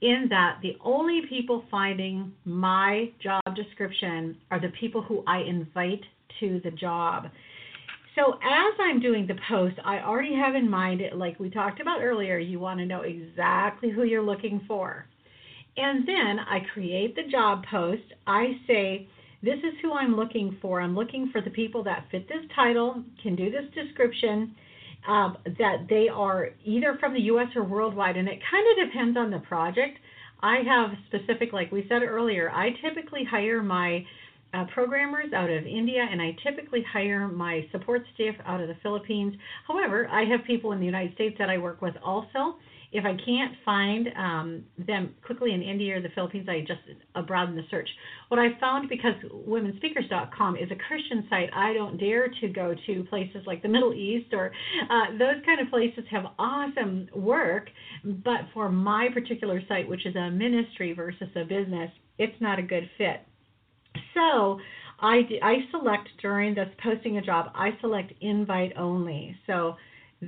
in 0.00 0.28
that 0.30 0.60
the 0.62 0.78
only 0.82 1.20
people 1.28 1.64
finding 1.70 2.32
my 2.46 3.10
job 3.22 3.42
description 3.54 4.38
are 4.50 4.58
the 4.58 4.72
people 4.80 5.02
who 5.02 5.22
I 5.26 5.40
invite 5.40 6.00
to 6.40 6.58
the 6.64 6.70
job. 6.70 7.24
So 8.16 8.32
as 8.32 8.74
I'm 8.80 8.98
doing 8.98 9.26
the 9.26 9.36
post, 9.46 9.76
I 9.84 9.98
already 9.98 10.34
have 10.36 10.54
in 10.54 10.70
mind, 10.70 11.02
like 11.14 11.38
we 11.38 11.50
talked 11.50 11.82
about 11.82 12.00
earlier, 12.00 12.38
you 12.38 12.58
want 12.58 12.80
to 12.80 12.86
know 12.86 13.02
exactly 13.02 13.90
who 13.90 14.04
you're 14.04 14.22
looking 14.22 14.62
for. 14.66 15.06
And 15.76 16.06
then 16.06 16.38
I 16.38 16.60
create 16.72 17.16
the 17.16 17.30
job 17.30 17.64
post. 17.70 18.02
I 18.26 18.60
say, 18.66 19.08
this 19.42 19.58
is 19.58 19.74
who 19.80 19.92
I'm 19.92 20.14
looking 20.14 20.56
for. 20.60 20.80
I'm 20.80 20.94
looking 20.94 21.30
for 21.32 21.40
the 21.40 21.50
people 21.50 21.82
that 21.84 22.06
fit 22.10 22.28
this 22.28 22.44
title, 22.54 23.02
can 23.22 23.34
do 23.34 23.50
this 23.50 23.64
description, 23.74 24.54
um, 25.08 25.36
that 25.58 25.86
they 25.88 26.08
are 26.08 26.50
either 26.64 26.96
from 27.00 27.12
the 27.14 27.20
US 27.22 27.48
or 27.56 27.64
worldwide. 27.64 28.16
And 28.16 28.28
it 28.28 28.38
kind 28.50 28.66
of 28.70 28.88
depends 28.88 29.16
on 29.16 29.30
the 29.30 29.40
project. 29.40 29.98
I 30.42 30.58
have 30.66 30.90
specific, 31.06 31.52
like 31.52 31.72
we 31.72 31.86
said 31.88 32.02
earlier, 32.02 32.50
I 32.50 32.70
typically 32.82 33.24
hire 33.24 33.62
my 33.62 34.04
uh, 34.54 34.64
programmers 34.74 35.32
out 35.32 35.50
of 35.50 35.66
India, 35.66 36.06
and 36.08 36.20
I 36.20 36.36
typically 36.42 36.84
hire 36.92 37.26
my 37.28 37.66
support 37.72 38.02
staff 38.14 38.34
out 38.44 38.60
of 38.60 38.68
the 38.68 38.76
Philippines. 38.82 39.34
However, 39.66 40.08
I 40.08 40.24
have 40.24 40.44
people 40.46 40.72
in 40.72 40.80
the 40.80 40.86
United 40.86 41.14
States 41.14 41.36
that 41.38 41.48
I 41.48 41.58
work 41.58 41.80
with 41.80 41.94
also. 42.04 42.56
If 42.92 43.06
I 43.06 43.16
can't 43.24 43.54
find 43.64 44.08
um, 44.18 44.64
them 44.86 45.14
quickly 45.24 45.52
in 45.54 45.62
India 45.62 45.96
or 45.96 46.02
the 46.02 46.10
Philippines, 46.14 46.46
I 46.48 46.60
just 46.60 46.80
broaden 47.26 47.56
the 47.56 47.62
search. 47.70 47.88
What 48.28 48.38
I 48.38 48.58
found 48.60 48.88
because 48.88 49.14
womenspeakers.com 49.48 50.56
is 50.56 50.70
a 50.70 50.76
Christian 50.76 51.26
site, 51.30 51.48
I 51.54 51.72
don't 51.72 51.98
dare 51.98 52.28
to 52.28 52.48
go 52.48 52.74
to 52.86 53.04
places 53.04 53.42
like 53.46 53.62
the 53.62 53.68
Middle 53.68 53.94
East 53.94 54.34
or 54.34 54.52
uh, 54.90 55.12
those 55.12 55.42
kind 55.46 55.60
of 55.60 55.70
places 55.70 56.04
have 56.10 56.24
awesome 56.38 57.08
work, 57.14 57.70
but 58.04 58.42
for 58.52 58.68
my 58.68 59.08
particular 59.12 59.62
site, 59.68 59.88
which 59.88 60.04
is 60.04 60.14
a 60.14 60.30
ministry 60.30 60.92
versus 60.92 61.28
a 61.34 61.44
business, 61.44 61.90
it's 62.18 62.38
not 62.40 62.58
a 62.58 62.62
good 62.62 62.88
fit. 62.98 63.22
So 64.14 64.60
I, 65.00 65.22
I 65.42 65.54
select 65.70 66.08
during 66.20 66.54
this 66.54 66.68
posting 66.82 67.16
a 67.16 67.22
job, 67.22 67.50
I 67.54 67.70
select 67.80 68.12
invite 68.20 68.72
only. 68.76 69.36
So 69.46 69.76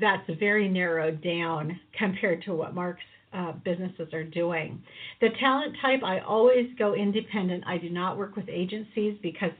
that's 0.01 0.29
very 0.39 0.69
narrowed 0.69 1.23
down 1.23 1.79
compared 1.99 2.43
to 2.45 2.55
what 2.55 2.75
Mark's 2.75 3.03
uh, 3.33 3.53
businesses 3.65 4.13
are 4.13 4.25
doing. 4.25 4.83
The 5.21 5.29
talent 5.41 5.77
type, 5.83 6.03
I 6.05 6.21
always 6.21 6.69
go 6.79 6.95
independent. 6.95 7.65
I 7.67 7.79
do 7.79 7.91
not 7.91 8.17
work 8.17 8.37
with 8.37 8.49
agencies 8.49 9.19
because 9.23 9.51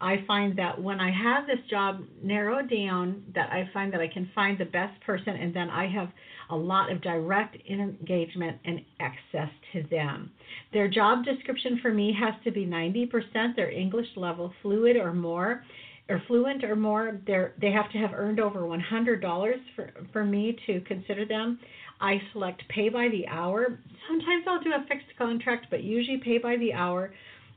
I 0.00 0.24
find 0.26 0.58
that 0.58 0.80
when 0.80 1.00
I 1.00 1.10
have 1.10 1.46
this 1.46 1.64
job 1.70 2.02
narrowed 2.22 2.68
down, 2.68 3.22
that 3.34 3.50
I 3.50 3.70
find 3.72 3.92
that 3.92 4.00
I 4.00 4.08
can 4.08 4.30
find 4.34 4.58
the 4.58 4.66
best 4.66 5.00
person, 5.02 5.36
and 5.36 5.54
then 5.54 5.70
I 5.70 5.86
have 5.88 6.08
a 6.50 6.56
lot 6.56 6.92
of 6.92 7.00
direct 7.00 7.56
engagement 7.70 8.58
and 8.64 8.80
access 9.00 9.48
to 9.72 9.82
them. 9.90 10.30
Their 10.72 10.88
job 10.88 11.24
description 11.24 11.78
for 11.80 11.92
me 11.92 12.14
has 12.20 12.34
to 12.44 12.50
be 12.50 12.66
90% 12.66 13.56
their 13.56 13.70
English 13.70 14.08
level 14.16 14.52
fluid 14.60 14.96
or 14.96 15.14
more 15.14 15.64
or 16.08 16.22
fluent 16.26 16.62
or 16.64 16.76
more 16.76 17.18
they 17.26 17.70
have 17.70 17.90
to 17.90 17.98
have 17.98 18.10
earned 18.14 18.40
over 18.40 18.60
$100 18.60 19.54
for 19.74 19.90
for 20.12 20.24
me 20.24 20.56
to 20.66 20.80
consider 20.82 21.24
them 21.24 21.58
i 22.00 22.20
select 22.32 22.62
pay 22.68 22.88
by 22.88 23.08
the 23.08 23.26
hour 23.28 23.78
sometimes 24.08 24.44
i'll 24.46 24.60
do 24.60 24.72
a 24.72 24.84
fixed 24.88 25.16
contract 25.16 25.66
but 25.70 25.82
usually 25.82 26.18
pay 26.18 26.38
by 26.38 26.56
the 26.56 26.72
hour 26.72 27.12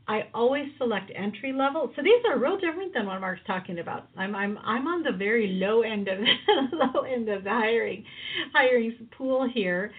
I 0.10 0.28
always 0.34 0.68
select 0.78 1.12
entry 1.14 1.52
level. 1.52 1.92
So 1.96 2.02
these 2.02 2.24
are 2.30 2.40
real 2.40 2.58
different 2.58 2.94
than 2.94 3.06
what 3.08 3.20
Mark's 3.20 3.42
talking 3.46 3.80
about. 3.80 4.08
I'm 4.16 4.36
I'm 4.36 4.58
I'm 4.60 4.88
on 4.88 5.04
the 5.04 5.12
very 5.12 5.60
low 5.62 5.82
end 5.82 6.08
of 6.08 6.20
low 6.72 7.02
end 7.02 7.28
of 7.28 7.44
the 7.44 7.50
hiring 7.50 8.06
hiring 8.54 8.96
pool 9.18 9.50
here, 9.54 9.92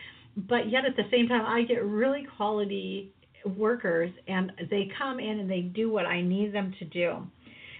but 0.48 0.70
yet 0.70 0.86
at 0.86 0.96
the 0.96 1.04
same 1.10 1.28
time 1.28 1.44
I 1.44 1.62
get 1.62 1.84
really 1.84 2.26
quality 2.36 3.12
workers 3.44 4.10
and 4.26 4.52
they 4.70 4.90
come 4.98 5.20
in 5.20 5.40
and 5.40 5.50
they 5.50 5.60
do 5.60 5.90
what 5.90 6.06
I 6.06 6.22
need 6.22 6.54
them 6.54 6.74
to 6.78 6.84
do. 6.86 7.26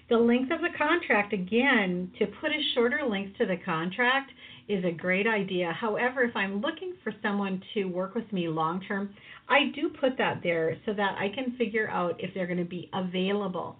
The 0.08 0.16
length 0.16 0.50
of 0.50 0.62
the 0.62 0.76
contract 0.78 1.34
again 1.34 2.10
to 2.18 2.26
put 2.40 2.50
a 2.50 2.62
shorter 2.74 3.04
length 3.06 3.36
to 3.38 3.46
the 3.46 3.58
contract 3.58 4.30
is 4.66 4.82
a 4.82 4.90
great 4.90 5.26
idea. 5.26 5.70
However, 5.72 6.22
if 6.22 6.34
I'm 6.34 6.62
looking 6.62 6.94
for 7.04 7.12
someone 7.22 7.62
to 7.74 7.84
work 7.84 8.14
with 8.14 8.32
me 8.32 8.48
long 8.48 8.80
term, 8.88 9.10
I 9.50 9.70
do 9.74 9.90
put 10.00 10.16
that 10.16 10.40
there 10.42 10.78
so 10.86 10.94
that 10.94 11.18
I 11.18 11.28
can 11.34 11.56
figure 11.58 11.90
out 11.90 12.16
if 12.20 12.32
they're 12.32 12.46
going 12.46 12.58
to 12.58 12.64
be 12.64 12.88
available. 12.94 13.76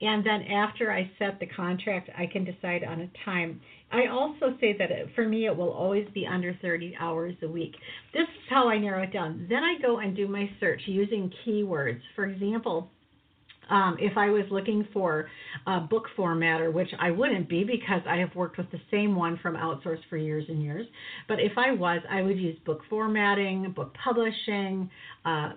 And 0.00 0.24
then 0.24 0.42
after 0.42 0.92
I 0.92 1.10
set 1.18 1.40
the 1.40 1.46
contract, 1.46 2.08
I 2.16 2.26
can 2.26 2.44
decide 2.44 2.84
on 2.84 3.00
a 3.00 3.10
time. 3.24 3.60
I 3.90 4.06
also 4.06 4.56
say 4.60 4.76
that 4.78 4.90
it, 4.92 5.08
for 5.14 5.26
me, 5.26 5.46
it 5.46 5.56
will 5.56 5.70
always 5.70 6.06
be 6.14 6.26
under 6.26 6.56
30 6.62 6.96
hours 7.00 7.34
a 7.42 7.48
week. 7.48 7.74
This 8.12 8.22
is 8.22 8.50
how 8.50 8.68
I 8.68 8.78
narrow 8.78 9.02
it 9.02 9.12
down. 9.12 9.46
Then 9.48 9.64
I 9.64 9.76
go 9.80 9.98
and 9.98 10.14
do 10.14 10.28
my 10.28 10.48
search 10.60 10.82
using 10.86 11.32
keywords. 11.44 12.00
For 12.14 12.26
example, 12.26 12.90
um, 13.70 13.96
if 14.00 14.16
I 14.16 14.30
was 14.30 14.44
looking 14.50 14.86
for 14.92 15.28
a 15.66 15.80
book 15.80 16.04
formatter, 16.16 16.72
which 16.72 16.90
I 16.98 17.10
wouldn't 17.10 17.48
be 17.48 17.64
because 17.64 18.02
I 18.08 18.16
have 18.16 18.34
worked 18.34 18.58
with 18.58 18.70
the 18.70 18.80
same 18.90 19.14
one 19.14 19.38
from 19.42 19.54
outsource 19.56 20.00
for 20.08 20.16
years 20.16 20.44
and 20.48 20.62
years. 20.62 20.86
But 21.28 21.40
if 21.40 21.52
I 21.56 21.72
was, 21.72 22.00
I 22.10 22.22
would 22.22 22.38
use 22.38 22.58
book 22.64 22.80
formatting, 22.88 23.72
book 23.72 23.94
publishing, 24.02 24.90
uh, 25.24 25.52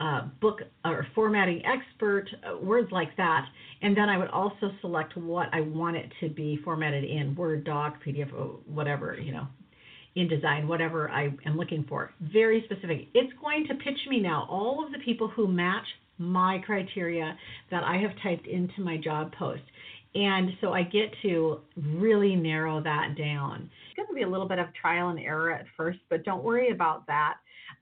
uh, 0.00 0.22
book 0.40 0.60
or 0.84 1.06
formatting 1.14 1.62
expert, 1.66 2.26
uh, 2.42 2.56
words 2.58 2.90
like 2.90 3.14
that. 3.18 3.46
And 3.82 3.94
then 3.96 4.08
I 4.08 4.16
would 4.16 4.30
also 4.30 4.70
select 4.80 5.16
what 5.16 5.48
I 5.52 5.60
want 5.60 5.96
it 5.96 6.10
to 6.20 6.30
be 6.30 6.58
formatted 6.64 7.04
in 7.04 7.34
Word, 7.34 7.64
Doc, 7.64 7.96
PDF, 8.04 8.30
whatever, 8.66 9.18
you 9.20 9.32
know, 9.32 9.46
InDesign, 10.16 10.66
whatever 10.66 11.10
I 11.10 11.34
am 11.44 11.56
looking 11.56 11.84
for. 11.88 12.12
Very 12.20 12.64
specific. 12.64 13.08
It's 13.14 13.32
going 13.40 13.66
to 13.68 13.74
pitch 13.74 13.98
me 14.08 14.20
now 14.20 14.46
all 14.50 14.84
of 14.84 14.90
the 14.90 14.98
people 14.98 15.28
who 15.28 15.46
match 15.46 15.86
my 16.20 16.62
criteria 16.64 17.36
that 17.70 17.82
I 17.82 17.96
have 17.96 18.10
typed 18.22 18.46
into 18.46 18.80
my 18.80 18.96
job 18.96 19.32
post. 19.36 19.62
And 20.14 20.50
so 20.60 20.72
I 20.72 20.82
get 20.82 21.12
to 21.22 21.60
really 21.76 22.34
narrow 22.34 22.82
that 22.82 23.14
down. 23.16 23.70
It's 23.88 23.96
going 23.96 24.08
to 24.08 24.14
be 24.14 24.22
a 24.22 24.28
little 24.28 24.48
bit 24.48 24.58
of 24.58 24.66
trial 24.80 25.08
and 25.08 25.18
error 25.18 25.52
at 25.52 25.66
first, 25.76 25.98
but 26.08 26.24
don't 26.24 26.44
worry 26.44 26.70
about 26.72 27.06
that. 27.06 27.34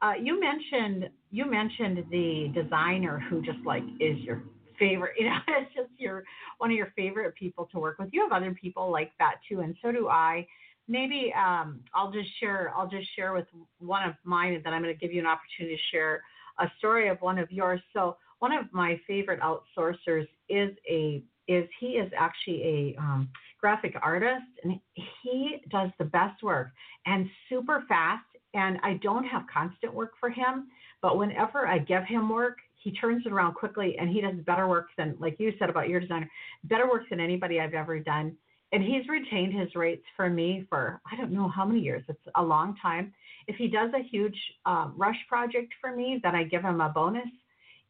Uh, 0.02 0.12
you 0.20 0.38
mentioned 0.38 1.08
you 1.30 1.50
mentioned 1.50 2.04
the 2.10 2.52
designer 2.54 3.18
who 3.28 3.42
just 3.42 3.58
like 3.66 3.82
is 4.00 4.18
your 4.18 4.42
favorite. 4.78 5.14
You 5.18 5.26
know, 5.26 5.38
it's 5.48 5.74
just 5.74 5.90
your 5.98 6.22
one 6.58 6.70
of 6.70 6.76
your 6.76 6.92
favorite 6.94 7.34
people 7.34 7.68
to 7.72 7.78
work 7.78 7.98
with. 7.98 8.10
You 8.12 8.22
have 8.22 8.32
other 8.32 8.54
people 8.54 8.90
like 8.90 9.12
that 9.18 9.36
too, 9.48 9.60
and 9.60 9.74
so 9.82 9.90
do 9.90 10.08
I. 10.08 10.46
Maybe 10.86 11.32
um, 11.36 11.80
I'll 11.94 12.12
just 12.12 12.28
share. 12.40 12.72
I'll 12.76 12.88
just 12.88 13.08
share 13.16 13.32
with 13.32 13.46
one 13.80 14.08
of 14.08 14.14
mine, 14.24 14.54
and 14.54 14.64
then 14.64 14.72
I'm 14.72 14.82
going 14.82 14.94
to 14.94 15.00
give 15.00 15.12
you 15.12 15.20
an 15.20 15.26
opportunity 15.26 15.76
to 15.76 15.96
share 15.96 16.22
a 16.60 16.70
story 16.78 17.08
of 17.08 17.20
one 17.20 17.38
of 17.38 17.50
yours. 17.50 17.80
So 17.92 18.16
one 18.38 18.52
of 18.52 18.66
my 18.72 19.00
favorite 19.06 19.40
outsourcers 19.40 20.26
is 20.48 20.70
a 20.88 21.22
is 21.46 21.66
he 21.80 21.92
is 21.92 22.12
actually 22.16 22.62
a 22.62 23.00
um, 23.00 23.28
graphic 23.60 23.94
artist 24.02 24.44
and 24.62 24.78
he 25.22 25.56
does 25.70 25.90
the 25.98 26.04
best 26.04 26.42
work 26.42 26.68
and 27.06 27.28
super 27.48 27.84
fast 27.88 28.24
and 28.54 28.78
I 28.82 28.94
don't 29.02 29.24
have 29.24 29.44
constant 29.52 29.92
work 29.92 30.12
for 30.20 30.30
him 30.30 30.68
but 31.02 31.16
whenever 31.16 31.66
I 31.66 31.78
give 31.78 32.04
him 32.04 32.28
work 32.28 32.58
he 32.82 32.92
turns 32.92 33.26
it 33.26 33.32
around 33.32 33.54
quickly 33.54 33.96
and 33.98 34.08
he 34.08 34.20
does 34.20 34.36
better 34.46 34.68
work 34.68 34.88
than 34.96 35.16
like 35.18 35.36
you 35.38 35.52
said 35.58 35.70
about 35.70 35.88
your 35.88 36.00
designer 36.00 36.30
better 36.64 36.88
work 36.88 37.02
than 37.10 37.20
anybody 37.20 37.60
I've 37.60 37.74
ever 37.74 37.98
done. 37.98 38.36
And 38.70 38.82
he's 38.82 39.08
retained 39.08 39.58
his 39.58 39.74
rates 39.74 40.04
for 40.14 40.28
me 40.28 40.66
for 40.68 41.00
I 41.10 41.16
don't 41.16 41.32
know 41.32 41.48
how 41.48 41.64
many 41.64 41.80
years 41.80 42.02
it's 42.08 42.20
a 42.36 42.42
long 42.42 42.76
time. 42.80 43.12
If 43.46 43.56
he 43.56 43.66
does 43.66 43.90
a 43.94 44.02
huge 44.02 44.38
um, 44.66 44.94
rush 44.96 45.16
project 45.28 45.72
for 45.80 45.94
me 45.94 46.20
then 46.22 46.34
I 46.34 46.44
give 46.44 46.62
him 46.62 46.80
a 46.80 46.88
bonus 46.88 47.28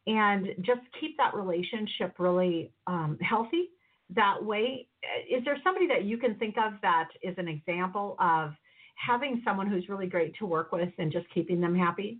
and 0.09 0.47
just 0.61 0.81
keep 0.99 1.15
that 1.17 1.35
relationship 1.35 2.15
really 2.17 2.71
um, 2.87 3.17
healthy 3.21 3.69
that 4.15 4.43
way. 4.43 4.87
Is 5.29 5.45
there 5.45 5.57
somebody 5.63 5.87
that 5.87 6.03
you 6.03 6.17
can 6.17 6.33
think 6.35 6.55
of 6.57 6.73
that 6.81 7.09
is 7.21 7.35
an 7.37 7.47
example 7.47 8.15
of 8.19 8.51
having 8.95 9.41
someone 9.45 9.67
who's 9.67 9.87
really 9.87 10.07
great 10.07 10.35
to 10.39 10.47
work 10.47 10.71
with 10.71 10.89
and 10.97 11.11
just 11.11 11.27
keeping 11.31 11.61
them 11.61 11.75
happy? 11.75 12.17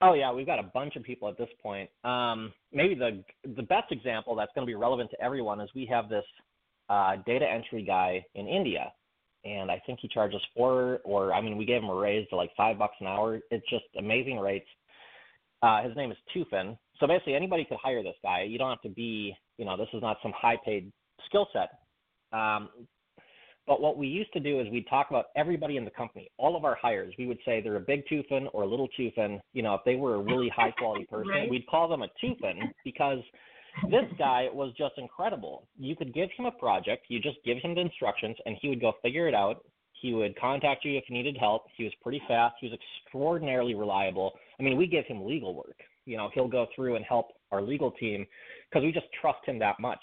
Oh 0.00 0.14
yeah, 0.14 0.32
we've 0.32 0.46
got 0.46 0.58
a 0.58 0.70
bunch 0.74 0.96
of 0.96 1.02
people 1.02 1.28
at 1.28 1.36
this 1.36 1.48
point. 1.62 1.90
Um, 2.02 2.52
maybe 2.72 2.94
the 2.94 3.22
the 3.56 3.62
best 3.62 3.92
example 3.92 4.34
that's 4.36 4.52
going 4.54 4.66
to 4.66 4.70
be 4.70 4.76
relevant 4.76 5.10
to 5.10 5.20
everyone 5.20 5.60
is 5.60 5.68
we 5.74 5.86
have 5.86 6.08
this 6.08 6.24
uh, 6.88 7.16
data 7.26 7.44
entry 7.46 7.82
guy 7.82 8.24
in 8.36 8.46
India, 8.46 8.92
and 9.44 9.70
I 9.70 9.82
think 9.84 9.98
he 10.00 10.08
charges 10.08 10.40
four 10.56 11.00
or 11.04 11.34
I 11.34 11.42
mean 11.42 11.58
we 11.58 11.66
gave 11.66 11.82
him 11.82 11.90
a 11.90 11.94
raise 11.94 12.26
to 12.28 12.36
like 12.36 12.50
five 12.56 12.78
bucks 12.78 12.94
an 13.00 13.08
hour. 13.08 13.40
It's 13.50 13.68
just 13.68 13.84
amazing 13.98 14.38
rates. 14.38 14.68
Uh, 15.62 15.82
his 15.82 15.96
name 15.96 16.12
is 16.12 16.18
Tufin. 16.34 16.76
So 17.00 17.06
basically, 17.06 17.34
anybody 17.34 17.64
could 17.64 17.78
hire 17.82 18.02
this 18.02 18.16
guy. 18.22 18.42
You 18.42 18.58
don't 18.58 18.70
have 18.70 18.82
to 18.82 18.88
be, 18.88 19.34
you 19.56 19.64
know, 19.64 19.76
this 19.76 19.88
is 19.92 20.02
not 20.02 20.18
some 20.22 20.32
high-paid 20.36 20.92
skill 21.26 21.48
set. 21.52 21.70
Um, 22.36 22.68
but 23.66 23.82
what 23.82 23.98
we 23.98 24.06
used 24.06 24.32
to 24.32 24.40
do 24.40 24.60
is 24.60 24.66
we'd 24.70 24.88
talk 24.88 25.10
about 25.10 25.26
everybody 25.36 25.76
in 25.76 25.84
the 25.84 25.90
company, 25.90 26.30
all 26.38 26.56
of 26.56 26.64
our 26.64 26.74
hires. 26.80 27.12
We 27.18 27.26
would 27.26 27.38
say 27.44 27.60
they're 27.60 27.76
a 27.76 27.80
big 27.80 28.04
Tufin 28.06 28.46
or 28.52 28.62
a 28.62 28.66
little 28.66 28.88
Tufin. 28.98 29.40
You 29.52 29.62
know, 29.62 29.74
if 29.74 29.82
they 29.84 29.94
were 29.94 30.14
a 30.14 30.18
really 30.18 30.48
high-quality 30.56 31.04
person, 31.04 31.28
right. 31.28 31.50
we'd 31.50 31.66
call 31.66 31.88
them 31.88 32.02
a 32.02 32.08
Tufin 32.22 32.60
because 32.84 33.18
this 33.90 34.04
guy 34.18 34.48
was 34.52 34.72
just 34.76 34.94
incredible. 34.96 35.68
You 35.78 35.94
could 35.94 36.14
give 36.14 36.30
him 36.36 36.46
a 36.46 36.50
project, 36.50 37.06
you 37.08 37.20
just 37.20 37.36
give 37.44 37.58
him 37.58 37.74
the 37.74 37.82
instructions, 37.82 38.36
and 38.46 38.56
he 38.60 38.68
would 38.68 38.80
go 38.80 38.92
figure 39.02 39.28
it 39.28 39.34
out. 39.34 39.64
He 40.00 40.14
would 40.14 40.38
contact 40.38 40.84
you 40.84 40.96
if 40.96 41.04
you 41.08 41.16
needed 41.16 41.36
help. 41.38 41.64
He 41.76 41.84
was 41.84 41.92
pretty 42.02 42.22
fast. 42.28 42.56
He 42.60 42.68
was 42.68 42.78
extraordinarily 43.04 43.74
reliable. 43.74 44.32
I 44.58 44.62
mean, 44.62 44.76
we 44.76 44.86
give 44.86 45.04
him 45.06 45.26
legal 45.26 45.54
work. 45.54 45.76
You 46.04 46.16
know, 46.16 46.30
he'll 46.34 46.48
go 46.48 46.66
through 46.74 46.96
and 46.96 47.04
help 47.04 47.28
our 47.52 47.60
legal 47.60 47.90
team 47.92 48.26
because 48.68 48.84
we 48.84 48.92
just 48.92 49.06
trust 49.20 49.40
him 49.44 49.58
that 49.58 49.78
much. 49.80 50.00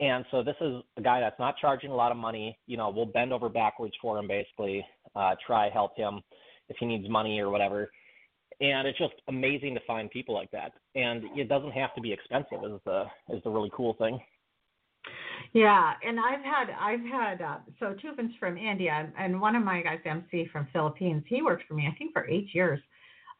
And 0.00 0.24
so 0.30 0.42
this 0.42 0.56
is 0.60 0.82
a 0.96 1.02
guy 1.02 1.20
that's 1.20 1.38
not 1.38 1.56
charging 1.60 1.90
a 1.90 1.94
lot 1.94 2.10
of 2.10 2.18
money. 2.18 2.58
You 2.66 2.76
know, 2.76 2.90
we'll 2.90 3.06
bend 3.06 3.32
over 3.32 3.48
backwards 3.48 3.94
for 4.00 4.18
him 4.18 4.26
basically, 4.26 4.84
uh, 5.14 5.34
try 5.46 5.70
help 5.70 5.96
him 5.96 6.20
if 6.68 6.76
he 6.78 6.86
needs 6.86 7.08
money 7.08 7.38
or 7.40 7.50
whatever. 7.50 7.90
And 8.60 8.86
it's 8.86 8.98
just 8.98 9.14
amazing 9.28 9.74
to 9.74 9.80
find 9.86 10.10
people 10.10 10.34
like 10.34 10.50
that. 10.52 10.72
And 10.94 11.24
it 11.36 11.48
doesn't 11.48 11.72
have 11.72 11.94
to 11.94 12.00
be 12.00 12.12
expensive 12.12 12.64
is 12.64 12.80
the 12.84 13.04
is 13.30 13.42
the 13.42 13.50
really 13.50 13.70
cool 13.74 13.94
thing. 13.94 14.20
Yeah, 15.54 15.92
and 16.06 16.18
I've 16.18 16.42
had 16.42 16.66
I've 16.78 17.04
had 17.08 17.40
uh, 17.40 17.58
so 17.78 17.94
Tufin's 18.02 18.34
from 18.40 18.58
India, 18.58 19.08
and 19.16 19.40
one 19.40 19.54
of 19.54 19.62
my 19.62 19.82
guys, 19.82 20.00
MC 20.04 20.48
from 20.52 20.66
Philippines, 20.72 21.22
he 21.28 21.42
worked 21.42 21.64
for 21.68 21.74
me 21.74 21.86
I 21.86 21.96
think 21.96 22.12
for 22.12 22.28
eight 22.28 22.48
years. 22.52 22.80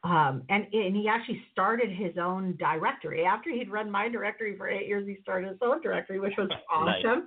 um, 0.04 0.42
and, 0.50 0.66
and 0.72 0.94
he 0.94 1.08
actually 1.08 1.42
started 1.50 1.90
his 1.90 2.12
own 2.20 2.56
directory 2.58 3.24
after 3.24 3.50
he'd 3.50 3.70
run 3.70 3.90
my 3.90 4.08
directory 4.08 4.54
for 4.56 4.68
eight 4.68 4.86
years. 4.86 5.08
He 5.08 5.16
started 5.22 5.48
his 5.48 5.58
own 5.62 5.80
directory, 5.82 6.20
which 6.20 6.34
was 6.38 6.50
awesome. 6.72 7.24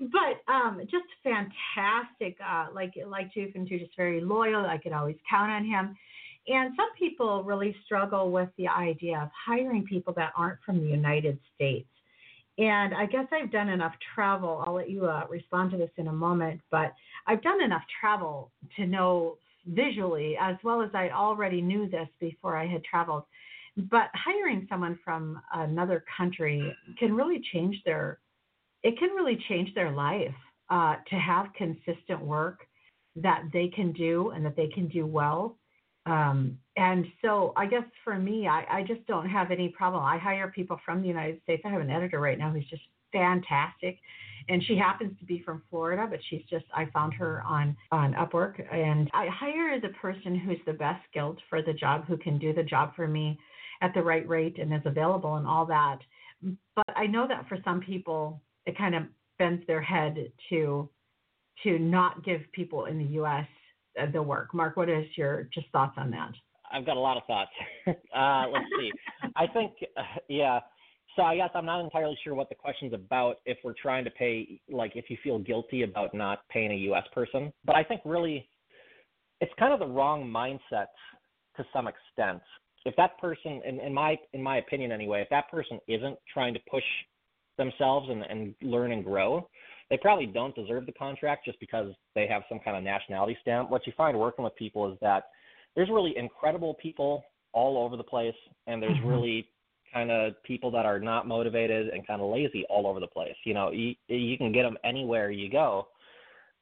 nice. 0.00 0.10
But 0.12 0.52
um, 0.52 0.80
just 0.84 1.04
fantastic, 1.22 2.38
uh, 2.40 2.68
like 2.74 2.94
like 3.06 3.34
Juke 3.34 3.56
and 3.56 3.68
just 3.68 3.94
very 3.96 4.20
loyal. 4.22 4.64
I 4.64 4.78
could 4.78 4.92
always 4.92 5.16
count 5.28 5.50
on 5.50 5.64
him. 5.66 5.96
And 6.48 6.72
some 6.76 6.88
people 6.98 7.44
really 7.44 7.76
struggle 7.84 8.30
with 8.30 8.48
the 8.56 8.68
idea 8.68 9.18
of 9.20 9.28
hiring 9.46 9.84
people 9.84 10.14
that 10.16 10.32
aren't 10.34 10.60
from 10.64 10.78
the 10.78 10.88
United 10.88 11.38
States. 11.54 11.88
And 12.60 12.94
I 12.94 13.06
guess 13.06 13.24
I've 13.32 13.50
done 13.50 13.70
enough 13.70 13.94
travel. 14.14 14.62
I'll 14.66 14.74
let 14.74 14.90
you 14.90 15.06
uh, 15.06 15.24
respond 15.30 15.70
to 15.70 15.78
this 15.78 15.90
in 15.96 16.08
a 16.08 16.12
moment, 16.12 16.60
but 16.70 16.92
I've 17.26 17.42
done 17.42 17.62
enough 17.62 17.82
travel 18.00 18.52
to 18.76 18.86
know 18.86 19.38
visually, 19.66 20.36
as 20.38 20.56
well 20.62 20.82
as 20.82 20.90
I 20.92 21.08
already 21.08 21.62
knew 21.62 21.88
this 21.88 22.08
before 22.20 22.58
I 22.58 22.66
had 22.66 22.84
traveled. 22.84 23.24
But 23.76 24.10
hiring 24.12 24.66
someone 24.68 24.98
from 25.02 25.40
another 25.54 26.04
country 26.14 26.76
can 26.98 27.14
really 27.14 27.42
change 27.52 27.76
their 27.86 28.18
it 28.82 28.98
can 28.98 29.10
really 29.10 29.42
change 29.48 29.74
their 29.74 29.90
life 29.90 30.34
uh, 30.70 30.96
to 31.08 31.16
have 31.16 31.46
consistent 31.56 32.20
work 32.20 32.60
that 33.16 33.44
they 33.52 33.68
can 33.68 33.92
do 33.92 34.30
and 34.30 34.44
that 34.44 34.56
they 34.56 34.68
can 34.68 34.88
do 34.88 35.06
well. 35.06 35.56
Um, 36.06 36.58
and 36.80 37.06
so 37.22 37.52
I 37.56 37.66
guess 37.66 37.84
for 38.02 38.18
me, 38.18 38.48
I, 38.48 38.64
I 38.70 38.82
just 38.82 39.06
don't 39.06 39.28
have 39.28 39.50
any 39.50 39.68
problem. 39.68 40.02
I 40.02 40.18
hire 40.18 40.50
people 40.54 40.80
from 40.84 41.02
the 41.02 41.08
United 41.08 41.40
States. 41.42 41.62
I 41.64 41.68
have 41.68 41.80
an 41.80 41.90
editor 41.90 42.18
right 42.18 42.38
now 42.38 42.50
who's 42.50 42.68
just 42.68 42.82
fantastic 43.12 43.98
and 44.48 44.62
she 44.64 44.76
happens 44.76 45.18
to 45.18 45.24
be 45.24 45.42
from 45.44 45.62
Florida, 45.70 46.06
but 46.08 46.20
she's 46.28 46.42
just 46.48 46.64
I 46.74 46.86
found 46.86 47.14
her 47.14 47.42
on 47.42 47.76
on 47.92 48.14
Upwork, 48.14 48.60
and 48.72 49.10
I 49.12 49.26
hire 49.28 49.80
the 49.80 49.90
person 50.00 50.36
who's 50.36 50.58
the 50.66 50.72
best 50.72 51.02
skilled 51.10 51.40
for 51.48 51.62
the 51.62 51.72
job, 51.72 52.06
who 52.06 52.16
can 52.16 52.38
do 52.38 52.52
the 52.52 52.62
job 52.62 52.94
for 52.96 53.06
me 53.06 53.38
at 53.82 53.94
the 53.94 54.02
right 54.02 54.26
rate 54.28 54.58
and 54.58 54.72
is 54.72 54.82
available 54.84 55.36
and 55.36 55.46
all 55.46 55.66
that. 55.66 55.98
But 56.74 56.96
I 56.96 57.06
know 57.06 57.26
that 57.28 57.48
for 57.48 57.58
some 57.64 57.80
people, 57.80 58.40
it 58.66 58.76
kind 58.76 58.94
of 58.94 59.04
bends 59.38 59.66
their 59.66 59.82
head 59.82 60.16
to 60.50 60.88
to 61.64 61.78
not 61.78 62.24
give 62.24 62.40
people 62.52 62.86
in 62.86 62.98
the 62.98 63.12
U.S. 63.16 63.46
Uh, 64.00 64.10
the 64.10 64.22
work. 64.22 64.54
Mark, 64.54 64.76
what 64.76 64.88
is 64.88 65.06
your 65.16 65.48
just 65.52 65.66
thoughts 65.72 65.94
on 65.96 66.10
that? 66.10 66.32
I've 66.72 66.86
got 66.86 66.96
a 66.96 67.00
lot 67.00 67.16
of 67.16 67.24
thoughts. 67.24 67.50
uh, 67.88 68.44
let's 68.52 68.66
see. 68.78 68.90
I 69.36 69.46
think, 69.46 69.72
uh, 69.96 70.02
yeah, 70.28 70.60
so 71.16 71.22
I 71.22 71.36
guess 71.36 71.50
I'm 71.54 71.66
not 71.66 71.82
entirely 71.82 72.16
sure 72.22 72.34
what 72.34 72.48
the 72.48 72.54
question's 72.54 72.94
about 72.94 73.36
if 73.44 73.58
we're 73.64 73.74
trying 73.80 74.04
to 74.04 74.10
pay 74.10 74.60
like 74.70 74.92
if 74.94 75.10
you 75.10 75.16
feel 75.22 75.38
guilty 75.38 75.82
about 75.82 76.14
not 76.14 76.40
paying 76.48 76.70
a 76.70 76.92
US 76.92 77.04
person. 77.12 77.52
But 77.64 77.76
I 77.76 77.82
think 77.82 78.00
really 78.04 78.48
it's 79.40 79.52
kind 79.58 79.72
of 79.72 79.80
the 79.80 79.86
wrong 79.86 80.24
mindset 80.24 80.86
to 81.56 81.64
some 81.72 81.88
extent. 81.88 82.40
If 82.84 82.94
that 82.96 83.18
person 83.18 83.60
in, 83.66 83.80
in 83.80 83.92
my 83.92 84.16
in 84.32 84.42
my 84.42 84.58
opinion 84.58 84.92
anyway, 84.92 85.20
if 85.20 85.28
that 85.30 85.50
person 85.50 85.80
isn't 85.88 86.16
trying 86.32 86.54
to 86.54 86.60
push 86.70 86.84
themselves 87.58 88.08
and, 88.08 88.22
and 88.22 88.54
learn 88.62 88.92
and 88.92 89.04
grow, 89.04 89.48
they 89.90 89.98
probably 89.98 90.26
don't 90.26 90.54
deserve 90.54 90.86
the 90.86 90.92
contract 90.92 91.44
just 91.44 91.58
because 91.60 91.92
they 92.14 92.26
have 92.26 92.42
some 92.48 92.60
kind 92.60 92.76
of 92.76 92.84
nationality 92.84 93.36
stamp. 93.42 93.70
What 93.70 93.86
you 93.86 93.92
find 93.96 94.18
working 94.18 94.44
with 94.44 94.54
people 94.56 94.90
is 94.90 94.98
that 95.02 95.24
there's 95.76 95.88
really 95.88 96.16
incredible 96.16 96.74
people 96.74 97.24
all 97.52 97.78
over 97.78 97.96
the 97.96 98.04
place 98.04 98.34
and 98.66 98.82
there's 98.82 98.96
mm-hmm. 98.98 99.08
really 99.08 99.48
kind 99.92 100.10
of 100.10 100.40
people 100.44 100.70
that 100.70 100.86
are 100.86 101.00
not 101.00 101.26
motivated 101.26 101.88
and 101.88 102.06
kind 102.06 102.20
of 102.20 102.30
lazy 102.30 102.64
all 102.68 102.86
over 102.86 103.00
the 103.00 103.06
place. 103.06 103.34
You 103.44 103.54
know, 103.54 103.70
you 103.70 103.94
you 104.08 104.36
can 104.38 104.52
get 104.52 104.62
them 104.62 104.76
anywhere 104.84 105.30
you 105.30 105.50
go. 105.50 105.88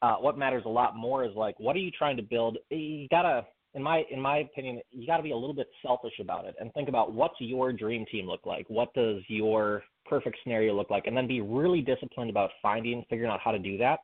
Uh, 0.00 0.14
what 0.14 0.38
matters 0.38 0.62
a 0.64 0.68
lot 0.68 0.96
more 0.96 1.24
is 1.24 1.34
like, 1.34 1.58
what 1.58 1.74
are 1.74 1.80
you 1.80 1.90
trying 1.90 2.16
to 2.16 2.22
build? 2.22 2.56
You 2.70 3.08
gotta, 3.10 3.44
in 3.74 3.82
my 3.82 4.04
in 4.10 4.20
my 4.20 4.38
opinion, 4.38 4.80
you 4.90 5.06
gotta 5.06 5.22
be 5.22 5.32
a 5.32 5.36
little 5.36 5.54
bit 5.54 5.68
selfish 5.82 6.14
about 6.20 6.44
it 6.44 6.54
and 6.60 6.72
think 6.72 6.88
about 6.88 7.12
what's 7.12 7.34
your 7.38 7.72
dream 7.72 8.06
team 8.10 8.26
look 8.26 8.46
like. 8.46 8.64
What 8.68 8.94
does 8.94 9.22
your 9.28 9.82
perfect 10.06 10.38
scenario 10.42 10.74
look 10.74 10.90
like? 10.90 11.06
And 11.06 11.16
then 11.16 11.26
be 11.26 11.40
really 11.40 11.82
disciplined 11.82 12.30
about 12.30 12.50
finding, 12.62 13.04
figuring 13.10 13.30
out 13.30 13.40
how 13.40 13.50
to 13.50 13.58
do 13.58 13.76
that. 13.78 14.00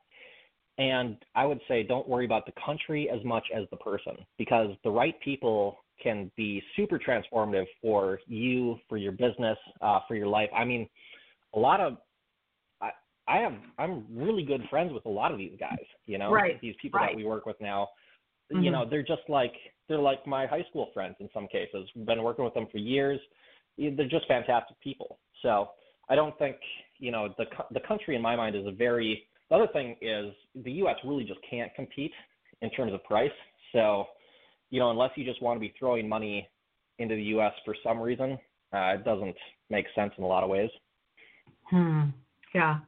And 0.78 1.16
I 1.34 1.46
would 1.46 1.60
say, 1.68 1.84
don't 1.84 2.08
worry 2.08 2.24
about 2.24 2.46
the 2.46 2.52
country 2.64 3.08
as 3.08 3.24
much 3.24 3.44
as 3.54 3.64
the 3.70 3.76
person, 3.76 4.16
because 4.38 4.70
the 4.82 4.90
right 4.90 5.14
people 5.20 5.78
can 6.02 6.30
be 6.36 6.62
super 6.74 6.98
transformative 6.98 7.66
for 7.80 8.18
you, 8.26 8.76
for 8.88 8.96
your 8.96 9.12
business, 9.12 9.56
uh, 9.80 10.00
for 10.08 10.16
your 10.16 10.26
life. 10.26 10.50
I 10.56 10.64
mean, 10.64 10.88
a 11.54 11.58
lot 11.58 11.80
of 11.80 11.98
I, 12.80 12.90
I 13.28 13.38
have 13.38 13.54
I'm 13.78 14.04
really 14.12 14.42
good 14.42 14.62
friends 14.68 14.92
with 14.92 15.06
a 15.06 15.10
lot 15.10 15.32
of 15.32 15.38
these 15.38 15.56
guys. 15.58 15.84
You 16.06 16.18
know, 16.18 16.32
right. 16.32 16.60
these 16.60 16.74
people 16.82 17.00
right. 17.00 17.12
that 17.12 17.16
we 17.16 17.24
work 17.24 17.46
with 17.46 17.56
now. 17.60 17.88
Mm-hmm. 18.52 18.64
You 18.64 18.70
know, 18.72 18.84
they're 18.88 19.02
just 19.02 19.22
like 19.28 19.54
they're 19.88 19.98
like 19.98 20.26
my 20.26 20.46
high 20.46 20.64
school 20.70 20.90
friends 20.92 21.16
in 21.20 21.28
some 21.32 21.46
cases. 21.48 21.88
We've 21.94 22.06
been 22.06 22.22
working 22.22 22.44
with 22.44 22.54
them 22.54 22.66
for 22.70 22.78
years. 22.78 23.20
They're 23.78 24.08
just 24.08 24.26
fantastic 24.28 24.78
people. 24.80 25.18
So 25.42 25.70
I 26.08 26.14
don't 26.14 26.36
think 26.38 26.56
you 26.98 27.10
know 27.10 27.32
the 27.38 27.44
the 27.72 27.80
country 27.80 28.16
in 28.16 28.22
my 28.22 28.36
mind 28.36 28.56
is 28.56 28.66
a 28.66 28.72
very. 28.72 29.26
The 29.50 29.56
other 29.56 29.68
thing 29.72 29.96
is 30.00 30.32
the 30.64 30.72
U.S. 30.72 30.96
really 31.04 31.24
just 31.24 31.40
can't 31.48 31.74
compete 31.74 32.12
in 32.62 32.70
terms 32.70 32.92
of 32.92 33.02
price. 33.04 33.30
So 33.72 34.06
you 34.70 34.80
know, 34.80 34.90
unless 34.90 35.10
you 35.14 35.24
just 35.24 35.40
want 35.40 35.56
to 35.56 35.60
be 35.60 35.72
throwing 35.78 36.08
money 36.08 36.48
into 36.98 37.14
the 37.14 37.22
U.S. 37.22 37.52
for 37.64 37.76
some 37.82 38.00
reason, 38.00 38.38
uh, 38.72 38.94
it 38.94 39.04
doesn't 39.04 39.36
make 39.70 39.86
sense 39.94 40.12
in 40.18 40.24
a 40.24 40.26
lot 40.26 40.42
of 40.42 40.50
ways. 40.50 40.70
Hmm. 41.70 42.06
Yeah. 42.54 42.78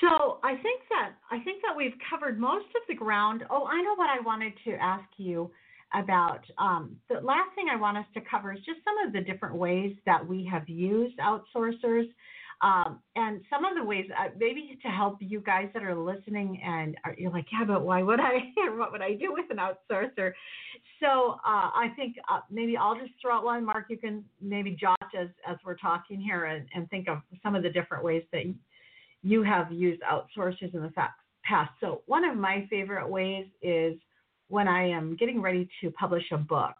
So 0.00 0.38
I 0.44 0.54
think 0.56 0.82
that 0.90 1.12
I 1.30 1.40
think 1.40 1.62
that 1.62 1.74
we've 1.74 1.94
covered 2.10 2.38
most 2.38 2.66
of 2.76 2.82
the 2.88 2.94
ground. 2.94 3.44
Oh, 3.50 3.64
I 3.64 3.80
know 3.80 3.94
what 3.94 4.10
I 4.10 4.20
wanted 4.20 4.52
to 4.66 4.72
ask 4.74 5.04
you 5.16 5.50
about. 5.94 6.44
Um, 6.58 6.96
the 7.08 7.20
last 7.20 7.54
thing 7.54 7.66
I 7.72 7.76
want 7.76 7.96
us 7.96 8.04
to 8.14 8.20
cover 8.20 8.52
is 8.52 8.58
just 8.58 8.80
some 8.84 9.06
of 9.06 9.12
the 9.12 9.20
different 9.20 9.54
ways 9.54 9.96
that 10.04 10.26
we 10.26 10.44
have 10.44 10.68
used 10.68 11.18
outsourcers 11.18 12.08
um, 12.60 13.00
and 13.14 13.40
some 13.48 13.64
of 13.64 13.76
the 13.76 13.84
ways, 13.84 14.06
uh, 14.18 14.30
maybe 14.36 14.78
to 14.82 14.88
help 14.88 15.18
you 15.20 15.40
guys 15.40 15.68
that 15.74 15.84
are 15.84 15.94
listening, 15.94 16.60
and 16.64 16.96
are, 17.04 17.14
you're 17.16 17.30
like, 17.30 17.46
yeah, 17.52 17.64
but 17.64 17.82
why 17.82 18.02
would 18.02 18.18
I? 18.18 18.52
what 18.76 18.90
would 18.90 19.02
I 19.02 19.14
do 19.14 19.32
with 19.32 19.46
an 19.50 19.58
outsourcer? 19.58 20.32
So 21.00 21.36
uh, 21.46 21.70
I 21.74 21.92
think 21.94 22.16
uh, 22.28 22.40
maybe 22.50 22.76
I'll 22.76 22.98
just 22.98 23.12
throw 23.22 23.36
out 23.36 23.44
one. 23.44 23.64
Mark, 23.64 23.86
you 23.88 23.96
can 23.96 24.24
maybe 24.40 24.72
jot 24.72 24.98
as 25.18 25.28
as 25.46 25.56
we're 25.64 25.76
talking 25.76 26.20
here 26.20 26.46
and, 26.46 26.66
and 26.74 26.90
think 26.90 27.08
of 27.08 27.18
some 27.42 27.54
of 27.54 27.62
the 27.62 27.70
different 27.70 28.02
ways 28.02 28.24
that 28.32 28.42
you 29.22 29.42
have 29.44 29.70
used 29.70 30.02
outsourcers 30.02 30.74
in 30.74 30.82
the 30.82 30.92
past. 31.44 31.70
So 31.80 32.02
one 32.06 32.24
of 32.24 32.36
my 32.36 32.66
favorite 32.70 33.08
ways 33.08 33.46
is 33.62 33.94
when 34.48 34.66
I 34.66 34.88
am 34.88 35.16
getting 35.16 35.40
ready 35.40 35.68
to 35.80 35.90
publish 35.92 36.24
a 36.32 36.38
book. 36.38 36.74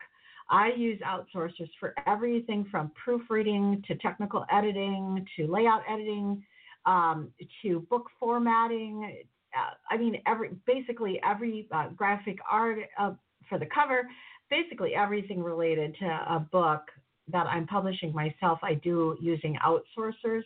I 0.51 0.71
use 0.77 1.01
outsourcers 1.01 1.69
for 1.79 1.95
everything 2.07 2.67
from 2.71 2.91
proofreading 3.03 3.83
to 3.87 3.95
technical 3.97 4.45
editing 4.51 5.27
to 5.37 5.47
layout 5.47 5.83
editing 5.91 6.43
um, 6.87 7.29
to 7.63 7.81
book 7.91 8.07
formatting. 8.19 9.25
Uh, 9.55 9.75
I 9.91 9.99
mean, 9.99 10.21
every 10.27 10.51
basically 10.67 11.21
every 11.25 11.69
uh, 11.71 11.89
graphic 11.89 12.39
art 12.51 12.79
uh, 12.99 13.13
for 13.49 13.59
the 13.59 13.67
cover, 13.67 14.09
basically 14.51 14.95
everything 14.95 15.43
related 15.43 15.95
to 16.01 16.07
a 16.07 16.47
book 16.51 16.83
that 17.31 17.47
I'm 17.47 17.67
publishing 17.67 18.13
myself, 18.15 18.59
I 18.63 18.75
do 18.75 19.17
using 19.21 19.59
outsourcers. 19.65 20.43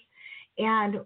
And 0.59 0.97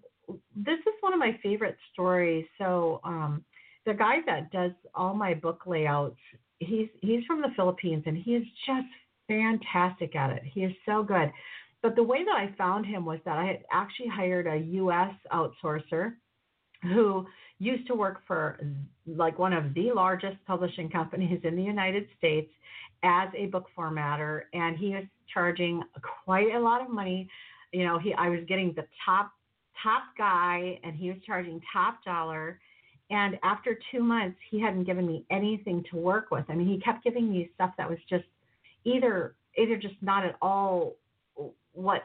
this 0.56 0.78
is 0.80 0.94
one 1.00 1.12
of 1.12 1.18
my 1.18 1.38
favorite 1.42 1.76
stories. 1.92 2.46
So, 2.58 3.00
um, 3.04 3.44
the 3.84 3.94
guy 3.94 4.16
that 4.26 4.50
does 4.50 4.72
all 4.94 5.14
my 5.14 5.32
book 5.32 5.62
layouts 5.64 6.18
he's 6.58 6.88
he's 7.00 7.24
from 7.24 7.42
the 7.42 7.50
Philippines 7.56 8.04
and 8.06 8.16
he 8.16 8.34
is 8.34 8.44
just 8.66 8.88
fantastic 9.28 10.14
at 10.14 10.30
it. 10.30 10.42
He 10.44 10.60
is 10.64 10.72
so 10.84 11.02
good. 11.02 11.32
But 11.82 11.96
the 11.96 12.02
way 12.02 12.24
that 12.24 12.34
I 12.36 12.54
found 12.56 12.86
him 12.86 13.04
was 13.04 13.20
that 13.24 13.38
I 13.38 13.46
had 13.46 13.64
actually 13.72 14.08
hired 14.08 14.46
a 14.46 14.56
US 14.56 15.14
outsourcer 15.32 16.14
who 16.82 17.26
used 17.58 17.86
to 17.86 17.94
work 17.94 18.22
for 18.26 18.60
like 19.06 19.38
one 19.38 19.52
of 19.52 19.72
the 19.74 19.92
largest 19.92 20.36
publishing 20.46 20.90
companies 20.90 21.40
in 21.44 21.56
the 21.56 21.62
United 21.62 22.06
States 22.18 22.50
as 23.02 23.28
a 23.36 23.46
book 23.46 23.66
formatter 23.76 24.42
and 24.52 24.76
he 24.76 24.90
was 24.90 25.04
charging 25.32 25.82
quite 26.24 26.54
a 26.54 26.58
lot 26.58 26.82
of 26.82 26.90
money. 26.90 27.28
You 27.72 27.84
know, 27.84 27.98
he 27.98 28.14
I 28.14 28.28
was 28.28 28.40
getting 28.48 28.72
the 28.74 28.86
top 29.04 29.32
top 29.82 30.02
guy 30.16 30.80
and 30.82 30.96
he 30.96 31.10
was 31.10 31.18
charging 31.26 31.60
top 31.72 32.02
dollar 32.04 32.58
and 33.10 33.38
after 33.42 33.78
two 33.92 34.02
months, 34.02 34.38
he 34.50 34.60
hadn't 34.60 34.84
given 34.84 35.06
me 35.06 35.24
anything 35.30 35.84
to 35.90 35.96
work 35.96 36.30
with. 36.30 36.44
I 36.48 36.54
mean, 36.54 36.68
he 36.68 36.80
kept 36.80 37.04
giving 37.04 37.30
me 37.30 37.50
stuff 37.54 37.72
that 37.78 37.88
was 37.88 37.98
just 38.08 38.24
either 38.84 39.34
either 39.58 39.76
just 39.76 39.94
not 40.02 40.24
at 40.24 40.36
all 40.42 40.96
what 41.72 42.02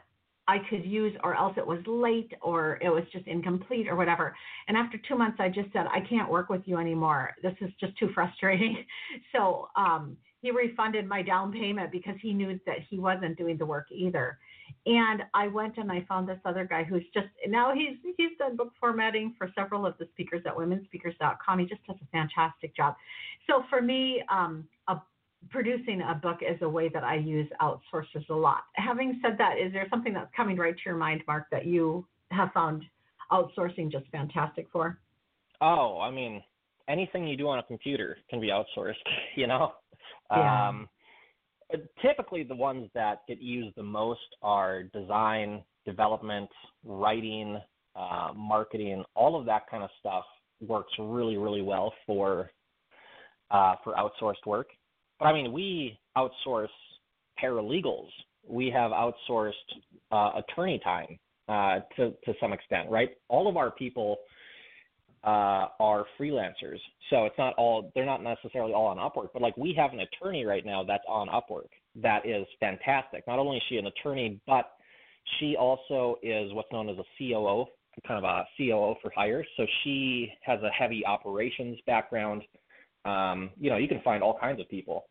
I 0.47 0.57
could 0.69 0.85
use, 0.85 1.15
or 1.23 1.35
else 1.35 1.53
it 1.57 1.65
was 1.65 1.79
late, 1.85 2.33
or 2.41 2.77
it 2.81 2.89
was 2.89 3.03
just 3.13 3.25
incomplete, 3.27 3.87
or 3.87 3.95
whatever. 3.95 4.35
And 4.67 4.75
after 4.75 4.99
two 5.07 5.15
months, 5.15 5.37
I 5.39 5.49
just 5.49 5.71
said, 5.71 5.85
I 5.87 6.01
can't 6.01 6.29
work 6.29 6.49
with 6.49 6.61
you 6.65 6.77
anymore. 6.77 7.35
This 7.41 7.53
is 7.61 7.69
just 7.79 7.97
too 7.97 8.09
frustrating. 8.13 8.77
So 9.31 9.69
um, 9.77 10.17
he 10.41 10.51
refunded 10.51 11.07
my 11.07 11.21
down 11.21 11.53
payment 11.53 11.91
because 11.91 12.15
he 12.21 12.33
knew 12.33 12.59
that 12.65 12.77
he 12.89 12.99
wasn't 12.99 13.37
doing 13.37 13.57
the 13.57 13.65
work 13.65 13.87
either. 13.91 14.37
And 14.85 15.23
I 15.33 15.47
went 15.47 15.77
and 15.77 15.91
I 15.91 16.05
found 16.07 16.27
this 16.27 16.39
other 16.45 16.65
guy 16.65 16.83
who's 16.83 17.03
just 17.13 17.27
now 17.47 17.73
he's 17.73 17.97
he's 18.17 18.37
done 18.37 18.55
book 18.55 18.71
formatting 18.79 19.35
for 19.37 19.49
several 19.55 19.85
of 19.85 19.97
the 19.97 20.07
speakers 20.13 20.41
at 20.45 20.55
womenspeakers.com. 20.55 21.59
He 21.59 21.65
just 21.65 21.85
does 21.85 21.97
a 22.01 22.07
fantastic 22.11 22.75
job. 22.75 22.95
So 23.47 23.63
for 23.69 23.81
me, 23.81 24.23
um, 24.31 24.67
a 24.87 24.97
producing 25.49 26.01
a 26.01 26.13
book 26.13 26.39
is 26.41 26.61
a 26.61 26.69
way 26.69 26.89
that 26.89 27.03
I 27.03 27.15
use 27.15 27.47
outsourcers 27.61 28.29
a 28.29 28.33
lot. 28.33 28.63
Having 28.73 29.19
said 29.23 29.37
that, 29.37 29.57
is 29.57 29.73
there 29.73 29.87
something 29.89 30.13
that's 30.13 30.29
coming 30.35 30.57
right 30.57 30.75
to 30.75 30.81
your 30.85 30.95
mind, 30.95 31.21
Mark, 31.27 31.45
that 31.51 31.65
you 31.65 32.05
have 32.29 32.51
found 32.53 32.83
outsourcing 33.31 33.91
just 33.91 34.05
fantastic 34.11 34.67
for? 34.71 34.99
Oh, 35.61 35.99
I 35.99 36.11
mean, 36.11 36.43
anything 36.87 37.27
you 37.27 37.37
do 37.37 37.47
on 37.47 37.59
a 37.59 37.63
computer 37.63 38.17
can 38.29 38.39
be 38.39 38.47
outsourced, 38.49 38.93
you 39.35 39.47
know? 39.47 39.73
Yeah. 40.31 40.69
Um, 40.69 40.89
typically, 42.01 42.43
the 42.43 42.55
ones 42.55 42.89
that 42.93 43.21
get 43.27 43.41
used 43.41 43.75
the 43.75 43.83
most 43.83 44.19
are 44.41 44.83
design, 44.83 45.63
development, 45.85 46.49
writing, 46.83 47.59
uh, 47.95 48.29
marketing, 48.35 49.03
all 49.15 49.39
of 49.39 49.45
that 49.45 49.69
kind 49.69 49.83
of 49.83 49.89
stuff 49.99 50.23
works 50.65 50.91
really, 50.99 51.37
really 51.37 51.61
well 51.61 51.93
for 52.05 52.51
uh, 53.49 53.75
for 53.83 53.93
outsourced 53.93 54.45
work. 54.45 54.67
But 55.19 55.25
I 55.25 55.33
mean, 55.33 55.51
we 55.51 55.99
outsource 56.17 56.67
paralegals. 57.41 58.07
We 58.47 58.69
have 58.69 58.91
outsourced 58.91 59.51
uh, 60.11 60.31
attorney 60.39 60.79
time 60.83 61.19
uh, 61.47 61.79
to 61.97 62.11
to 62.25 62.33
some 62.39 62.53
extent, 62.53 62.89
right? 62.89 63.09
All 63.27 63.47
of 63.47 63.57
our 63.57 63.71
people 63.71 64.17
uh, 65.23 65.67
are 65.79 66.05
freelancers, 66.19 66.79
so 67.09 67.25
it's 67.25 67.37
not 67.37 67.53
all 67.55 67.91
they're 67.93 68.05
not 68.05 68.23
necessarily 68.23 68.73
all 68.73 68.87
on 68.87 68.97
Upwork. 68.97 69.29
But 69.33 69.41
like 69.41 69.55
we 69.57 69.73
have 69.77 69.93
an 69.93 69.99
attorney 69.99 70.45
right 70.45 70.65
now 70.65 70.83
that's 70.83 71.03
on 71.07 71.27
Upwork 71.27 71.69
that 71.95 72.25
is 72.25 72.45
fantastic. 72.59 73.25
Not 73.27 73.39
only 73.39 73.57
is 73.57 73.63
she 73.69 73.77
an 73.77 73.87
attorney, 73.87 74.39
but 74.47 74.71
she 75.39 75.55
also 75.55 76.17
is 76.23 76.53
what's 76.53 76.71
known 76.71 76.89
as 76.89 76.97
a 76.97 77.03
COO, 77.17 77.65
kind 78.07 78.17
of 78.17 78.23
a 78.23 78.45
COO 78.57 78.95
for 79.01 79.11
hire. 79.15 79.45
So 79.57 79.65
she 79.83 80.31
has 80.43 80.59
a 80.63 80.69
heavy 80.69 81.05
operations 81.05 81.77
background. 81.85 82.43
Um, 83.05 83.49
you 83.59 83.69
know, 83.69 83.77
you 83.77 83.87
can 83.87 84.01
find 84.03 84.23
all 84.23 84.37
kinds 84.39 84.59
of 84.59 84.69
people. 84.69 85.05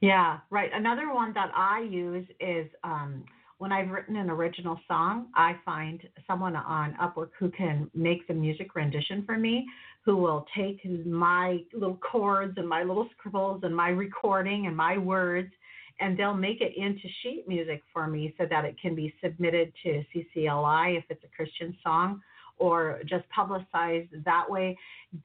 Yeah, 0.00 0.38
right. 0.50 0.70
Another 0.74 1.12
one 1.14 1.32
that 1.34 1.50
I 1.54 1.86
use 1.88 2.26
is 2.40 2.66
um, 2.82 3.24
when 3.58 3.72
I've 3.72 3.90
written 3.90 4.16
an 4.16 4.30
original 4.30 4.78
song, 4.88 5.26
I 5.34 5.56
find 5.64 6.00
someone 6.26 6.56
on 6.56 6.96
Upwork 7.00 7.30
who 7.38 7.50
can 7.50 7.90
make 7.94 8.26
the 8.26 8.34
music 8.34 8.74
rendition 8.74 9.24
for 9.24 9.38
me, 9.38 9.66
who 10.04 10.16
will 10.16 10.46
take 10.56 10.84
my 11.06 11.60
little 11.72 11.96
chords 11.96 12.54
and 12.56 12.68
my 12.68 12.82
little 12.82 13.08
scribbles 13.16 13.60
and 13.62 13.74
my 13.74 13.88
recording 13.88 14.66
and 14.66 14.76
my 14.76 14.98
words, 14.98 15.52
and 16.00 16.18
they'll 16.18 16.34
make 16.34 16.60
it 16.60 16.76
into 16.76 17.02
sheet 17.22 17.44
music 17.46 17.82
for 17.92 18.06
me 18.06 18.34
so 18.36 18.44
that 18.50 18.64
it 18.64 18.76
can 18.80 18.94
be 18.94 19.14
submitted 19.22 19.72
to 19.82 20.04
CCLI 20.14 20.98
if 20.98 21.04
it's 21.08 21.22
a 21.24 21.36
Christian 21.36 21.76
song 21.82 22.20
or 22.58 23.00
just 23.06 23.28
publicized 23.30 24.08
that 24.24 24.44
way. 24.48 24.76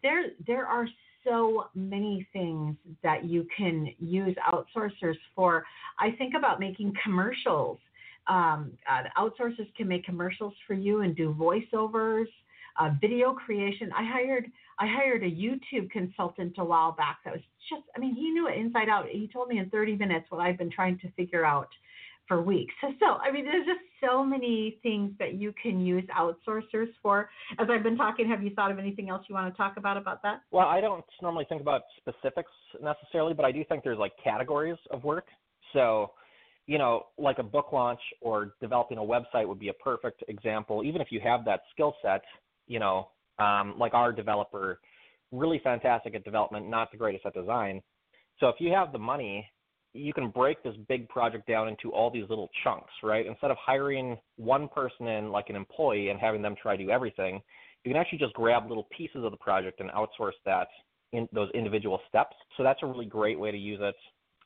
There, 0.04 0.28
there 0.46 0.66
are 0.66 0.88
so 1.24 1.66
many 1.76 2.28
things 2.32 2.76
that 3.04 3.26
you 3.26 3.46
can 3.56 3.94
use 4.00 4.36
outsourcers 4.52 5.18
for. 5.36 5.66
I 6.00 6.12
think 6.12 6.34
about 6.38 6.60
making 6.60 6.94
commercials. 7.04 7.80
Um, 8.30 8.72
uh, 8.90 9.04
outsourcers 9.18 9.74
can 9.76 9.88
make 9.88 10.06
commercials 10.06 10.54
for 10.68 10.76
you 10.76 11.02
and 11.02 11.16
do 11.16 11.34
voiceovers, 11.34 12.28
uh, 12.80 12.92
video 13.02 13.34
creation. 13.34 13.92
I 13.96 14.06
hired 14.06 14.46
I 14.80 14.88
hired 14.88 15.24
a 15.24 15.30
YouTube 15.30 15.90
consultant 15.92 16.54
a 16.58 16.64
while 16.64 16.94
back 16.94 17.20
that 17.26 17.34
was 17.34 17.42
just 17.70 17.84
I 17.96 18.00
mean 18.00 18.16
he 18.16 18.30
knew 18.30 18.48
it 18.48 18.58
inside 18.58 18.88
out. 18.88 19.08
He 19.10 19.28
told 19.28 19.50
me 19.50 19.58
in 19.58 19.70
30 19.70 19.96
minutes 19.96 20.28
what 20.30 20.40
I've 20.40 20.58
been 20.58 20.72
trying 20.72 21.00
to 21.00 21.12
figure 21.12 21.46
out 21.46 21.70
for 22.30 22.42
weeks. 22.42 22.74
So, 22.80 22.88
so 23.00 23.06
I 23.16 23.32
mean, 23.32 23.44
there's 23.44 23.66
just 23.66 23.82
so 24.00 24.24
many 24.24 24.78
things 24.82 25.12
that 25.20 25.34
you 25.34 25.54
can 25.62 25.86
use 25.86 26.06
outsourcers 26.18 26.88
for. 27.02 27.30
As 27.60 27.68
I've 27.70 27.84
been 27.84 27.98
talking, 27.98 28.30
have 28.30 28.42
you 28.42 28.52
thought 28.52 28.72
of 28.72 28.80
anything 28.80 29.10
else 29.10 29.26
you 29.28 29.36
want 29.36 29.54
to 29.54 29.58
talk 29.58 29.76
about 29.76 29.98
about 29.98 30.22
that? 30.24 30.44
Well, 30.52 30.68
I 30.68 30.80
don't 30.80 31.04
normally 31.22 31.46
think 31.50 31.62
about 31.62 31.82
specifics 31.98 32.52
necessarily, 32.82 33.34
but 33.34 33.44
I 33.44 33.52
do 33.52 33.66
think 33.66 33.84
there's 33.84 33.98
like 33.98 34.14
categories 34.24 34.78
of 34.92 35.04
work. 35.04 35.26
So, 35.74 36.12
you 36.70 36.78
know, 36.78 37.08
like 37.18 37.40
a 37.40 37.44
book 37.44 37.74
launch 37.74 38.00
or 38.22 38.54
developing 38.62 39.00
a 39.00 39.02
website 39.02 39.48
would 39.48 39.58
be 39.58 39.70
a 39.70 39.74
perfect 39.74 40.24
example. 40.28 40.84
Even 40.84 41.02
if 41.02 41.08
you 41.10 41.20
have 41.20 41.44
that 41.44 41.62
skill 41.72 41.96
set, 42.04 42.22
you 42.68 42.78
know, 42.78 43.10
um, 43.40 43.74
like 43.80 43.96
our 43.96 44.14
developer, 44.14 44.80
really 45.32 45.60
fantastic 45.64 46.14
at 46.14 46.24
development, 46.24 46.70
not 46.70 46.92
the 46.92 46.98
greatest 46.98 47.26
at 47.26 47.34
design. 47.34 47.82
So 48.40 48.50
if 48.50 48.56
you 48.60 48.72
have 48.72 48.92
the 48.92 49.00
money 49.00 49.50
you 49.94 50.14
can 50.14 50.30
break 50.30 50.62
this 50.62 50.76
big 50.88 51.10
project 51.10 51.48
down 51.48 51.68
into 51.68 51.92
all 51.92 52.12
these 52.12 52.30
little 52.30 52.50
chunks, 52.64 52.92
right? 53.02 53.26
Instead 53.26 53.50
of 53.50 53.58
hiring 53.60 54.18
one 54.38 54.68
person 54.68 55.08
in 55.08 55.32
like 55.32 55.50
an 55.50 55.56
employee 55.56 56.10
and 56.10 56.20
having 56.20 56.42
them 56.42 56.56
try 56.62 56.78
to 56.78 56.84
do 56.84 56.92
everything, 56.92 57.42
you 57.84 57.92
can 57.92 58.00
actually 58.00 58.20
just 58.20 58.34
grab 58.34 58.68
little 58.68 58.88
pieces 58.96 59.24
of 59.24 59.32
the 59.32 59.38
project 59.38 59.80
and 59.80 59.90
outsource 59.90 60.38
that 60.46 60.68
in 61.12 61.28
those 61.34 61.50
individual 61.56 62.00
steps. 62.08 62.36
So 62.56 62.64
that's 62.64 62.80
a 62.84 62.86
really 62.86 63.06
great 63.06 63.40
way 63.40 63.52
to 63.52 63.58
use 63.58 63.80
it. 63.82 63.96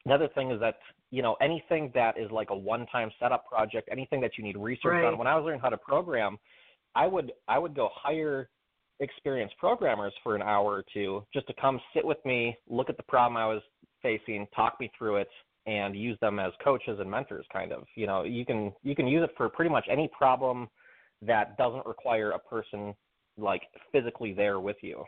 Another 0.06 0.28
thing 0.36 0.52
is 0.52 0.60
that, 0.60 0.80
you 1.12 1.22
know, 1.22 1.36
anything 1.42 1.92
that 1.96 2.18
is 2.18 2.30
like 2.32 2.50
a 2.50 2.56
one-time 2.56 3.10
setup 3.20 3.48
project, 3.48 3.88
anything 3.92 4.20
that 4.22 4.32
you 4.38 4.44
need 4.44 4.58
research 4.58 4.92
right. 4.92 5.06
on. 5.06 5.18
When 5.18 5.28
I 5.28 5.36
was 5.36 5.46
learning 5.46 5.62
how 5.62 5.70
to 5.70 5.78
program, 5.78 6.38
I 6.96 7.08
would 7.08 7.32
I 7.48 7.58
would 7.58 7.76
go 7.76 7.90
hire 7.94 8.50
experienced 9.00 9.58
programmers 9.58 10.14
for 10.24 10.36
an 10.36 10.42
hour 10.42 10.66
or 10.66 10.84
two 10.94 11.26
just 11.34 11.48
to 11.48 11.54
come 11.60 11.80
sit 11.94 12.06
with 12.06 12.24
me, 12.26 12.56
look 12.70 12.90
at 12.90 12.98
the 12.98 13.04
problem 13.04 13.38
I 13.38 13.48
was 13.48 13.62
facing, 14.02 14.48
talk 14.56 14.80
me 14.80 14.92
through 14.98 15.18
it, 15.18 15.30
and 15.66 15.96
use 15.96 16.18
them 16.22 16.40
as 16.40 16.52
coaches 16.64 17.00
and 17.00 17.10
mentors. 17.10 17.46
Kind 17.52 17.72
of, 17.72 17.84
you 17.96 18.06
know, 18.06 18.24
you 18.24 18.46
can 18.46 18.74
you 18.84 18.96
can 18.96 19.08
use 19.08 19.24
it 19.24 19.32
for 19.38 19.50
pretty 19.50 19.72
much 19.72 19.86
any 19.90 20.10
problem 20.18 20.68
that 21.22 21.58
doesn't 21.58 21.86
require 21.86 22.32
a 22.32 22.40
person 22.40 22.94
like 23.38 23.64
physically 23.92 24.34
there 24.34 24.60
with 24.60 24.78
you. 24.82 25.04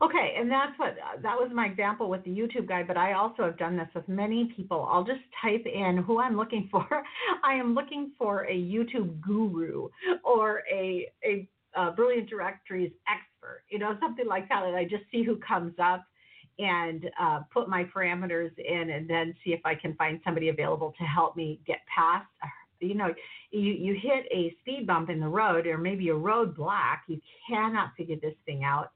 Okay, 0.00 0.34
and 0.38 0.48
that's 0.48 0.78
what 0.78 0.96
that 1.22 1.36
was 1.36 1.50
my 1.52 1.66
example 1.66 2.08
with 2.08 2.22
the 2.24 2.30
YouTube 2.30 2.68
guy, 2.68 2.84
but 2.84 2.96
I 2.96 3.14
also 3.14 3.42
have 3.42 3.58
done 3.58 3.76
this 3.76 3.88
with 3.94 4.08
many 4.08 4.52
people. 4.54 4.88
I'll 4.90 5.02
just 5.02 5.20
type 5.42 5.66
in 5.66 5.96
who 5.98 6.20
I'm 6.20 6.36
looking 6.36 6.68
for. 6.70 6.86
I 7.44 7.54
am 7.54 7.74
looking 7.74 8.12
for 8.16 8.44
a 8.44 8.54
YouTube 8.54 9.20
guru 9.20 9.88
or 10.22 10.62
a 10.72 11.08
a, 11.24 11.48
a 11.74 11.90
brilliant 11.90 12.30
directories 12.30 12.92
expert, 13.08 13.64
you 13.70 13.80
know, 13.80 13.96
something 14.00 14.26
like 14.26 14.48
that, 14.50 14.64
and 14.64 14.76
I 14.76 14.84
just 14.84 15.02
see 15.10 15.24
who 15.24 15.36
comes 15.36 15.74
up 15.82 16.04
and 16.58 17.08
uh, 17.20 17.40
put 17.52 17.68
my 17.68 17.84
parameters 17.84 18.50
in 18.58 18.90
and 18.90 19.08
then 19.08 19.34
see 19.44 19.52
if 19.52 19.60
I 19.64 19.74
can 19.74 19.94
find 19.94 20.20
somebody 20.24 20.48
available 20.48 20.92
to 20.98 21.04
help 21.04 21.36
me 21.36 21.60
get 21.66 21.78
past. 21.94 22.26
You 22.80 22.94
know, 22.94 23.14
you, 23.50 23.72
you 23.72 23.94
hit 23.94 24.26
a 24.32 24.54
speed 24.60 24.86
bump 24.86 25.10
in 25.10 25.20
the 25.20 25.28
road 25.28 25.66
or 25.66 25.78
maybe 25.78 26.10
a 26.10 26.14
roadblock, 26.14 26.98
you 27.08 27.20
cannot 27.48 27.90
figure 27.96 28.16
this 28.20 28.34
thing 28.46 28.64
out. 28.64 28.90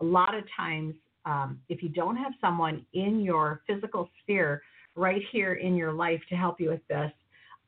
A 0.00 0.04
lot 0.04 0.34
of 0.34 0.44
times, 0.56 0.94
um, 1.24 1.60
if 1.68 1.82
you 1.82 1.88
don't 1.88 2.16
have 2.16 2.32
someone 2.40 2.84
in 2.92 3.20
your 3.20 3.62
physical 3.66 4.08
sphere 4.22 4.62
right 4.94 5.22
here 5.32 5.54
in 5.54 5.76
your 5.76 5.92
life 5.92 6.20
to 6.28 6.36
help 6.36 6.60
you 6.60 6.70
with 6.70 6.86
this, 6.88 7.12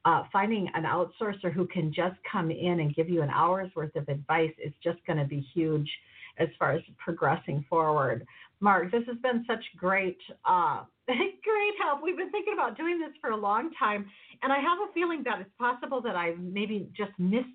uh, 0.04 0.24
finding 0.32 0.68
an 0.74 0.84
outsourcer 0.84 1.52
who 1.52 1.66
can 1.66 1.92
just 1.92 2.16
come 2.30 2.50
in 2.50 2.80
and 2.80 2.94
give 2.94 3.08
you 3.08 3.22
an 3.22 3.30
hour's 3.30 3.70
worth 3.74 3.94
of 3.96 4.08
advice 4.08 4.52
is 4.64 4.72
just 4.82 4.98
going 5.06 5.18
to 5.18 5.24
be 5.24 5.40
huge 5.54 5.90
as 6.38 6.48
far 6.58 6.72
as 6.72 6.82
progressing 6.98 7.64
forward. 7.68 8.26
Mark, 8.60 8.90
this 8.90 9.02
has 9.06 9.16
been 9.18 9.44
such 9.46 9.64
great, 9.76 10.18
uh, 10.44 10.84
great 11.06 11.74
help. 11.82 12.02
We've 12.02 12.16
been 12.16 12.30
thinking 12.30 12.54
about 12.54 12.76
doing 12.76 12.98
this 12.98 13.10
for 13.20 13.30
a 13.30 13.36
long 13.36 13.70
time, 13.78 14.06
and 14.42 14.52
I 14.52 14.56
have 14.56 14.78
a 14.88 14.92
feeling 14.92 15.22
that 15.24 15.40
it's 15.40 15.50
possible 15.58 16.00
that 16.02 16.16
I 16.16 16.34
maybe 16.38 16.88
just 16.96 17.12
missed 17.18 17.48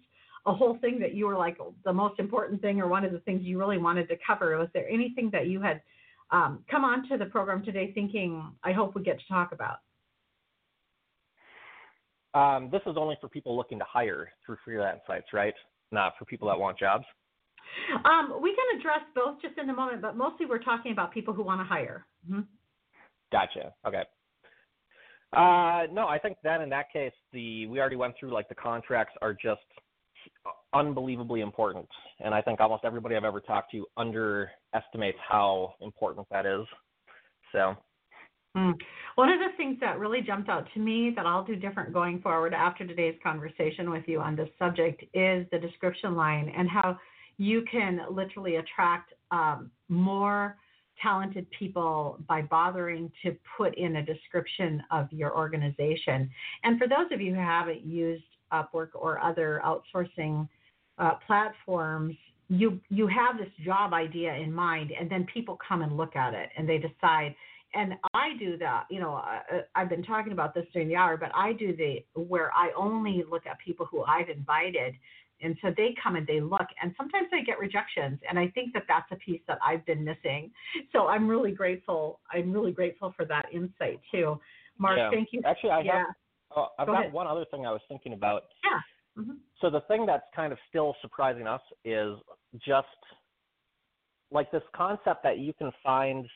a 0.46 0.54
whole 0.54 0.78
thing 0.80 1.00
that 1.00 1.14
you 1.14 1.26
were 1.28 1.38
like 1.38 1.58
the 1.86 1.94
most 1.94 2.20
important 2.20 2.62
thing 2.62 2.82
or 2.82 2.88
one 2.88 3.06
of 3.06 3.12
the 3.12 3.20
things 3.20 3.42
you 3.44 3.58
really 3.58 3.78
wanted 3.78 4.08
to 4.10 4.16
cover. 4.26 4.58
Was 4.58 4.70
there 4.74 4.88
anything 4.90 5.30
that 5.32 5.48
you 5.48 5.62
had 5.62 5.82
um, 6.32 6.64
come 6.70 6.84
onto 6.84 7.18
the 7.18 7.26
program 7.26 7.64
today 7.64 7.92
thinking, 7.94 8.44
I 8.64 8.74
hope 8.74 8.96
we 8.96 9.04
get 9.04 9.20
to 9.20 9.28
talk 9.28 9.52
about? 9.52 9.78
Um, 12.34 12.70
this 12.72 12.82
is 12.88 12.96
only 12.98 13.16
for 13.22 13.30
people 13.30 13.56
looking 13.56 13.78
to 13.80 13.86
hire 13.88 14.32
through 14.46 14.58
freelance 14.66 15.02
sites, 15.06 15.28
right? 15.34 15.54
Not 15.92 16.14
for 16.18 16.26
people 16.26 16.48
that 16.48 16.60
want 16.60 16.80
jobs. 16.80 17.06
Um, 18.06 18.40
we 18.42 18.56
can 18.56 18.80
address 18.80 19.02
both 19.16 19.42
just 19.42 19.58
in 19.58 19.70
a 19.70 19.74
moment, 19.74 20.02
but 20.02 20.18
mostly 20.18 20.46
we're 20.46 20.60
talking 20.60 20.92
about 20.92 21.14
people 21.14 21.34
who 21.34 21.44
want 21.44 21.62
to 21.62 21.66
hire. 21.66 22.06
Mm-hmm. 22.30 22.42
Gotcha. 23.32 23.74
Okay. 23.88 24.04
Uh, 25.36 25.92
no, 25.92 26.08
I 26.08 26.20
think 26.22 26.38
then 26.44 26.62
in 26.62 26.70
that 26.70 26.92
case, 26.92 27.14
the 27.32 27.66
we 27.68 27.80
already 27.80 27.96
went 27.96 28.14
through 28.20 28.32
like 28.32 28.50
the 28.50 28.56
contracts 28.56 29.16
are 29.22 29.34
just 29.34 29.62
unbelievably 30.74 31.42
important, 31.42 31.88
and 32.20 32.34
I 32.34 32.42
think 32.42 32.60
almost 32.60 32.84
everybody 32.86 33.16
I've 33.16 33.24
ever 33.24 33.40
talked 33.40 33.72
to 33.72 33.86
underestimates 33.98 35.18
how 35.28 35.74
important 35.82 36.28
that 36.32 36.46
is. 36.46 36.66
So. 37.52 37.76
Mm. 38.56 38.74
One 39.16 39.30
of 39.30 39.40
the 39.40 39.56
things 39.58 39.78
that 39.82 39.98
really 39.98 40.22
jumped 40.22 40.48
out 40.48 40.68
to 40.74 40.80
me 40.80 41.12
that 41.16 41.26
I'll 41.26 41.44
do 41.44 41.56
different 41.56 41.92
going 41.92 42.22
forward 42.22 42.54
after 42.54 42.86
today's 42.86 43.16
conversation 43.24 43.90
with 43.90 44.04
you 44.08 44.20
on 44.20 44.36
this 44.36 44.50
subject 44.60 45.04
is 45.14 45.48
the 45.52 45.58
description 45.60 46.16
line 46.16 46.54
and 46.56 46.70
how 46.70 47.00
you 47.38 47.64
can 47.72 48.02
literally 48.12 48.58
attract 48.58 49.14
um, 49.32 49.72
more 49.90 50.58
talented 51.02 51.48
people 51.58 52.20
by 52.28 52.44
bothering 52.44 53.12
to 53.24 53.36
put 53.58 53.76
in 53.76 53.96
a 53.96 54.06
description 54.06 54.84
of 54.92 55.12
your 55.12 55.36
organization. 55.36 56.30
And 56.64 56.78
for 56.78 56.88
those 56.88 57.12
of 57.12 57.22
you 57.22 57.34
who 57.34 57.40
haven't 57.40 57.84
used 57.84 58.24
Upwork 58.52 58.90
or 58.94 59.20
other 59.20 59.62
outsourcing 59.66 60.48
uh, 60.98 61.16
platforms, 61.26 62.16
you 62.50 62.80
you 62.90 63.08
have 63.08 63.38
this 63.38 63.52
job 63.66 63.94
idea 63.94 64.34
in 64.36 64.52
mind, 64.52 64.92
and 64.98 65.10
then 65.10 65.26
people 65.34 65.58
come 65.68 65.82
and 65.82 65.98
look 65.98 66.16
at 66.16 66.34
it, 66.34 66.50
and 66.58 66.68
they 66.68 66.78
decide 66.78 67.36
and 67.76 67.94
I 68.14 68.38
do 68.38 68.58
that. 68.58 68.86
You 68.90 69.00
know, 69.00 69.14
I, 69.14 69.42
I've 69.76 69.90
been 69.90 70.04
talking 70.04 70.32
about 70.32 70.54
this 70.54 70.66
during 70.74 70.88
the 70.88 70.96
hour, 70.96 71.18
but 71.18 71.32
I 71.36 71.54
do 71.54 71.76
the 71.76 72.04
where 72.20 72.52
I 72.54 72.72
only 72.78 73.24
look 73.30 73.46
at 73.46 73.58
people 73.60 73.86
who 73.86 74.04
I've 74.04 74.30
invited, 74.30 74.94
and 75.42 75.58
so 75.62 75.74
they 75.76 75.96
come 76.02 76.16
and 76.16 76.26
they 76.28 76.40
look, 76.40 76.68
and 76.82 76.94
sometimes 76.98 77.28
I 77.34 77.44
get 77.44 77.60
rejections, 77.60 78.20
and 78.28 78.38
I 78.38 78.50
think 78.50 78.74
that 78.74 78.84
that's 78.88 79.12
a 79.12 79.16
piece 79.16 79.42
that 79.48 79.58
I've 79.66 79.86
been 79.86 80.04
missing. 80.04 80.52
So 80.92 81.08
I'm 81.08 81.28
really 81.28 81.52
grateful. 81.52 82.20
I'm 82.32 82.52
really 82.52 82.72
grateful 82.72 83.14
for 83.16 83.26
that 83.26 83.48
insight 83.52 84.00
too. 84.12 84.40
Mark, 84.78 84.98
yeah. 84.98 85.10
thank 85.12 85.30
you. 85.32 85.42
Actually, 85.46 85.72
I 85.72 85.82
yeah. 85.82 85.98
have. 86.00 86.08
Oh, 86.56 86.68
I've 86.78 86.88
Go 86.88 86.94
got 86.94 87.02
ahead. 87.02 87.14
one 87.14 87.28
other 87.28 87.46
thing 87.50 87.66
I 87.66 87.72
was 87.72 87.82
thinking 87.88 88.14
about. 88.14 88.44
Yeah. 88.64 88.80
Mm-hmm. 89.18 89.34
So 89.62 89.70
the 89.70 89.82
thing 89.82 90.06
that's 90.06 90.26
kind 90.36 90.52
of 90.52 90.60
still 90.70 90.96
surprising 91.02 91.48
us 91.48 91.62
is 91.86 92.18
just 92.66 92.88
like 94.32 94.52
this 94.52 94.64
concept 94.76 95.24
that 95.24 95.40
you 95.40 95.54
can 95.54 95.72
find 95.84 96.28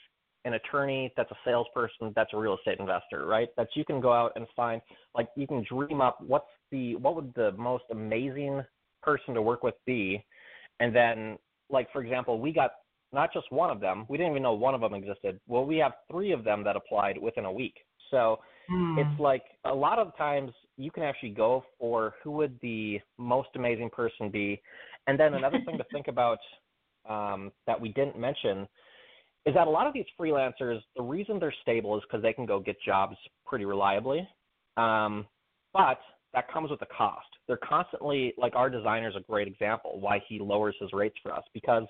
an 0.46 0.54
attorney 0.54 1.12
that's 1.18 1.32
a 1.32 1.38
salesperson 1.44 2.14
that's 2.16 2.32
a 2.34 2.38
real 2.38 2.56
estate 2.56 2.80
investor, 2.80 3.26
right? 3.26 3.50
That 3.58 3.68
you 3.74 3.84
can 3.84 4.00
go 4.00 4.14
out 4.14 4.32
and 4.36 4.46
find 4.56 4.82
like 5.16 5.28
you 5.36 5.48
can 5.48 5.66
dream 5.68 6.00
up 6.00 6.20
what's 6.26 6.46
the 6.72 6.96
what 6.96 7.16
would 7.16 7.34
the 7.36 7.52
most 7.54 7.84
amazing 7.92 8.64
person 9.02 9.34
to 9.34 9.42
work 9.42 9.64
with 9.64 9.76
be 9.86 10.24
and 10.80 10.96
then 10.96 11.38
like 11.70 11.92
for 11.92 12.02
example, 12.02 12.40
we 12.40 12.54
got 12.54 12.72
not 13.12 13.34
just 13.34 13.52
one 13.52 13.70
of 13.70 13.80
them, 13.80 14.06
we 14.10 14.18
didn't 14.18 14.32
even 14.32 14.44
know 14.44 14.54
one 14.54 14.76
of 14.76 14.82
them 14.82 14.94
existed. 14.94 15.40
Well, 15.48 15.66
we 15.66 15.78
have 15.78 15.94
3 16.12 16.32
of 16.32 16.44
them 16.44 16.64
that 16.64 16.76
applied 16.76 17.18
within 17.18 17.46
a 17.46 17.52
week. 17.52 17.76
So 18.12 18.40
Hmm. 18.70 19.00
it's 19.00 19.20
like 19.20 19.44
a 19.64 19.74
lot 19.74 19.98
of 19.98 20.16
times 20.18 20.52
you 20.78 20.92
can 20.92 21.04
actually 21.04 21.30
go 21.30 21.64
for 21.80 22.14
who 22.24 22.32
would 22.32 22.58
the 22.62 23.00
most 23.18 23.50
amazing 23.56 23.90
person 23.90 24.30
be. 24.30 24.62
And 25.08 25.20
then 25.20 25.34
another 25.34 25.60
thing 25.66 25.78
to 25.78 25.84
think 25.92 26.08
about 26.08 26.40
um, 27.10 27.52
that 27.66 27.80
we 27.80 27.90
didn't 27.90 28.20
mention 28.20 28.68
is 29.46 29.54
that 29.54 29.68
a 29.68 29.70
lot 29.70 29.88
of 29.88 29.94
these 29.94 30.06
freelancers 30.20 30.80
the 30.96 31.04
reason 31.04 31.40
they're 31.40 31.54
stable 31.62 31.98
is 31.98 32.04
because 32.04 32.22
they 32.22 32.34
can 32.34 32.46
go 32.46 32.60
get 32.60 32.76
jobs 32.86 33.16
pretty 33.46 33.66
reliably. 33.66 34.28
Um, 34.76 35.26
but 35.74 36.00
that 36.34 36.52
comes 36.52 36.70
with 36.70 36.82
a 36.82 36.86
cost. 36.86 37.28
They're 37.48 37.58
constantly 37.58 38.34
like 38.38 38.56
our 38.56 38.70
designer 38.70 39.10
is 39.10 39.16
a 39.16 39.22
great 39.22 39.48
example 39.48 40.00
why 40.00 40.22
he 40.28 40.40
lowers 40.40 40.76
his 40.80 40.92
rates 40.94 41.16
for 41.24 41.34
us 41.34 41.44
because 41.54 41.84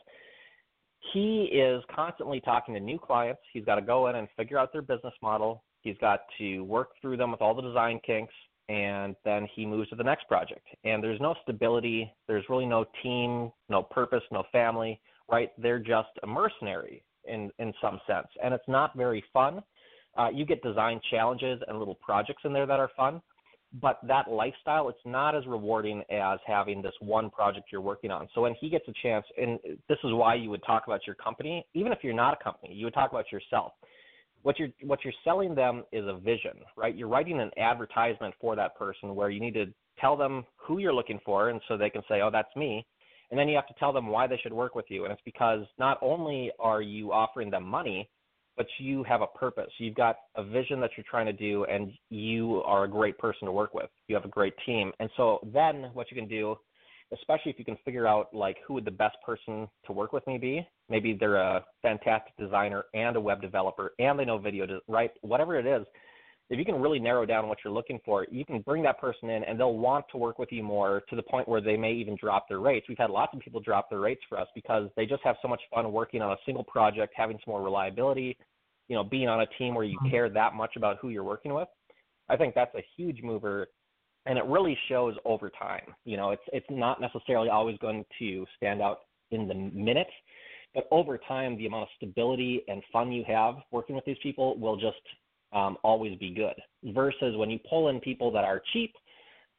he 1.13 1.43
is 1.45 1.83
constantly 1.93 2.39
talking 2.41 2.73
to 2.73 2.79
new 2.79 2.99
clients. 2.99 3.41
He's 3.53 3.65
got 3.65 3.75
to 3.75 3.81
go 3.81 4.07
in 4.07 4.15
and 4.15 4.27
figure 4.37 4.57
out 4.57 4.71
their 4.71 4.81
business 4.81 5.13
model. 5.21 5.63
He's 5.81 5.97
got 5.99 6.21
to 6.37 6.61
work 6.61 6.89
through 7.01 7.17
them 7.17 7.31
with 7.31 7.41
all 7.41 7.53
the 7.53 7.61
design 7.61 7.99
kinks, 8.05 8.33
and 8.69 9.15
then 9.23 9.47
he 9.55 9.65
moves 9.65 9.89
to 9.89 9.95
the 9.95 10.03
next 10.03 10.27
project. 10.27 10.67
And 10.83 11.03
there's 11.03 11.21
no 11.21 11.35
stability. 11.43 12.11
There's 12.27 12.43
really 12.49 12.65
no 12.65 12.85
team, 13.01 13.51
no 13.69 13.83
purpose, 13.83 14.23
no 14.31 14.43
family, 14.51 14.99
right? 15.29 15.51
They're 15.57 15.79
just 15.79 16.09
a 16.23 16.27
mercenary 16.27 17.03
in 17.25 17.51
in 17.59 17.73
some 17.81 17.99
sense, 18.07 18.27
and 18.43 18.53
it's 18.53 18.67
not 18.67 18.95
very 18.95 19.23
fun. 19.33 19.61
Uh, 20.17 20.29
you 20.29 20.45
get 20.45 20.63
design 20.63 20.99
challenges 21.11 21.61
and 21.67 21.77
little 21.77 21.95
projects 21.95 22.41
in 22.45 22.53
there 22.53 22.65
that 22.65 22.79
are 22.79 22.89
fun, 22.97 23.21
but 23.81 23.99
that 24.07 24.29
lifestyle 24.29 24.89
it's 24.89 24.97
not 25.05 25.35
as 25.35 25.45
rewarding 25.45 26.03
as 26.09 26.39
having 26.45 26.81
this 26.81 26.93
one 26.99 27.29
project 27.29 27.67
you're 27.71 27.81
working 27.81 28.11
on. 28.11 28.27
So 28.33 28.41
when 28.41 28.55
he 28.59 28.69
gets 28.69 28.87
a 28.87 28.93
chance, 29.03 29.25
and 29.37 29.59
this 29.87 29.97
is 30.03 30.13
why 30.13 30.35
you 30.35 30.49
would 30.49 30.63
talk 30.65 30.83
about 30.87 31.05
your 31.05 31.15
company, 31.15 31.65
even 31.73 31.91
if 31.91 31.99
you're 32.01 32.13
not 32.13 32.37
a 32.39 32.43
company, 32.43 32.73
you 32.73 32.85
would 32.85 32.93
talk 32.93 33.11
about 33.11 33.31
yourself 33.31 33.73
what 34.43 34.59
you're 34.59 34.69
what 34.83 35.03
you're 35.03 35.13
selling 35.23 35.55
them 35.55 35.83
is 35.91 36.05
a 36.07 36.17
vision, 36.17 36.53
right? 36.75 36.95
You're 36.95 37.07
writing 37.07 37.39
an 37.39 37.51
advertisement 37.57 38.33
for 38.39 38.55
that 38.55 38.75
person 38.77 39.15
where 39.15 39.29
you 39.29 39.39
need 39.39 39.53
to 39.55 39.65
tell 39.99 40.15
them 40.15 40.45
who 40.55 40.77
you're 40.77 40.93
looking 40.93 41.19
for, 41.25 41.49
and 41.49 41.59
so 41.67 41.77
they 41.77 41.89
can 41.89 42.03
say, 42.07 42.21
"Oh, 42.21 42.29
that's 42.31 42.55
me." 42.55 42.85
And 43.29 43.39
then 43.39 43.49
you 43.49 43.55
have 43.55 43.67
to 43.67 43.73
tell 43.77 43.91
them 43.91 44.07
why 44.07 44.27
they 44.27 44.37
should 44.37 44.53
work 44.53 44.73
with 44.75 44.85
you, 44.89 45.03
and 45.03 45.11
it's 45.11 45.21
because 45.25 45.65
not 45.77 45.97
only 46.01 46.51
are 46.59 46.81
you 46.81 47.11
offering 47.11 47.49
them 47.49 47.63
money, 47.63 48.09
but 48.55 48.67
you 48.79 49.03
have 49.03 49.21
a 49.21 49.27
purpose. 49.27 49.71
You've 49.77 49.95
got 49.95 50.17
a 50.35 50.43
vision 50.43 50.79
that 50.79 50.91
you're 50.95 51.05
trying 51.09 51.25
to 51.27 51.33
do, 51.33 51.65
and 51.65 51.91
you 52.09 52.63
are 52.63 52.85
a 52.85 52.87
great 52.87 53.17
person 53.17 53.45
to 53.45 53.51
work 53.51 53.73
with. 53.73 53.89
You 54.07 54.15
have 54.15 54.25
a 54.25 54.29
great 54.29 54.53
team, 54.65 54.93
and 54.99 55.09
so 55.17 55.39
then 55.53 55.91
what 55.93 56.09
you 56.09 56.15
can 56.15 56.27
do 56.27 56.57
especially 57.13 57.51
if 57.51 57.59
you 57.59 57.65
can 57.65 57.77
figure 57.85 58.07
out 58.07 58.33
like 58.33 58.57
who 58.67 58.73
would 58.73 58.85
the 58.85 58.91
best 58.91 59.15
person 59.25 59.67
to 59.85 59.91
work 59.91 60.13
with 60.13 60.25
me 60.27 60.37
be. 60.37 60.67
Maybe 60.89 61.15
they're 61.17 61.37
a 61.37 61.63
fantastic 61.81 62.35
designer 62.37 62.85
and 62.93 63.15
a 63.15 63.21
web 63.21 63.41
developer 63.41 63.93
and 63.99 64.19
they 64.19 64.25
know 64.25 64.37
video, 64.37 64.65
right? 64.87 65.11
Whatever 65.21 65.57
it 65.57 65.65
is, 65.65 65.85
if 66.49 66.57
you 66.57 66.63
can 66.63 66.75
really 66.81 66.99
narrow 66.99 67.25
down 67.25 67.49
what 67.49 67.57
you're 67.63 67.73
looking 67.73 67.99
for, 68.05 68.25
you 68.31 68.45
can 68.45 68.61
bring 68.61 68.81
that 68.83 68.99
person 68.99 69.29
in 69.29 69.43
and 69.43 69.59
they'll 69.59 69.75
want 69.75 70.05
to 70.11 70.17
work 70.17 70.39
with 70.39 70.49
you 70.51 70.63
more 70.63 71.03
to 71.09 71.15
the 71.15 71.23
point 71.23 71.47
where 71.47 71.59
they 71.59 71.75
may 71.75 71.91
even 71.91 72.15
drop 72.15 72.47
their 72.47 72.59
rates. 72.59 72.85
We've 72.87 72.97
had 72.97 73.09
lots 73.09 73.33
of 73.33 73.41
people 73.41 73.59
drop 73.59 73.89
their 73.89 73.99
rates 73.99 74.21
for 74.29 74.39
us 74.39 74.47
because 74.55 74.89
they 74.95 75.05
just 75.05 75.23
have 75.23 75.35
so 75.41 75.49
much 75.49 75.61
fun 75.73 75.91
working 75.91 76.21
on 76.21 76.31
a 76.31 76.37
single 76.45 76.63
project, 76.63 77.13
having 77.17 77.37
some 77.43 77.51
more 77.51 77.61
reliability, 77.61 78.37
you 78.87 78.95
know, 78.95 79.03
being 79.03 79.27
on 79.27 79.41
a 79.41 79.45
team 79.57 79.75
where 79.75 79.83
you 79.83 79.97
mm-hmm. 79.97 80.09
care 80.09 80.29
that 80.29 80.53
much 80.53 80.77
about 80.77 80.97
who 81.01 81.09
you're 81.09 81.23
working 81.23 81.53
with. 81.53 81.67
I 82.29 82.37
think 82.37 82.55
that's 82.55 82.73
a 82.75 82.83
huge 82.95 83.21
mover 83.23 83.67
and 84.27 84.37
it 84.37 84.45
really 84.45 84.77
shows 84.89 85.15
over 85.25 85.49
time. 85.49 85.93
You 86.05 86.17
know, 86.17 86.31
it's 86.31 86.43
it's 86.51 86.65
not 86.69 86.99
necessarily 87.01 87.49
always 87.49 87.77
going 87.79 88.05
to 88.19 88.45
stand 88.57 88.81
out 88.81 88.99
in 89.31 89.47
the 89.47 89.53
minute, 89.53 90.09
but 90.75 90.87
over 90.91 91.17
time, 91.17 91.57
the 91.57 91.65
amount 91.65 91.83
of 91.83 91.89
stability 91.97 92.63
and 92.67 92.83
fun 92.91 93.11
you 93.11 93.23
have 93.27 93.55
working 93.71 93.95
with 93.95 94.05
these 94.05 94.17
people 94.21 94.57
will 94.57 94.75
just 94.75 95.01
um, 95.53 95.77
always 95.83 96.17
be 96.19 96.29
good. 96.29 96.55
Versus 96.93 97.35
when 97.37 97.49
you 97.49 97.59
pull 97.69 97.89
in 97.89 97.99
people 97.99 98.31
that 98.31 98.43
are 98.43 98.61
cheap, 98.73 98.93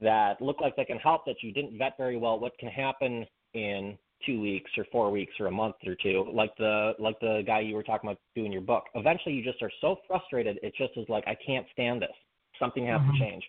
that 0.01 0.41
look 0.41 0.61
like 0.61 0.77
they 0.77 0.85
can 0.85 0.99
help, 0.99 1.25
that 1.27 1.37
you 1.43 1.53
didn't 1.53 1.77
vet 1.77 1.97
very 1.97 2.17
well, 2.17 2.39
what 2.39 2.57
can 2.59 2.69
happen 2.69 3.27
in 3.55 3.99
two 4.27 4.41
weeks 4.41 4.71
or 4.77 4.85
four 4.91 5.11
weeks 5.11 5.33
or 5.41 5.47
a 5.47 5.51
month 5.51 5.77
or 5.87 5.97
two, 6.03 6.27
like 6.33 6.55
the 6.59 6.93
like 6.99 7.19
the 7.21 7.43
guy 7.47 7.61
you 7.61 7.75
were 7.75 7.83
talking 7.83 8.09
about 8.09 8.21
doing 8.35 8.53
your 8.53 8.61
book. 8.61 8.85
Eventually, 8.95 9.35
you 9.35 9.43
just 9.43 9.63
are 9.63 9.73
so 9.81 9.97
frustrated, 10.07 10.59
it 10.63 10.75
just 10.77 10.93
is 10.97 11.07
like 11.09 11.25
I 11.27 11.37
can't 11.45 11.67
stand 11.73 12.03
this. 12.03 12.15
Something 12.59 12.87
has 12.87 13.01
Mhm. 13.01 13.13
to 13.13 13.19
change. 13.19 13.45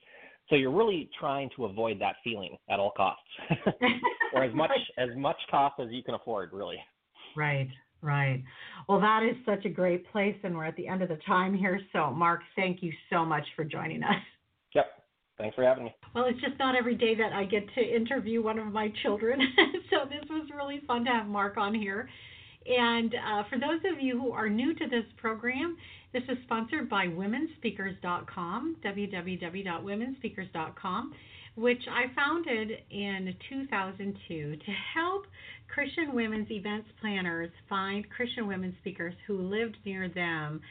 So 0.50 0.56
you're 0.56 0.72
really 0.72 1.10
trying 1.20 1.50
to 1.56 1.66
avoid 1.66 2.00
that 2.02 2.16
feeling 2.24 2.58
at 2.70 2.80
all 2.80 2.92
costs, 2.98 3.24
or 4.34 4.44
as 4.44 4.54
much 4.54 4.72
as 4.98 5.10
much 5.16 5.38
cost 5.50 5.76
as 5.80 5.90
you 5.92 6.04
can 6.04 6.16
afford, 6.16 6.52
really. 6.54 6.78
Right, 7.36 7.70
right. 8.02 8.44
Well, 8.88 9.00
that 9.00 9.22
is 9.24 9.36
such 9.46 9.66
a 9.66 9.70
great 9.70 10.12
place, 10.12 10.36
and 10.44 10.56
we're 10.56 10.66
at 10.66 10.76
the 10.76 10.88
end 10.88 11.04
of 11.04 11.10
the 11.10 11.20
time 11.28 11.54
here. 11.54 11.80
So, 11.94 12.10
Mark, 12.10 12.42
thank 12.56 12.82
you 12.82 12.92
so 13.12 13.24
much 13.24 13.46
for 13.56 13.64
joining 13.64 14.04
us. 14.04 14.16
Yep. 14.74 14.86
Thanks 15.38 15.56
for 15.56 15.64
having 15.64 15.86
me. 15.86 15.96
Well, 16.14 16.26
it's 16.26 16.42
just 16.42 16.58
not 16.60 16.76
every 16.76 16.96
day 16.96 17.16
that 17.16 17.32
I 17.32 17.46
get 17.46 17.64
to 17.76 17.82
interview 17.82 18.44
one 18.44 18.60
of 18.60 18.68
my 18.74 18.92
children. 19.04 19.40
so, 19.90 20.10
this 20.10 20.28
was 20.30 20.48
really 20.56 20.82
fun 20.88 21.06
to 21.06 21.12
have 21.12 21.28
Mark 21.28 21.58
on 21.58 21.76
here. 21.76 22.10
And 22.70 23.14
uh, 23.16 23.44
for 23.50 23.58
those 23.58 23.82
of 23.92 24.00
you 24.00 24.22
who 24.22 24.32
are 24.32 24.48
new 24.48 24.76
to 24.76 24.88
this 24.88 25.06
program, 25.18 25.76
this 26.14 26.22
is 26.30 26.38
sponsored 26.44 26.88
by 26.88 27.08
womenspeakers.com, 27.08 28.76
www.womenspeakers.com, 28.86 31.14
which 31.56 31.82
I 31.92 32.14
founded 32.16 32.70
in 32.92 33.34
2002 33.50 34.56
to 34.56 34.72
help 34.94 35.26
Christian 35.68 36.14
women's 36.14 36.52
events 36.52 36.88
planners 37.02 37.50
find 37.68 38.08
Christian 38.10 38.46
women 38.48 38.76
speakers 38.82 39.16
who 39.26 39.42
lived 39.42 39.78
near 39.84 40.08
them. 40.08 40.62